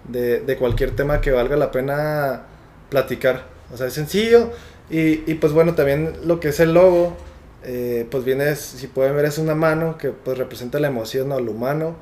de, 0.08 0.40
de, 0.40 0.56
cualquier 0.56 0.96
tema 0.96 1.20
que 1.20 1.32
valga 1.32 1.58
la 1.58 1.70
pena 1.72 2.44
platicar. 2.90 3.44
O 3.73 3.78
sea, 3.78 3.88
es 3.88 3.94
sencillo 3.94 4.52
y, 4.90 5.30
y 5.30 5.36
pues 5.36 5.52
bueno, 5.52 5.75
también 5.75 6.13
lo 6.23 6.40
que 6.40 6.50
es 6.50 6.60
el 6.62 6.73
logo, 6.73 7.17
eh, 7.63 8.08
pues 8.10 8.23
viene, 8.23 8.56
si 8.56 8.88
pueden 8.88 9.15
ver, 9.15 9.25
es 9.25 9.38
una 9.38 9.56
mano 9.56 9.98
que 9.98 10.12
pues 10.12 10.38
representa 10.38 10.80
la 10.80 10.88
emoción 10.88 11.32
o 11.34 11.40
lo 11.42 11.52
humano. 11.52 11.98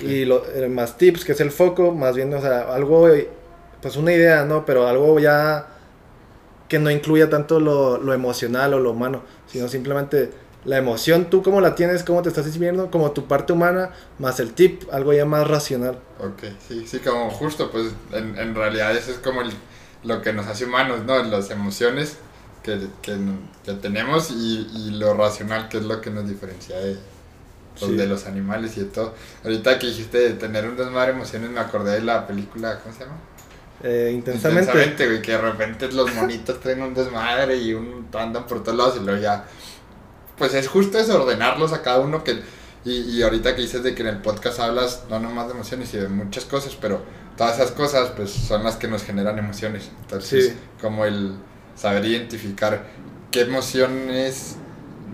Y 0.00 0.24
lo, 0.24 0.44
eh, 0.50 0.68
más 0.68 0.96
tips, 0.96 1.24
que 1.24 1.32
es 1.32 1.40
el 1.40 1.50
foco, 1.50 1.92
más 1.92 2.16
bien, 2.16 2.32
o 2.34 2.40
sea, 2.40 2.74
algo, 2.74 3.08
pues 3.80 3.96
una 3.96 4.12
idea, 4.12 4.44
¿no? 4.44 4.64
Pero 4.64 4.86
algo 4.86 5.18
ya 5.18 5.68
que 6.68 6.78
no 6.78 6.90
incluya 6.90 7.30
tanto 7.30 7.60
lo, 7.60 7.98
lo 7.98 8.12
emocional 8.12 8.74
o 8.74 8.80
lo 8.80 8.90
humano, 8.90 9.22
sino 9.46 9.68
simplemente 9.68 10.30
la 10.64 10.76
emoción, 10.76 11.30
tú 11.30 11.42
cómo 11.42 11.60
la 11.60 11.74
tienes, 11.74 12.02
cómo 12.02 12.22
te 12.22 12.28
estás 12.28 12.44
sintiendo, 12.44 12.90
como 12.90 13.12
tu 13.12 13.26
parte 13.26 13.52
humana, 13.52 13.90
más 14.18 14.40
el 14.40 14.52
tip, 14.52 14.82
algo 14.92 15.12
ya 15.12 15.24
más 15.24 15.48
racional. 15.48 15.98
Ok, 16.18 16.44
sí, 16.66 16.86
sí, 16.86 16.98
como 16.98 17.30
justo, 17.30 17.70
pues 17.70 17.92
en, 18.12 18.36
en 18.36 18.54
realidad 18.54 18.94
eso 18.94 19.10
es 19.10 19.18
como 19.18 19.40
el, 19.40 19.50
lo 20.02 20.20
que 20.20 20.32
nos 20.32 20.46
hace 20.46 20.66
humanos, 20.66 21.04
¿no? 21.04 21.22
Las 21.22 21.50
emociones 21.50 22.18
que, 22.62 22.78
que, 23.02 23.72
tenemos 23.80 24.30
y, 24.30 24.66
y, 24.74 24.90
lo 24.90 25.14
racional, 25.14 25.68
que 25.68 25.78
es 25.78 25.84
lo 25.84 26.00
que 26.00 26.10
nos 26.10 26.28
diferencia 26.28 26.78
de, 26.78 26.98
pues, 27.78 27.96
de 27.96 28.06
los 28.06 28.26
animales 28.26 28.76
y 28.76 28.80
de 28.80 28.86
todo. 28.86 29.14
Ahorita 29.44 29.78
que 29.78 29.86
dijiste 29.88 30.18
de 30.18 30.30
tener 30.34 30.66
un 30.68 30.76
desmadre 30.76 31.12
de 31.12 31.18
emociones, 31.18 31.50
me 31.50 31.60
acordé 31.60 31.92
de 31.94 32.02
la 32.02 32.26
película, 32.26 32.78
¿cómo 32.80 32.94
se 32.94 33.00
llama? 33.04 33.16
eh, 33.82 34.10
intensamente. 34.12 34.62
Intensamente, 34.70 35.06
güey, 35.06 35.22
que 35.22 35.32
de 35.32 35.38
repente 35.38 35.92
los 35.92 36.12
monitos 36.14 36.58
traen 36.60 36.82
un 36.82 36.94
desmadre 36.94 37.56
y 37.56 37.74
un, 37.74 38.08
andan 38.14 38.46
por 38.46 38.62
todos 38.62 38.76
lados 38.76 38.96
y 39.00 39.04
luego 39.04 39.20
ya. 39.20 39.44
Pues 40.36 40.54
es 40.54 40.68
justo 40.68 40.98
eso, 40.98 41.22
ordenarlos 41.22 41.72
a 41.72 41.82
cada 41.82 42.00
uno 42.00 42.22
que. 42.24 42.40
Y, 42.84 42.92
y 43.16 43.22
ahorita 43.22 43.54
que 43.56 43.62
dices 43.62 43.82
de 43.82 43.94
que 43.94 44.02
en 44.02 44.08
el 44.08 44.18
podcast 44.22 44.60
hablas 44.60 45.04
no 45.10 45.18
nomás 45.20 45.46
de 45.48 45.52
emociones 45.54 45.92
y 45.94 45.98
de 45.98 46.08
muchas 46.08 46.44
cosas, 46.44 46.76
pero 46.80 47.02
todas 47.36 47.56
esas 47.56 47.72
cosas 47.72 48.10
pues 48.16 48.30
son 48.30 48.62
las 48.64 48.76
que 48.76 48.88
nos 48.88 49.02
generan 49.02 49.38
emociones. 49.38 49.90
Entonces, 50.02 50.50
Sí. 50.50 50.56
como 50.80 51.04
el 51.04 51.34
saber 51.76 52.04
identificar 52.04 52.84
qué 53.30 53.42
emociones 53.42 54.56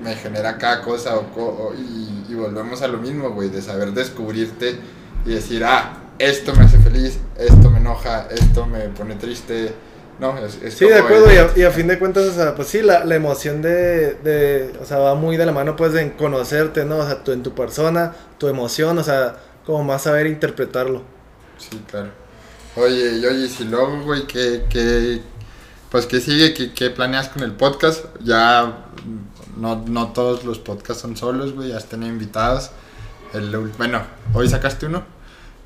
me 0.03 0.15
genera 0.15 0.59
cada 0.59 0.83
cosa 0.83 1.17
o, 1.17 1.21
o- 1.37 1.75
y, 1.75 2.24
y 2.35 2.39
volvemos 2.39 2.83
a 2.83 2.89
lo 2.89 2.99
mismo, 2.99 3.31
güey, 3.31 3.49
de 3.49 3.63
saber 3.63 3.93
descubrirte 3.93 4.77
y 5.25 5.31
decir, 5.31 5.65
ah, 5.65 6.01
esto 6.19 6.55
me 6.55 6.65
hace 6.65 6.79
feliz, 6.79 7.19
esto 7.39 7.71
me 7.71 7.79
enoja, 7.79 8.29
esto 8.31 8.67
me 8.67 8.81
pone 8.89 9.15
triste. 9.15 9.73
No, 10.19 10.37
es, 10.39 10.61
es 10.63 10.75
Sí, 10.75 10.87
de 10.87 10.99
acuerdo, 10.99 11.33
y 11.33 11.37
a, 11.37 11.51
y 11.57 11.63
a 11.63 11.71
fin 11.71 11.89
de 11.89 11.99
cuentas, 11.99 12.27
o 12.27 12.33
sea, 12.33 12.55
pues 12.55 12.69
sí, 12.69 12.83
la, 12.83 13.05
la 13.05 13.17
emoción 13.17 13.63
de, 13.63 14.15
de, 14.15 14.73
o 14.81 14.85
sea, 14.85 14.99
va 14.99 15.15
muy 15.15 15.37
de 15.37 15.47
la 15.47 15.53
mano, 15.53 15.75
pues, 15.75 15.95
en 15.95 16.11
conocerte, 16.11 16.85
¿no? 16.85 16.99
O 16.99 17.07
sea, 17.07 17.25
tú, 17.25 17.33
en 17.33 17.43
tu 17.43 17.53
persona, 17.55 18.15
tu 18.39 18.47
emoción, 18.49 18.99
o 18.99 19.05
sea, 19.05 19.37
como 19.67 19.83
más 19.83 20.03
saber 20.03 20.27
interpretarlo. 20.27 21.03
Sí, 21.59 21.83
claro. 21.91 22.11
Oye, 22.77 23.19
y 23.19 23.27
oye, 23.27 23.49
si 23.49 23.65
luego, 23.65 24.03
güey, 24.03 24.27
que, 24.27 24.65
que, 24.69 25.21
pues 25.91 26.07
que 26.07 26.21
sigue, 26.21 26.55
¿Qué, 26.55 26.73
qué 26.73 26.91
planeas 26.91 27.29
con 27.29 27.43
el 27.43 27.53
podcast? 27.53 28.05
Ya 28.23 28.85
no, 29.57 29.85
no 29.89 30.13
todos 30.13 30.45
los 30.45 30.59
podcasts 30.59 31.03
son 31.03 31.17
solos, 31.17 31.53
güey, 31.55 31.71
ya 31.71 31.79
están 31.79 32.03
invitados. 32.03 32.71
El, 33.33 33.57
bueno, 33.79 34.03
hoy 34.33 34.49
sacaste 34.49 34.87
uno, 34.87 35.03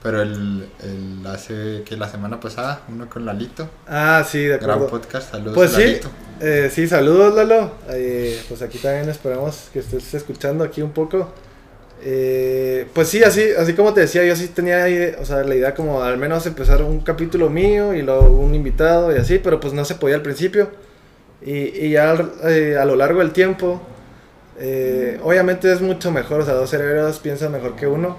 pero 0.03 0.23
el, 0.23 0.69
el 0.83 1.27
hace 1.27 1.83
que 1.85 1.97
la 1.97 2.09
semana 2.09 2.41
pasada, 2.41 2.83
uno 2.89 3.09
con 3.11 3.27
Lalito, 3.27 3.69
Ah, 3.87 4.25
sí, 4.27 4.39
de 4.45 4.57
gran 4.59 4.71
acuerdo. 4.71 4.89
podcast, 4.99 5.31
saludos 5.33 5.55
Pues 5.55 5.73
sí, 5.73 5.81
Lalito. 5.83 6.09
eh, 6.41 6.71
sí, 6.73 6.87
saludos 6.89 7.35
Lalo. 7.35 7.73
Eh, 7.91 8.41
pues 8.49 8.63
aquí 8.63 8.79
también 8.79 9.09
esperamos 9.09 9.69
que 9.73 9.81
estés 9.81 10.15
escuchando 10.15 10.65
aquí 10.65 10.81
un 10.83 10.93
poco. 10.93 11.33
Eh, 12.01 12.87
pues 12.95 13.09
sí, 13.09 13.25
así, 13.25 13.43
así 13.59 13.75
como 13.75 13.93
te 13.93 14.03
decía, 14.03 14.25
yo 14.25 14.37
sí 14.37 14.47
tenía 14.49 14.87
o 15.21 15.25
sea, 15.25 15.43
la 15.43 15.55
idea 15.57 15.75
como 15.75 16.03
al 16.03 16.17
menos 16.17 16.47
empezar 16.47 16.81
un 16.83 17.01
capítulo 17.01 17.51
mío 17.51 17.93
y 17.93 18.03
luego 18.03 18.29
un 18.29 18.55
invitado 18.55 19.15
y 19.15 19.19
así, 19.19 19.39
pero 19.41 19.59
pues 19.59 19.73
no 19.75 19.85
se 19.85 19.97
podía 19.97 20.15
al 20.15 20.23
principio. 20.23 20.71
Y, 21.41 21.53
y 21.87 21.91
ya 21.93 22.15
eh, 22.45 22.77
a 22.81 22.85
lo 22.85 22.97
largo 22.97 23.21
del 23.21 23.33
tiempo, 23.33 23.81
eh, 24.59 25.21
obviamente 25.23 25.73
es 25.73 25.81
mucho 25.81 26.11
mejor, 26.11 26.41
o 26.41 26.45
sea, 26.45 26.55
dos 26.55 26.71
cerebros 26.71 27.19
piensan 27.21 27.53
mejor 27.53 27.77
que 27.77 27.87
uno. 27.87 28.17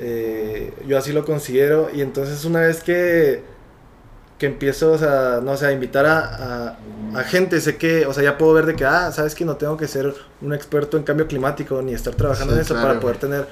Eh, 0.00 0.72
yo 0.86 0.98
así 0.98 1.12
lo 1.12 1.24
considero 1.24 1.88
y 1.94 2.00
entonces 2.02 2.44
una 2.44 2.60
vez 2.60 2.82
que 2.82 3.42
que 4.38 4.46
empiezo, 4.46 4.92
o 4.92 4.98
sea, 4.98 5.40
no 5.42 5.56
sé, 5.56 5.66
a 5.66 5.72
invitar 5.72 6.04
a, 6.04 6.18
a, 6.74 6.78
a 7.14 7.24
gente, 7.24 7.60
sé 7.60 7.76
que, 7.76 8.06
o 8.06 8.12
sea, 8.12 8.24
ya 8.24 8.38
puedo 8.38 8.52
ver 8.54 8.66
de 8.66 8.74
que, 8.74 8.84
ah, 8.84 9.12
sabes 9.12 9.36
que 9.36 9.44
no 9.44 9.56
tengo 9.56 9.76
que 9.76 9.86
ser 9.86 10.12
un 10.40 10.52
experto 10.52 10.96
en 10.96 11.04
cambio 11.04 11.28
climático 11.28 11.80
ni 11.80 11.94
estar 11.94 12.14
trabajando 12.16 12.54
Sí, 12.54 12.58
en 12.58 12.60
eso 12.62 12.74
claro. 12.74 12.88
para 12.88 13.00
poder 13.00 13.18
tener 13.18 13.46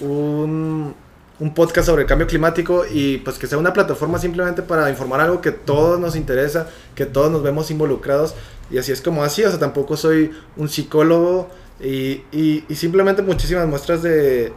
un, 0.00 0.94
un 1.40 1.54
podcast 1.54 1.86
sobre 1.86 2.02
el 2.02 2.08
cambio 2.08 2.26
climático 2.26 2.84
y 2.90 3.18
pues 3.18 3.38
que 3.38 3.46
sea 3.46 3.58
una 3.58 3.72
plataforma 3.72 4.18
simplemente 4.18 4.62
para 4.62 4.90
informar 4.90 5.20
algo 5.20 5.40
que 5.40 5.52
todos 5.52 6.00
nos 6.00 6.16
interesa, 6.16 6.68
que 6.94 7.06
todos 7.06 7.30
nos 7.30 7.42
vemos 7.42 7.70
involucrados 7.70 8.34
y 8.70 8.78
así 8.78 8.92
es 8.92 9.00
como 9.00 9.22
así, 9.22 9.44
o 9.44 9.50
sea, 9.50 9.58
tampoco 9.58 9.96
soy 9.96 10.32
un 10.56 10.68
psicólogo 10.68 11.48
y, 11.80 12.22
y, 12.32 12.64
simplemente 12.74 13.22
muchísimas 13.22 13.66
muestras 13.68 14.02
de, 14.02 14.52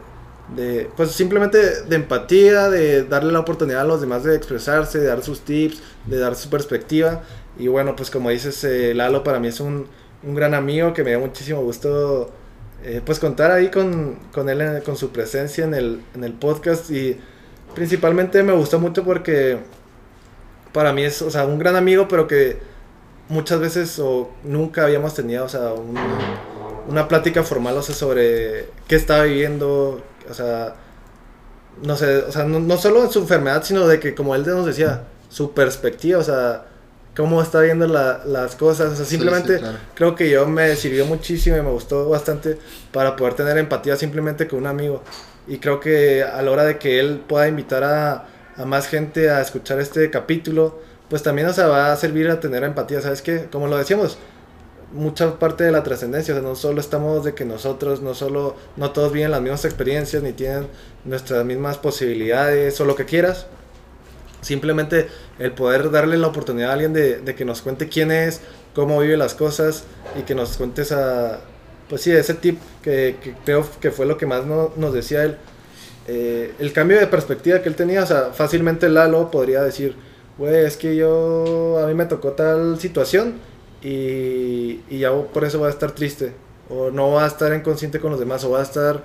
de, 0.56 0.90
pues 0.96 1.12
simplemente 1.12 1.84
de 1.84 1.96
empatía, 1.96 2.68
de 2.68 3.04
darle 3.04 3.32
la 3.32 3.40
oportunidad 3.40 3.82
a 3.82 3.84
los 3.84 4.00
demás 4.00 4.24
de 4.24 4.34
expresarse, 4.34 4.98
de 4.98 5.06
dar 5.06 5.22
sus 5.22 5.40
tips, 5.40 5.80
de 6.06 6.18
dar 6.18 6.34
su 6.34 6.50
perspectiva. 6.50 7.22
Y 7.58 7.68
bueno, 7.68 7.94
pues 7.94 8.10
como 8.10 8.30
dices, 8.30 8.64
eh, 8.64 8.92
Lalo 8.92 9.22
para 9.22 9.38
mí 9.38 9.48
es 9.48 9.60
un, 9.60 9.86
un 10.24 10.34
gran 10.34 10.54
amigo 10.54 10.92
que 10.92 11.04
me 11.04 11.12
da 11.12 11.18
muchísimo 11.20 11.62
gusto 11.62 12.30
eh, 12.84 13.00
pues 13.04 13.18
contar 13.18 13.50
ahí 13.50 13.70
con, 13.70 14.16
con 14.32 14.48
él, 14.48 14.60
en- 14.60 14.80
con 14.82 14.96
su 14.96 15.10
presencia 15.10 15.64
en 15.64 15.74
el, 15.74 16.02
en 16.14 16.24
el 16.24 16.32
podcast. 16.32 16.90
Y 16.90 17.18
principalmente 17.74 18.42
me 18.42 18.52
gustó 18.52 18.78
mucho 18.78 19.04
porque 19.04 19.58
para 20.72 20.92
mí 20.92 21.02
es, 21.04 21.20
o 21.22 21.30
sea, 21.30 21.44
un 21.46 21.58
gran 21.58 21.76
amigo, 21.76 22.08
pero 22.08 22.26
que 22.26 22.58
muchas 23.28 23.60
veces 23.60 23.98
o 23.98 24.30
nunca 24.44 24.84
habíamos 24.84 25.14
tenido, 25.14 25.44
o 25.44 25.48
sea, 25.48 25.72
un- 25.72 25.96
una 26.88 27.06
plática 27.08 27.42
formal, 27.44 27.76
o 27.76 27.82
sea, 27.82 27.94
sobre 27.94 28.66
qué 28.88 28.96
estaba 28.96 29.22
viviendo, 29.24 30.02
o 30.28 30.34
sea, 30.34 30.74
no 31.82 31.96
sé, 31.96 32.18
o 32.18 32.32
sea, 32.32 32.44
no, 32.44 32.58
no 32.60 32.76
solo 32.76 33.04
en 33.04 33.10
su 33.10 33.20
enfermedad, 33.20 33.62
sino 33.64 33.86
de 33.86 34.00
que, 34.00 34.14
como 34.14 34.34
él 34.34 34.44
nos 34.46 34.66
decía, 34.66 35.04
su 35.28 35.52
perspectiva, 35.52 36.18
o 36.18 36.24
sea, 36.24 36.66
cómo 37.16 37.42
está 37.42 37.60
viendo 37.60 37.86
la- 37.86 38.22
las 38.24 38.56
cosas, 38.56 38.92
o 38.92 38.96
sea, 38.96 39.04
Sí, 39.04 39.12
simplemente 39.16 39.54
sí, 39.54 39.60
claro. 39.60 39.78
creo 39.94 40.14
que 40.14 40.30
yo 40.30 40.46
me 40.46 40.74
sirvió 40.76 41.04
muchísimo 41.06 41.56
y 41.56 41.62
me 41.62 41.70
gustó 41.70 42.08
bastante 42.08 42.58
para 42.92 43.16
poder 43.16 43.34
tener 43.34 43.58
empatía 43.58 43.96
simplemente 43.96 44.48
con 44.48 44.60
un 44.60 44.66
amigo. 44.66 45.02
Y 45.46 45.58
creo 45.58 45.78
que 45.80 46.22
a 46.22 46.40
la 46.40 46.50
hora 46.50 46.64
de 46.64 46.78
que 46.78 47.00
él 47.00 47.20
pueda 47.26 47.48
invitar 47.48 47.84
a, 47.84 48.26
a 48.56 48.64
más 48.64 48.86
gente 48.86 49.28
a 49.30 49.40
escuchar 49.42 49.78
este 49.80 50.08
capítulo, 50.10 50.80
pues 51.10 51.22
también 51.22 51.48
o 51.48 51.52
sea, 51.52 51.66
va 51.66 51.92
a 51.92 51.96
servir 51.96 52.30
a 52.30 52.40
tener 52.40 52.62
empatía, 52.64 53.00
¿sabes 53.02 53.20
qué? 53.20 53.46
Como 53.52 53.66
lo 53.66 53.76
decíamos, 53.76 54.16
mucha 54.92 55.38
parte 55.38 55.64
de 55.64 55.72
la 55.72 55.82
trascendencia, 55.82 56.34
o 56.34 56.38
sea, 56.38 56.46
no 56.48 56.54
solo 56.54 56.80
estamos 56.80 57.24
de 57.24 57.34
que 57.34 57.44
nosotros, 57.44 58.00
no 58.02 58.14
solo, 58.14 58.56
no 58.76 58.90
todos 58.92 59.12
viven 59.12 59.30
las 59.30 59.40
mismas 59.40 59.64
experiencias, 59.64 60.22
ni 60.22 60.32
tienen 60.32 60.68
nuestras 61.04 61.44
mismas 61.44 61.76
posibilidades 61.78 62.80
o 62.80 62.84
lo 62.84 62.94
que 62.94 63.04
quieras. 63.04 63.46
Simplemente 64.42 65.06
el 65.38 65.52
poder 65.52 65.90
darle 65.90 66.18
la 66.18 66.26
oportunidad 66.26 66.70
a 66.70 66.72
alguien 66.74 66.92
de, 66.92 67.34
que 67.34 67.44
nos 67.46 67.62
cuente 67.62 67.88
quién 67.88 68.10
es, 68.12 68.40
cómo 68.74 69.00
vive 69.00 69.16
las 69.16 69.34
cosas 69.34 69.84
y 70.18 70.22
que 70.22 70.34
nos 70.34 70.56
cuente 70.58 70.82
esa, 70.82 71.40
pues 71.88 72.02
sí, 72.02 72.10
ese 72.12 72.34
tip 72.34 72.58
que, 72.82 73.16
creo 73.46 73.66
que 73.80 73.90
fue 73.90 74.04
lo 74.04 74.18
que 74.18 74.26
más 74.26 74.44
no- 74.44 74.72
nos 74.76 74.92
decía 74.92 75.22
él. 75.24 75.36
Eh, 76.08 76.52
el 76.58 76.72
cambio 76.72 76.98
de 76.98 77.06
perspectiva 77.06 77.62
que 77.62 77.68
él 77.68 77.76
tenía, 77.76 78.02
o 78.02 78.06
sea, 78.06 78.30
fácilmente 78.34 78.88
Lalo 78.88 79.30
podría 79.30 79.62
decir, 79.62 79.94
güey, 80.38 80.66
es 80.66 80.76
que 80.76 80.96
yo, 80.96 81.78
a 81.82 81.86
mí 81.86 81.94
me 81.94 82.06
tocó 82.06 82.32
tal 82.32 82.80
situación 82.80 83.34
y, 83.82 84.80
y 84.90 84.98
ya 85.00 85.12
por 85.12 85.44
eso 85.44 85.58
voy 85.58 85.68
a 85.68 85.70
estar 85.70 85.92
triste, 85.92 86.32
o 86.68 86.90
no 86.90 87.10
voy 87.10 87.22
a 87.22 87.26
estar 87.26 87.52
inconsciente 87.54 88.00
con 88.00 88.10
los 88.10 88.20
demás, 88.20 88.44
o 88.44 88.48
voy 88.48 88.60
a 88.60 88.62
estar 88.62 89.04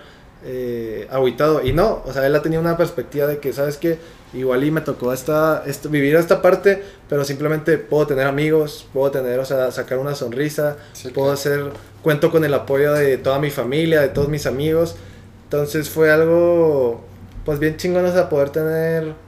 eh, 0.49 1.07
aguitado. 1.11 1.61
Y 1.63 1.73
no, 1.73 2.01
o 2.05 2.13
sea, 2.13 2.25
él 2.25 2.33
ha 2.33 2.41
tenido 2.41 2.61
una 2.61 2.77
perspectiva 2.77 3.27
de 3.27 3.39
que, 3.39 3.51
¿sabes 3.51 3.77
qué? 3.77 3.99
Igual 4.33 4.63
y 4.63 4.71
me 4.71 4.81
tocó 4.81 5.11
esta, 5.11 5.63
esto, 5.65 5.89
vivir 5.89 6.15
esta 6.15 6.41
parte, 6.41 6.81
pero 7.09 7.25
simplemente 7.25 7.77
puedo 7.77 8.07
tener 8.07 8.27
amigos, 8.27 8.87
puedo 8.93 9.11
tener, 9.11 9.39
o 9.39 9.45
sea, 9.45 9.71
sacar 9.71 9.99
una 9.99 10.15
sonrisa, 10.15 10.77
Sí, 10.93 11.09
puedo 11.09 11.31
hacer, 11.31 11.71
cuento 12.01 12.31
con 12.31 12.45
el 12.45 12.53
apoyo 12.53 12.93
de 12.93 13.17
toda 13.17 13.39
mi 13.39 13.51
familia, 13.51 14.01
de 14.01 14.09
todos 14.09 14.29
mis 14.29 14.45
amigos. 14.45 14.95
Entonces 15.43 15.89
fue 15.89 16.11
algo, 16.11 17.01
pues 17.45 17.59
bien 17.59 17.77
chingón, 17.77 18.05
o 18.05 18.11
sea, 18.11 18.29
poder 18.29 18.49
tener 18.49 19.26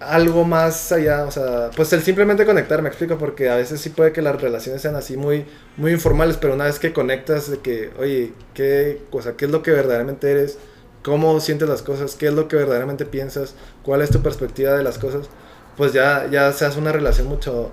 algo 0.00 0.44
más 0.44 0.92
allá, 0.92 1.24
o 1.24 1.30
sea, 1.30 1.70
pues 1.74 1.92
el 1.92 2.02
simplemente 2.02 2.46
conectar, 2.46 2.82
me 2.82 2.88
explico, 2.88 3.18
porque 3.18 3.48
a 3.48 3.56
veces 3.56 3.80
sí 3.80 3.90
puede 3.90 4.12
que 4.12 4.22
las 4.22 4.40
relaciones 4.40 4.82
sean 4.82 4.96
así 4.96 5.16
muy, 5.16 5.44
muy 5.76 5.92
informales, 5.92 6.36
pero 6.36 6.54
una 6.54 6.64
vez 6.64 6.78
que 6.78 6.92
conectas 6.92 7.50
de 7.50 7.58
que, 7.58 7.90
oye, 7.98 8.32
¿qué, 8.54 9.02
o 9.10 9.22
sea, 9.22 9.32
¿qué 9.36 9.46
es 9.46 9.50
lo 9.50 9.62
que 9.62 9.72
verdaderamente 9.72 10.30
eres? 10.30 10.58
¿Cómo 11.02 11.40
sientes 11.40 11.68
las 11.68 11.82
cosas? 11.82 12.14
¿Qué 12.14 12.28
es 12.28 12.34
lo 12.34 12.48
que 12.48 12.56
verdaderamente 12.56 13.06
piensas? 13.06 13.54
¿Cuál 13.82 14.02
es 14.02 14.10
tu 14.10 14.20
perspectiva 14.22 14.72
de 14.72 14.84
las 14.84 14.98
cosas? 14.98 15.28
Pues 15.76 15.92
ya, 15.92 16.28
ya 16.30 16.52
se 16.52 16.64
hace 16.64 16.78
una 16.78 16.92
relación 16.92 17.26
mucho, 17.28 17.72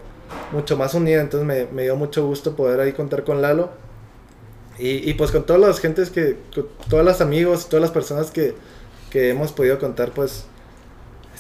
mucho 0.52 0.78
más 0.78 0.94
unida, 0.96 1.22
entonces 1.22 1.48
me, 1.48 1.68
me 1.72 1.84
dio 1.84 1.96
mucho 1.96 2.26
gusto 2.26 2.56
poder 2.56 2.80
ahí 2.80 2.94
contar 2.94 3.24
con 3.24 3.42
Lalo. 3.42 3.72
Y, 4.78 5.10
y 5.10 5.14
pues 5.14 5.32
con 5.32 5.46
todas 5.46 5.62
las 5.62 5.80
gentes 5.80 6.10
que, 6.10 6.38
con 6.54 6.68
todas 6.90 7.06
las 7.06 7.22
amigos, 7.22 7.70
todas 7.70 7.82
las 7.82 7.92
personas 7.92 8.32
que, 8.32 8.56
que 9.10 9.30
hemos 9.30 9.54
podido 9.54 9.80
contar, 9.80 10.12
pues 10.12 10.46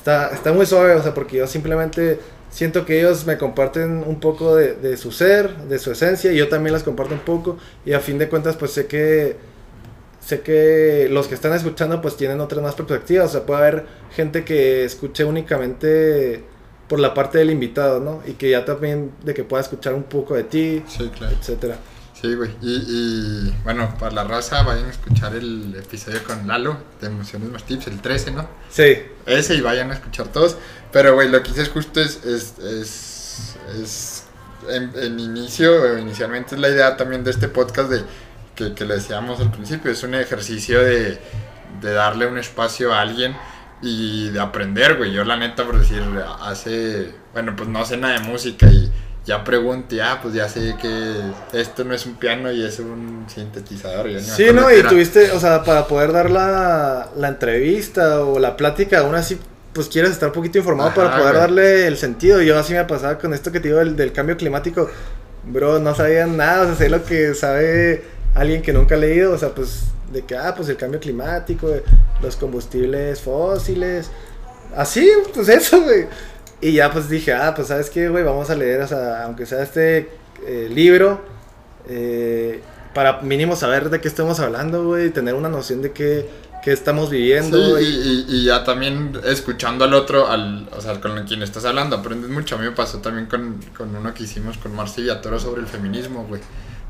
está, 0.05 0.29
está 0.35 0.53
muy 0.53 0.67
suave, 0.67 0.93
o 0.93 1.01
sea, 1.01 1.15
porque 1.15 1.37
yo 1.37 1.47
simplemente 1.47 2.19
siento 2.51 2.85
que 2.85 2.99
ellos 2.99 3.25
me 3.25 3.39
comparten 3.39 4.03
un 4.05 4.19
poco 4.19 4.55
de, 4.55 4.75
de 4.75 4.97
su 4.97 5.11
ser, 5.11 5.57
de 5.67 5.79
su 5.79 5.91
esencia, 5.91 6.31
y 6.31 6.37
yo 6.37 6.47
también 6.47 6.73
las 6.73 6.83
comparto 6.83 7.15
un 7.15 7.21
poco, 7.21 7.57
y 7.87 7.93
a 7.93 7.99
fin 7.99 8.19
de 8.19 8.29
cuentas, 8.29 8.55
pues 8.55 8.69
sé 8.71 8.85
que 8.85 9.35
sé 10.19 10.41
que 10.41 11.07
los 11.09 11.27
que 11.27 11.35
están 11.35 11.53
escuchando 11.53 12.01
pues 12.01 12.17
tienen 12.17 12.39
otras 12.39 12.61
más 12.61 12.75
perspectivas, 12.75 13.29
o 13.29 13.31
sea, 13.31 13.45
puede 13.47 13.59
haber 13.61 13.85
gente 14.15 14.43
que 14.43 14.83
escuche 14.85 15.23
únicamente 15.23 16.43
por 16.87 16.99
la 16.99 17.13
parte 17.15 17.39
del 17.39 17.49
invitado, 17.49 17.99
¿no? 17.99 18.21
Y 18.27 18.33
que 18.33 18.51
ya 18.51 18.63
también 18.63 19.11
de 19.23 19.33
que 19.33 19.43
pueda 19.43 19.61
escuchar 19.61 19.95
un 19.95 20.03
poco 20.03 20.35
de 20.35 20.43
ti, 20.43 20.83
Sí, 20.87 21.09
claro. 21.15 21.35
etcétera. 21.39 21.77
Sí, 22.26 22.34
güey. 22.34 22.49
Y, 22.61 22.73
y, 22.88 23.55
bueno, 23.63 23.95
para 23.99 24.11
la 24.11 24.23
raza 24.23 24.63
vayan 24.63 24.86
a 24.86 24.89
escuchar 24.89 25.36
el 25.36 25.76
episodio 25.76 26.23
con 26.23 26.47
Lalo 26.47 26.76
de 26.99 27.07
Emociones 27.07 27.49
Más 27.49 27.63
Tips, 27.65 27.86
el 27.86 28.01
13, 28.01 28.32
¿no? 28.32 28.49
Sí, 28.69 28.97
Ese 29.28 29.53
y 29.53 29.61
vayan 29.61 29.91
a 29.91 29.93
escuchar 29.93 30.30
todos. 30.30 30.57
Pero, 30.91 31.13
güey, 31.13 31.30
lo 31.30 31.43
que 31.43 31.51
hice 31.51 31.67
justo 31.67 32.01
es. 32.01 32.26
es, 32.26 32.57
es, 32.57 33.55
es 33.80 34.23
en, 34.67 34.91
en 34.95 35.19
inicio, 35.19 35.99
inicialmente 35.99 36.55
es 36.55 36.61
la 36.61 36.69
idea 36.69 36.97
también 36.97 37.23
de 37.23 37.30
este 37.30 37.47
podcast 37.47 37.91
de 37.91 38.01
que, 38.55 38.73
que 38.73 38.86
le 38.86 38.95
decíamos 38.95 39.39
al 39.39 39.51
principio. 39.51 39.91
Es 39.91 40.01
un 40.01 40.15
ejercicio 40.15 40.82
de, 40.82 41.19
de 41.82 41.93
darle 41.93 42.26
un 42.26 42.39
espacio 42.39 42.91
a 42.91 43.01
alguien 43.01 43.36
y 43.84 44.30
de 44.30 44.39
aprender, 44.39 44.97
güey. 44.97 45.11
Yo 45.11 45.23
la 45.23 45.38
neta, 45.38 45.63
por 45.63 45.78
decir, 45.80 46.01
hace, 46.41 47.13
bueno, 47.34 47.55
pues 47.55 47.69
no 47.69 47.86
sé 47.86 47.97
nada 47.97 48.19
de 48.19 48.26
música 48.28 48.65
y 48.65 48.91
ya 49.26 49.43
pregunté, 49.43 50.01
ah, 50.01 50.19
pues 50.21 50.36
ya 50.36 50.47
sé 50.47 50.76
que 50.80 51.15
esto 51.53 51.84
no 51.84 51.95
es 51.95 52.05
un 52.05 52.15
piano 52.15 52.51
y 52.51 52.63
es 52.63 52.80
un 52.80 53.26
sintetizador. 53.28 54.07
sí, 54.21 54.47
no, 54.53 54.71
y 54.71 54.84
tuviste, 54.84 55.32
o 55.32 55.39
sea, 55.39 55.63
para 55.63 55.88
poder 55.88 56.11
dar 56.11 56.30
la, 56.30 57.09
la 57.17 57.28
entrevista 57.28 58.23
o 58.23 58.38
la 58.38 58.55
plática, 58.55 58.99
aún 58.99 59.15
así, 59.15 59.39
pues 59.73 59.89
quieres 59.89 60.11
estar 60.11 60.30
un 60.30 60.36
poquito 60.36 60.59
informado 60.59 60.93
para 60.93 61.17
poder 61.17 61.36
darle 61.36 61.88
el 61.88 61.97
sentido. 61.97 62.41
Yo 62.41 62.57
así 62.57 62.73
me 62.73 62.86
pasaba 62.86 63.17
con 63.17 63.34
esto 63.34 63.51
que 63.51 63.59
te 63.59 63.69
digo 63.69 63.80
del, 63.80 63.95
del 63.95 64.13
cambio 64.13 64.38
climático. 64.38 64.89
Bro, 65.43 65.80
no 65.80 65.93
sabían 65.95 66.38
nada, 66.38 66.61
o 66.61 66.65
sea, 66.67 66.76
sé 66.76 66.89
lo 66.89 67.03
que 67.03 67.34
sabe 67.34 68.03
alguien 68.36 68.61
que 68.61 68.73
nunca 68.73 68.95
ha 68.95 68.97
leído, 68.97 69.34
o 69.34 69.38
sea, 69.38 69.49
pues 69.49 69.86
de 70.11 70.21
que, 70.23 70.38
ah, 70.38 70.53
pues 70.55 70.69
el 70.69 70.78
cambio 70.78 70.99
climático, 70.99 71.67
los 72.21 72.36
combustibles 72.36 73.21
fósiles, 73.21 74.09
así, 74.76 75.09
pues 75.34 75.49
eso, 75.49 75.82
güey. 75.82 76.07
Y 76.66 76.72
ya 76.72 76.91
pues 76.91 77.07
dije, 77.07 77.32
ah, 77.32 77.53
pues 77.55 77.68
sabes 77.68 77.91
qué, 77.91 78.09
güey, 78.09 78.24
vamos 78.24 78.49
a 78.49 78.55
leer, 78.55 78.82
o 78.82 78.88
sea, 78.88 79.26
aunque 79.26 79.45
sea 79.45 79.61
este 79.61 80.09
eh, 80.47 80.68
libro, 80.74 81.24
eh, 81.88 82.59
para 82.95 83.22
mínimo 83.22 83.55
saber 83.55 83.91
de 83.91 84.01
qué 84.01 84.07
estamos 84.07 84.39
hablando, 84.39 84.84
güey, 84.84 85.05
y 85.05 85.09
tener 85.11 85.36
una 85.36 85.47
noción 85.47 85.84
de 85.84 85.91
qué, 85.91 86.28
qué 86.63 86.72
estamos 86.72 87.11
viviendo. 87.11 87.78
Sí, 87.78 88.26
y, 88.28 88.36
y, 88.36 88.45
ya 88.45 88.63
también 88.63 89.11
escuchando 89.26 89.86
al 89.86 89.93
otro, 89.93 90.28
al, 90.28 90.68
o 90.76 90.82
sea, 90.82 90.99
con 90.99 91.24
quien 91.28 91.43
estás 91.43 91.66
hablando, 91.66 91.97
aprendes 91.97 92.32
mucho. 92.32 92.55
A 92.55 92.57
mí 92.57 92.66
me 92.66 92.72
pasó 92.72 92.97
también 92.97 93.28
con, 93.28 93.59
con 93.78 93.95
uno 93.95 94.11
que 94.16 94.24
hicimos 94.24 94.57
con 94.57 94.76
Marcia 94.76 95.22
Toro 95.22 95.39
sobre 95.39 95.61
el 95.61 95.68
feminismo, 95.68 96.26
güey 96.28 96.41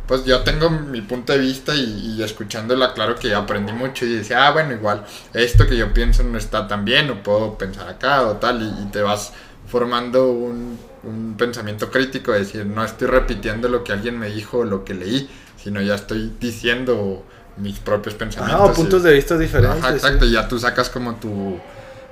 pues 0.08 0.24
yo 0.26 0.42
tengo 0.42 0.70
mi 0.70 1.02
punto 1.02 1.34
de 1.34 1.40
vista 1.40 1.74
y, 1.76 2.16
y, 2.18 2.24
escuchándola, 2.24 2.94
claro 2.94 3.16
que 3.16 3.34
aprendí 3.34 3.72
mucho 3.72 4.06
y 4.06 4.18
decía, 4.18 4.48
ah, 4.48 4.52
bueno, 4.52 4.74
igual, 4.74 5.04
esto 5.34 5.66
que 5.68 5.76
yo 5.78 5.94
pienso 5.94 6.24
no 6.24 6.38
está 6.38 6.68
tan 6.68 6.86
bien, 6.86 7.10
o 7.10 7.24
puedo 7.24 7.58
pensar 7.58 7.90
acá 7.90 8.28
o 8.28 8.36
tal, 8.36 8.62
y, 8.62 8.86
te 8.92 9.02
vas 9.02 9.34
formando 9.68 10.32
un, 10.32 10.78
un, 11.04 11.36
pensamiento 11.38 11.90
crítico, 11.90 12.32
de 12.32 12.40
decir, 12.40 12.66
no 12.66 12.84
estoy 12.84 13.08
repitiendo 13.08 13.68
lo 13.68 13.84
que 13.84 13.94
alguien 13.94 14.18
me 14.20 14.30
dijo 14.30 14.60
o 14.60 14.64
lo 14.64 14.84
que 14.84 14.94
leí, 14.94 15.30
sino 15.58 15.82
ya 15.82 15.96
estoy 15.96 16.34
diciendo 16.40 17.24
mis 17.58 17.80
propios 17.80 18.16
pensamientos. 18.16 18.62
Ah, 18.62 18.72
o 18.72 18.74
puntos 18.74 19.04
de 19.04 19.14
vista 19.14 19.38
diferentes. 19.38 19.84
Ajá, 19.84 19.94
exacto, 19.94 20.26
y 20.26 20.32
ya 20.32 20.48
tú 20.48 20.60
sacas 20.60 20.90
como 20.90 21.16
tu, 21.16 21.60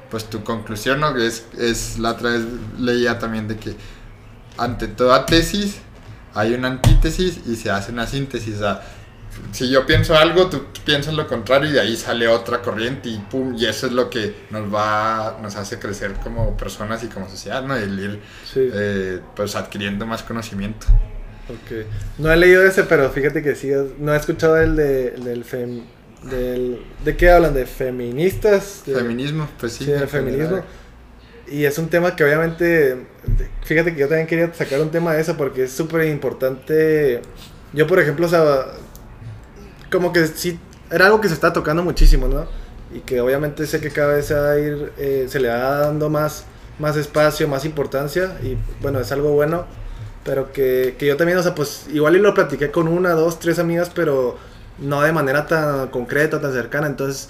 pues 0.10 0.26
tu 0.26 0.44
conclusión, 0.44 1.00
¿no? 1.00 1.14
Que 1.14 1.28
es, 1.28 1.46
es 1.58 2.00
la 2.00 2.12
otra 2.12 2.32
vez 2.32 2.42
leía 2.80 3.20
también 3.20 3.48
de 3.48 3.58
que 3.58 3.76
ante 4.58 4.88
toda 4.88 5.26
tesis 5.26 5.78
hay 6.34 6.54
una 6.54 6.68
antítesis 6.68 7.40
y 7.46 7.56
se 7.56 7.70
hace 7.70 7.92
una 7.92 8.08
síntesis. 8.08 8.56
O 8.56 8.60
sea, 8.60 8.82
si 9.52 9.70
yo 9.70 9.86
pienso 9.86 10.16
algo, 10.16 10.50
tú 10.50 10.66
piensas 10.86 11.14
lo 11.14 11.28
contrario 11.28 11.70
y 11.70 11.74
de 11.74 11.80
ahí 11.80 11.96
sale 11.96 12.28
otra 12.28 12.62
corriente 12.62 13.10
y 13.10 13.18
pum, 13.18 13.56
y 13.56 13.66
eso 13.66 13.88
es 13.88 13.94
lo 13.94 14.10
que 14.10 14.36
nos 14.50 14.74
va, 14.74 15.40
nos 15.42 15.56
hace 15.56 15.80
crecer 15.80 16.14
como 16.24 16.58
personas 16.58 17.04
y 17.04 17.08
como 17.08 17.30
sociedad, 17.30 17.64
¿no? 17.64 17.76
El 17.76 18.00
ir 18.00 18.20
eh, 18.56 19.20
pues 19.36 19.56
adquiriendo 19.56 20.06
más 20.06 20.24
conocimiento. 20.24 20.88
Ok. 21.50 21.86
No 22.18 22.32
he 22.32 22.38
leído 22.38 22.66
ese, 22.66 22.84
pero 22.84 23.10
fíjate 23.10 23.44
que 23.44 23.56
sí, 23.56 23.72
no 24.00 24.14
he 24.14 24.18
escuchado 24.18 24.58
el, 24.58 24.76
de, 24.76 25.12
del 25.12 25.44
fem, 25.44 25.82
del, 26.24 26.82
¿De 27.04 27.16
qué 27.18 27.30
hablan? 27.30 27.54
¿De 27.54 27.66
feministas? 27.66 28.84
Feminismo, 28.86 29.50
pues 29.60 29.74
sí. 29.74 29.86
Sí, 29.86 29.92
del 29.92 30.08
feminismo. 30.08 30.64
Y 31.48 31.66
es 31.66 31.78
un 31.78 31.90
tema 31.90 32.16
que 32.16 32.24
obviamente, 32.24 33.06
fíjate 33.64 33.94
que 33.94 34.00
yo 34.00 34.08
también 34.08 34.28
quería 34.28 34.54
sacar 34.54 34.80
un 34.82 34.90
tema 34.90 35.14
de 35.14 35.22
eso 35.22 35.36
porque 35.36 35.66
es 35.66 35.72
súper 35.74 36.08
importante. 36.08 37.22
Yo, 37.74 37.86
por 37.86 38.00
ejemplo, 38.00 38.26
o 38.26 38.30
sea, 38.30 38.66
como 39.94 40.12
que 40.12 40.28
sí, 40.28 40.60
era 40.92 41.06
algo 41.06 41.22
que 41.22 41.28
se 41.28 41.36
está 41.36 41.54
tocando 41.54 41.84
muchísimo, 41.84 42.28
¿no? 42.28 42.46
Y 42.94 43.00
que 43.02 43.22
obviamente 43.22 43.66
sé 43.68 43.80
que 43.80 43.92
cada 43.92 44.16
vez 44.16 44.26
se, 44.26 44.34
va 44.34 44.52
a 44.52 44.60
ir, 44.60 44.92
eh, 44.98 45.28
se 45.30 45.40
le 45.40 45.48
va 45.50 45.78
dando 45.80 46.10
más, 46.10 46.46
más 46.80 46.98
espacio, 46.98 47.48
más 47.48 47.64
importancia 47.64 48.36
y 48.44 48.58
bueno, 48.82 49.00
es 49.00 49.12
algo 49.12 49.32
bueno. 49.32 49.66
Pero 50.26 50.52
que, 50.52 50.96
que 50.98 51.06
yo 51.06 51.18
también, 51.18 51.38
o 51.38 51.44
sea, 51.44 51.54
pues 51.54 51.86
igual 51.92 52.16
y 52.16 52.20
lo 52.20 52.34
platiqué 52.34 52.72
con 52.72 52.88
una, 52.88 53.12
dos, 53.12 53.40
tres 53.40 53.60
amigas, 53.60 53.92
pero 53.94 54.38
no 54.80 55.02
de 55.02 55.12
manera 55.12 55.46
tan 55.48 55.90
concreta, 55.90 56.42
tan 56.42 56.54
cercana. 56.54 56.88
Entonces 56.88 57.30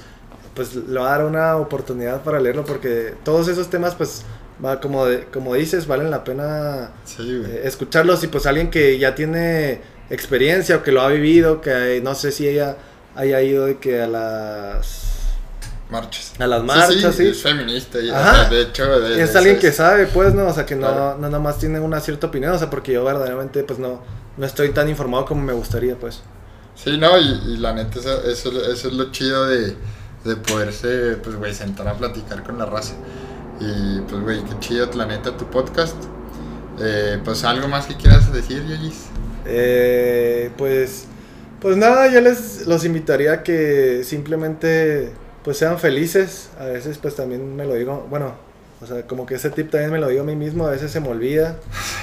pues 0.54 0.76
le 0.76 1.00
va 1.00 1.08
a 1.08 1.18
dar 1.18 1.26
una 1.26 1.58
oportunidad 1.58 2.22
para 2.24 2.40
leerlo 2.40 2.64
porque 2.64 3.14
todos 3.24 3.48
esos 3.48 3.70
temas 3.70 3.96
pues 3.96 4.24
va 4.64 4.80
como 4.80 5.06
como 5.32 5.56
dices 5.56 5.88
valen 5.88 6.12
la 6.12 6.24
pena 6.24 6.92
eh, 7.20 7.62
escucharlos 7.64 8.24
y 8.24 8.28
pues 8.28 8.46
alguien 8.46 8.70
que 8.70 8.98
ya 9.00 9.16
tiene 9.16 9.82
experiencia 10.14 10.78
o 10.78 10.84
que 10.84 10.92
lo 10.92 11.02
ha 11.02 11.10
vivido 11.10 11.62
que 11.62 12.02
no 12.04 12.16
sé 12.16 12.32
si 12.32 12.48
ella 12.48 12.78
haya 13.16 13.42
ido 13.42 13.66
de 13.66 13.78
que 13.78 14.02
a 14.02 14.08
las 14.08 15.12
marchas 15.90 16.34
a 16.40 16.48
las 16.48 16.64
marchas 16.64 17.16
sí, 17.16 17.28
es 17.28 17.42
feminista 17.42 17.98
de 17.98 18.62
hecho 18.62 19.08
es 19.08 19.36
alguien 19.36 19.60
que 19.60 19.72
sabe 19.72 20.08
pues 20.08 20.34
no 20.34 20.48
o 20.48 20.54
sea 20.54 20.66
que 20.66 20.76
no, 20.76 21.16
no 21.16 21.18
nada 21.18 21.40
más 21.40 21.60
tiene 21.60 21.80
una 21.80 22.00
cierta 22.00 22.28
opinión 22.28 22.54
o 22.54 22.58
sea 22.58 22.70
porque 22.70 22.94
yo 22.94 23.04
verdaderamente 23.04 23.64
pues 23.64 23.80
no 23.80 24.02
no 24.38 24.46
estoy 24.46 24.70
tan 24.70 24.90
informado 24.90 25.26
como 25.26 25.42
me 25.42 25.54
gustaría 25.54 25.96
pues 25.96 26.22
sí 26.76 26.98
no 26.98 27.18
y, 27.20 27.58
la 27.58 27.74
neta 27.74 28.00
eso, 28.00 28.24
eso 28.26 28.64
es 28.74 28.94
lo 28.94 29.12
chido 29.12 29.46
de 29.46 29.76
de 30.24 30.36
poderse, 30.38 31.18
pues, 31.22 31.36
güey, 31.36 31.54
sentar 31.54 31.88
a 31.88 31.96
platicar 31.96 32.44
con 32.44 32.58
la 32.58 32.66
raza. 32.66 32.94
Y, 33.60 34.00
pues, 34.02 34.22
güey, 34.22 34.44
qué 34.44 34.60
chido, 34.60 34.90
la 34.96 35.06
neta, 35.06 35.36
tu 35.38 35.46
podcast. 35.46 35.96
Eh, 36.80 37.20
pues, 37.24 37.44
¿algo 37.44 37.68
más 37.68 37.86
que 37.86 37.96
quieras 37.96 38.32
decir, 38.32 38.66
Yogis? 38.68 39.08
Eh, 39.46 40.52
pues, 40.58 41.06
pues 41.62 41.78
nada, 41.78 42.12
yo 42.12 42.22
les 42.22 42.68
los 42.68 42.86
invitaría 42.86 43.34
a 43.34 43.44
que 43.44 44.04
simplemente, 44.04 45.10
pues, 45.44 45.58
sean 45.58 45.80
felices. 45.80 46.50
A 46.60 46.66
veces, 46.66 46.98
pues, 46.98 47.16
también 47.16 47.56
me 47.56 47.66
lo 47.66 47.76
digo, 47.76 48.08
bueno, 48.10 48.34
o 48.84 48.86
sea, 48.86 49.08
como 49.08 49.26
que 49.26 49.36
ese 49.36 49.50
tip 49.50 49.72
también 49.72 49.92
me 49.92 50.00
lo 50.00 50.10
digo 50.10 50.24
a 50.24 50.26
mí 50.26 50.36
mismo, 50.36 50.68
a 50.68 50.72
veces 50.72 50.92
se 50.92 51.00
me 51.00 51.08
olvida 51.08 51.58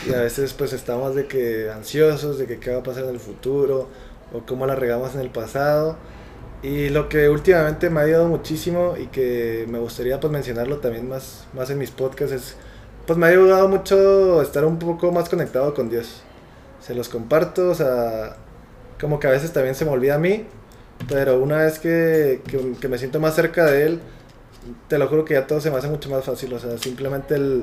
y 0.09 0.15
a 0.15 0.21
veces 0.23 0.55
pues 0.55 0.73
estamos 0.73 1.15
de 1.15 1.27
que 1.27 1.71
ansiosos 1.71 2.39
de 2.39 2.47
que 2.47 2.59
qué 2.59 2.71
va 2.71 2.79
a 2.79 2.83
pasar 2.83 3.05
en 3.05 3.11
el 3.11 3.21
futuro 3.21 3.87
o 4.33 4.47
cómo 4.47 4.67
la 4.67 4.75
regamos 4.75 5.15
en 5.15 5.21
el 5.21 5.29
pasado. 5.29 5.97
Y 6.63 6.89
lo 6.89 7.09
que 7.09 7.29
últimamente 7.29 7.91
me 7.91 8.01
ha 8.01 8.05
ayudado 8.05 8.29
muchísimo 8.29 8.95
y 8.99 9.07
que 9.09 9.67
me 9.69 9.79
gustaría 9.79 10.21
pues 10.21 10.33
mencionarlo 10.33 10.79
también 10.79 11.09
más, 11.09 11.47
más 11.55 11.69
en 11.71 11.79
mis 11.79 11.91
podcasts 11.91 12.35
es, 12.35 12.57
pues 13.07 13.19
me 13.19 13.27
ha 13.27 13.29
ayudado 13.31 13.69
mucho 13.69 14.41
estar 14.41 14.65
un 14.65 14.79
poco 14.79 15.13
más 15.13 15.29
conectado 15.29 15.75
con 15.75 15.91
Dios. 15.91 16.23
Se 16.91 16.97
los 16.97 17.09
comparto, 17.09 17.71
o 17.71 17.75
sea, 17.77 18.35
como 19.01 19.21
que 19.21 19.29
a 19.29 19.31
veces 19.31 19.53
también 19.53 19.77
se 19.77 19.85
me 19.85 19.93
olvida 19.93 20.17
a 20.17 20.19
mí, 20.19 20.45
pero 21.09 21.41
una 21.41 21.59
vez 21.59 21.79
que, 21.79 22.43
que, 22.81 22.89
me 22.89 22.99
siento 22.99 23.21
más 23.21 23.37
cerca 23.37 23.65
de 23.65 23.87
Él, 23.87 24.01
te 24.89 24.99
lo 24.99 25.07
juro 25.07 25.25
que 25.25 25.35
ya 25.35 25.47
todo 25.47 25.61
se 25.61 25.71
me 25.71 25.77
hace 25.77 25.87
mucho 25.87 26.11
más 26.11 26.25
fácil, 26.25 26.53
o 26.53 26.59
sea, 26.59 26.79
simplemente 26.79 27.37
el, 27.37 27.63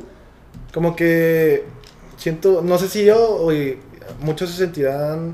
como 0.73 0.95
que 0.95 1.65
siento, 2.15 2.61
no 2.61 2.78
sé 2.78 2.88
si 2.88 3.03
yo 3.03 3.17
o 3.17 3.51
muchos 4.21 4.49
se 4.49 4.59
sentirán 4.59 5.34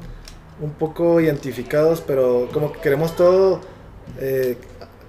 un 0.60 0.72
poco 0.72 1.22
identificados, 1.22 2.02
pero 2.02 2.50
como 2.52 2.74
que 2.74 2.80
queremos 2.80 3.16
todo 3.16 3.62
eh, 4.20 4.58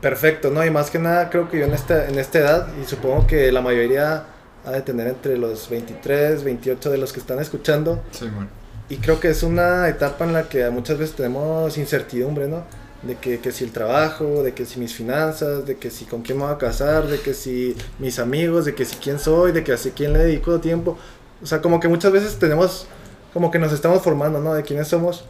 perfecto, 0.03 0.51
¿no? 0.51 0.63
Y 0.63 0.71
más 0.71 0.91
que 0.91 0.99
nada 0.99 1.31
creo 1.31 1.49
que 1.49 1.59
yo 1.59 1.65
en 1.65 1.73
esta, 1.73 2.07
en 2.07 2.19
esta 2.19 2.39
edad, 2.39 2.69
y 2.79 2.85
supongo 2.85 3.27
que 3.27 3.51
la 3.51 3.63
mayoría 3.63 4.27
ha 4.67 4.73
de 4.73 4.83
tener 4.83 5.07
entre 5.07 5.39
los 5.39 5.71
23, 5.71 6.45
28 6.45 6.91
de 6.91 6.99
los 6.99 7.15
que 7.15 7.21
están 7.21 7.39
escuchando. 7.39 8.03
Sí, 8.11 8.27
bueno. 8.29 8.64
Y 8.89 8.99
creo 8.99 9.19
que 9.19 9.29
es 9.29 9.43
una 9.43 9.89
etapa 9.89 10.25
en 10.25 10.33
la 10.35 10.49
que 10.49 10.69
muchas 10.71 10.99
veces 10.99 11.17
tenemos 11.17 11.79
incertidumbre, 11.79 12.49
¿no? 12.49 12.65
De 13.03 13.17
que, 13.17 13.41
que, 13.41 13.53
si 13.53 13.65
el 13.65 13.73
trabajo, 13.73 14.43
de 14.43 14.53
que 14.53 14.67
si 14.67 14.79
mis 14.79 14.95
finanzas, 14.95 15.67
de 15.67 15.77
que 15.77 15.91
si 15.91 16.05
con 16.05 16.23
quién 16.23 16.39
me 16.39 16.45
voy 16.45 16.53
a 16.55 16.59
casar, 16.59 17.07
de 17.07 17.21
que 17.21 17.35
si 17.35 17.77
mis 17.99 18.19
amigos, 18.19 18.65
de 18.65 18.75
que 18.75 18.85
si 18.85 18.97
quién 18.97 19.19
soy, 19.19 19.53
de 19.53 19.65
que 19.65 19.73
a 19.73 19.77
quién 19.95 20.13
le 20.13 20.21
dedico 20.21 20.61
tiempo. 20.61 20.99
O 21.43 21.47
sea, 21.47 21.61
como 21.61 21.81
que 21.81 21.89
muchas 21.89 22.13
veces 22.13 22.39
tenemos, 22.39 22.87
como 23.33 23.51
que 23.51 23.59
nos 23.59 23.73
estamos 23.73 24.03
formando, 24.03 24.41
¿no? 24.41 24.55
De 24.55 24.63
quiénes 24.63 24.89
somos. 24.89 25.25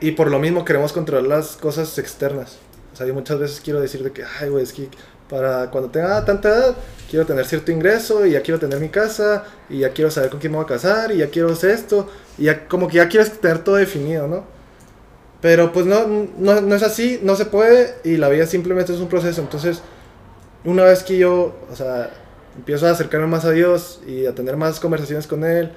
Y 0.00 0.12
por 0.12 0.30
lo 0.30 0.38
mismo 0.38 0.64
queremos 0.64 0.92
controlar 0.92 1.26
las 1.26 1.56
cosas 1.56 1.96
externas. 1.98 2.58
O 2.92 2.96
sea, 2.96 3.06
yo 3.06 3.14
muchas 3.14 3.38
veces 3.38 3.60
quiero 3.60 3.80
decir 3.80 4.02
de 4.02 4.12
que, 4.12 4.24
ay, 4.40 4.48
güey, 4.48 4.62
es 4.62 4.72
que 4.72 4.88
para 5.28 5.70
cuando 5.70 5.90
tenga 5.90 6.24
tanta 6.24 6.48
edad, 6.48 6.76
quiero 7.10 7.26
tener 7.26 7.44
cierto 7.46 7.72
ingreso 7.72 8.26
y 8.26 8.32
ya 8.32 8.42
quiero 8.42 8.58
tener 8.58 8.80
mi 8.80 8.88
casa 8.88 9.44
y 9.68 9.78
ya 9.80 9.90
quiero 9.90 10.10
saber 10.10 10.30
con 10.30 10.40
quién 10.40 10.52
me 10.52 10.58
voy 10.58 10.64
a 10.64 10.68
casar 10.68 11.12
y 11.12 11.18
ya 11.18 11.28
quiero 11.28 11.52
hacer 11.52 11.70
esto 11.70 12.08
y 12.36 12.44
ya 12.44 12.66
como 12.68 12.88
que 12.88 12.96
ya 12.96 13.08
quieres 13.08 13.38
tener 13.40 13.64
todo 13.64 13.76
definido, 13.76 14.26
¿no? 14.26 14.44
Pero 15.40 15.72
pues 15.72 15.86
no, 15.86 16.06
no, 16.36 16.60
no 16.60 16.74
es 16.74 16.82
así, 16.82 17.20
no 17.22 17.36
se 17.36 17.46
puede 17.46 17.94
y 18.04 18.16
la 18.16 18.28
vida 18.28 18.46
simplemente 18.46 18.92
es 18.92 19.00
un 19.00 19.08
proceso. 19.08 19.40
Entonces, 19.40 19.82
una 20.64 20.84
vez 20.84 21.04
que 21.04 21.16
yo, 21.16 21.56
o 21.70 21.76
sea, 21.76 22.10
empiezo 22.56 22.86
a 22.86 22.90
acercarme 22.90 23.26
más 23.26 23.44
a 23.44 23.52
Dios 23.52 24.00
y 24.06 24.26
a 24.26 24.34
tener 24.34 24.56
más 24.56 24.80
conversaciones 24.80 25.26
con 25.26 25.44
Él 25.44 25.70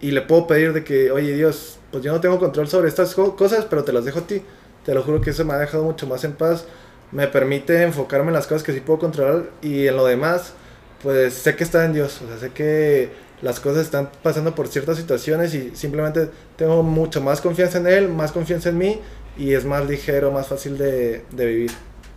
y 0.00 0.10
le 0.10 0.22
puedo 0.22 0.46
pedir 0.46 0.72
de 0.72 0.82
que, 0.82 1.10
oye 1.10 1.34
Dios, 1.34 1.78
pues 1.92 2.02
yo 2.02 2.12
no 2.12 2.20
tengo 2.20 2.38
control 2.38 2.68
sobre 2.68 2.88
estas 2.88 3.14
cosas, 3.14 3.66
pero 3.68 3.84
te 3.84 3.92
las 3.92 4.04
dejo 4.04 4.20
a 4.20 4.26
ti. 4.26 4.42
Te 4.84 4.94
lo 4.94 5.02
juro 5.02 5.20
que 5.20 5.30
eso 5.30 5.44
me 5.44 5.52
ha 5.52 5.58
dejado 5.58 5.84
mucho 5.84 6.06
más 6.06 6.24
en 6.24 6.32
paz. 6.32 6.64
Me 7.12 7.26
permite 7.26 7.82
enfocarme 7.82 8.28
en 8.28 8.34
las 8.34 8.46
cosas 8.46 8.62
que 8.62 8.72
sí 8.72 8.80
puedo 8.80 8.98
controlar 8.98 9.50
y 9.62 9.86
en 9.86 9.96
lo 9.96 10.06
demás, 10.06 10.54
pues 11.02 11.34
sé 11.34 11.56
que 11.56 11.64
está 11.64 11.84
en 11.84 11.92
Dios. 11.92 12.20
O 12.22 12.28
sea, 12.28 12.38
sé 12.38 12.50
que 12.50 13.10
las 13.42 13.58
cosas 13.58 13.84
están 13.84 14.10
pasando 14.22 14.54
por 14.54 14.68
ciertas 14.68 14.96
situaciones 14.96 15.54
y 15.54 15.74
simplemente 15.74 16.30
tengo 16.56 16.82
mucho 16.82 17.20
más 17.20 17.40
confianza 17.40 17.78
en 17.78 17.86
Él, 17.86 18.08
más 18.08 18.32
confianza 18.32 18.68
en 18.68 18.78
mí 18.78 19.00
y 19.36 19.54
es 19.54 19.64
más 19.64 19.88
ligero, 19.88 20.30
más 20.30 20.46
fácil 20.46 20.76
de, 20.78 21.24
de 21.30 21.46
vivir. 21.46 21.70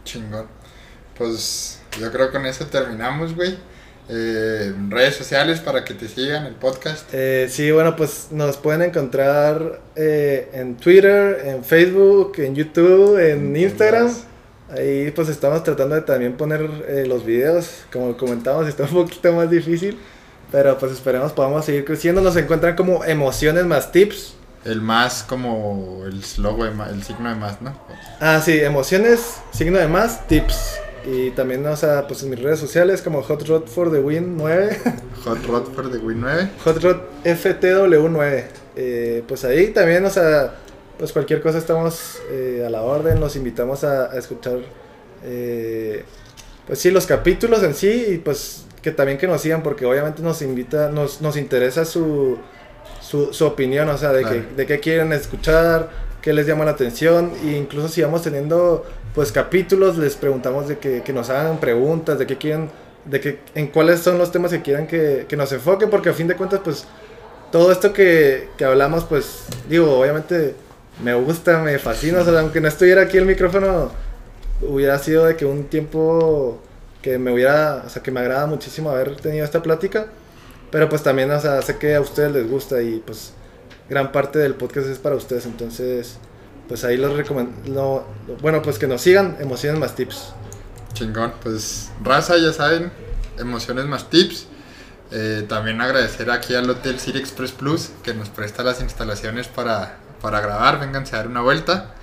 Chingón. 0.03 0.47
Pues 1.17 1.81
yo 1.99 2.11
creo 2.11 2.27
que 2.27 2.33
con 2.33 2.45
eso 2.45 2.65
terminamos, 2.67 3.35
güey. 3.35 3.55
Eh, 4.09 4.73
redes 4.89 5.15
sociales 5.15 5.61
para 5.61 5.85
que 5.85 5.93
te 5.93 6.09
sigan 6.09 6.45
el 6.45 6.55
podcast. 6.55 7.07
Eh, 7.13 7.47
sí, 7.49 7.71
bueno, 7.71 7.95
pues 7.95 8.27
nos 8.31 8.57
pueden 8.57 8.81
encontrar 8.81 9.81
eh, 9.95 10.49
en 10.53 10.75
Twitter, 10.75 11.41
en 11.45 11.63
Facebook, 11.63 12.33
en 12.37 12.53
YouTube, 12.53 13.17
en 13.17 13.55
Instagram. 13.55 14.11
Ahí 14.75 15.11
pues 15.11 15.29
estamos 15.29 15.63
tratando 15.63 15.95
de 15.95 16.01
también 16.01 16.33
poner 16.33 16.61
eh, 16.87 17.05
los 17.07 17.25
videos. 17.25 17.83
Como 17.91 18.17
comentamos, 18.17 18.67
está 18.67 18.83
un 18.83 18.89
poquito 18.89 19.31
más 19.33 19.49
difícil. 19.49 19.97
Pero 20.51 20.77
pues 20.77 20.91
esperemos 20.91 21.31
podamos 21.33 21.65
seguir 21.65 21.85
creciendo. 21.85 22.21
Nos 22.21 22.35
encuentran 22.35 22.75
como 22.75 23.03
emociones 23.03 23.65
más 23.65 23.91
tips. 23.91 24.35
El 24.65 24.81
más 24.81 25.23
como 25.23 26.03
el 26.05 26.21
logo, 26.37 26.63
de 26.63 26.71
más, 26.71 26.91
el 26.91 27.03
signo 27.03 27.29
de 27.29 27.35
más, 27.35 27.61
¿no? 27.61 27.75
Ah, 28.21 28.39
sí, 28.43 28.59
emociones, 28.59 29.39
signo 29.51 29.77
de 29.77 29.87
más, 29.87 30.25
tips. 30.27 30.79
Y 31.05 31.31
también, 31.31 31.65
o 31.65 31.75
sea, 31.75 32.07
pues 32.07 32.23
en 32.23 32.29
mis 32.29 32.41
redes 32.41 32.59
sociales 32.59 33.01
como 33.01 33.21
Hot 33.23 33.45
Rod 33.47 33.65
for 33.65 33.91
the 33.91 33.99
Win 33.99 34.37
9. 34.37 34.79
Hot 35.25 35.45
Rod 35.47 35.73
for 35.73 35.91
the 35.91 35.97
Win 35.97 36.21
9. 36.21 36.49
Hot 36.63 36.81
Rod 36.81 36.97
FTW9. 37.25 38.43
Eh, 38.75 39.23
pues 39.27 39.43
ahí 39.43 39.67
también, 39.67 40.05
o 40.05 40.09
sea, 40.09 40.55
pues 41.03 41.11
cualquier 41.11 41.41
cosa 41.41 41.57
estamos 41.57 42.21
eh, 42.31 42.63
a 42.65 42.69
la 42.69 42.81
orden. 42.81 43.19
Los 43.19 43.35
invitamos 43.35 43.83
a, 43.83 44.09
a 44.09 44.17
escuchar, 44.17 44.59
eh, 45.25 46.05
pues 46.65 46.79
sí, 46.79 46.91
los 46.91 47.05
capítulos 47.05 47.61
en 47.61 47.73
sí. 47.73 48.05
Y 48.11 48.17
pues 48.19 48.63
que 48.81 48.91
también 48.91 49.17
que 49.17 49.27
nos 49.27 49.41
sigan 49.41 49.63
porque 49.63 49.85
obviamente 49.85 50.21
nos 50.21 50.41
invita, 50.41 50.87
nos, 50.87 51.19
nos 51.19 51.35
interesa 51.35 51.83
su, 51.83 52.37
su, 53.01 53.33
su 53.33 53.45
opinión, 53.45 53.89
o 53.89 53.97
sea, 53.97 54.13
de, 54.13 54.21
Claro. 54.21 54.43
que, 54.47 54.55
de 54.55 54.65
qué 54.65 54.79
quieren 54.79 55.11
escuchar, 55.11 55.89
qué 56.21 56.31
les 56.31 56.47
llama 56.47 56.63
la 56.63 56.71
atención. 56.71 57.33
E 57.43 57.57
incluso 57.57 57.89
si 57.89 58.01
vamos 58.01 58.21
teniendo 58.21 58.85
pues 59.13 59.33
capítulos, 59.33 59.97
les 59.97 60.15
preguntamos 60.15 60.69
de 60.69 60.77
que, 60.77 61.01
que 61.01 61.11
nos 61.11 61.29
hagan 61.29 61.59
preguntas, 61.59 62.17
de 62.17 62.25
qué 62.25 62.37
quieren, 62.37 62.69
de 63.03 63.19
que, 63.19 63.39
en 63.55 63.67
cuáles 63.67 63.99
son 63.99 64.17
los 64.17 64.31
temas 64.31 64.51
que 64.51 64.61
quieran 64.61 64.87
que, 64.87 65.25
que 65.27 65.35
nos 65.35 65.51
enfoquen, 65.51 65.89
porque 65.89 66.07
a 66.07 66.13
fin 66.13 66.29
de 66.29 66.37
cuentas, 66.37 66.61
pues 66.63 66.85
todo 67.51 67.73
esto 67.73 67.91
que, 67.91 68.47
que 68.57 68.63
hablamos, 68.63 69.03
pues 69.03 69.43
digo, 69.67 69.99
obviamente 69.99 70.55
me 71.01 71.13
gusta, 71.13 71.59
me 71.59 71.79
fascina, 71.79 72.21
o 72.21 72.25
sea, 72.25 72.39
aunque 72.39 72.61
no 72.61 72.67
estuviera 72.67 73.03
aquí 73.03 73.17
el 73.17 73.25
micrófono, 73.25 73.91
hubiera 74.61 74.99
sido 74.99 75.25
de 75.25 75.35
que 75.35 75.45
un 75.45 75.65
tiempo 75.65 76.61
que 77.01 77.17
me 77.17 77.31
hubiera, 77.31 77.83
o 77.85 77.89
sea, 77.89 78.03
que 78.03 78.11
me 78.11 78.19
agrada 78.19 78.45
muchísimo 78.45 78.89
haber 78.89 79.15
tenido 79.17 79.43
esta 79.43 79.61
plática, 79.61 80.07
pero 80.71 80.89
pues 80.89 81.03
también, 81.03 81.31
o 81.31 81.39
sea, 81.39 81.61
sé 81.61 81.77
que 81.77 81.95
a 81.95 82.01
ustedes 82.01 82.31
les 82.31 82.49
gusta 82.49 82.81
y 82.81 83.01
pues 83.05 83.33
gran 83.89 84.11
parte 84.11 84.39
del 84.39 84.55
podcast 84.55 84.87
es 84.87 84.99
para 84.99 85.15
ustedes, 85.15 85.45
entonces, 85.45 86.17
pues 86.67 86.83
ahí 86.83 86.97
los 86.97 87.15
recomiendo, 87.15 88.07
bueno, 88.41 88.61
pues 88.61 88.79
que 88.79 88.87
nos 88.87 89.01
sigan, 89.01 89.37
emociones 89.39 89.79
más 89.79 89.95
tips. 89.95 90.33
Chingón, 90.93 91.33
pues 91.41 91.91
raza, 92.03 92.37
ya 92.37 92.53
saben, 92.53 92.91
emociones 93.37 93.85
más 93.85 94.09
tips. 94.09 94.47
Eh, 95.11 95.45
también 95.47 95.79
agradecer 95.79 96.31
aquí 96.31 96.55
al 96.55 96.67
Hotel 96.67 96.99
City 96.99 97.19
Express 97.19 97.51
Plus 97.51 97.91
que 98.03 98.15
nos 98.15 98.29
presta 98.29 98.63
las 98.63 98.81
instalaciones 98.81 99.47
para, 99.47 99.99
para 100.23 100.41
grabar. 100.41 100.79
Vénganse 100.79 101.15
a 101.15 101.19
dar 101.19 101.27
una 101.27 101.41
vuelta. 101.41 101.93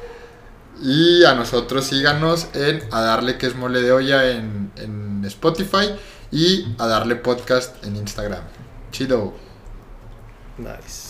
Y 0.81 1.25
a 1.25 1.35
nosotros 1.35 1.87
síganos 1.87 2.47
en 2.55 2.83
A 2.93 3.01
Darle 3.01 3.37
que 3.37 3.47
es 3.47 3.57
mole 3.57 3.83
de 3.83 3.91
olla 3.91 4.31
en, 4.31 4.71
en 4.77 5.25
Spotify 5.25 5.97
y 6.31 6.75
A 6.79 6.87
Darle 6.87 7.17
Podcast 7.17 7.85
en 7.85 7.97
Instagram. 7.97 8.45
Chido. 8.93 9.35
Nice. 10.59 11.10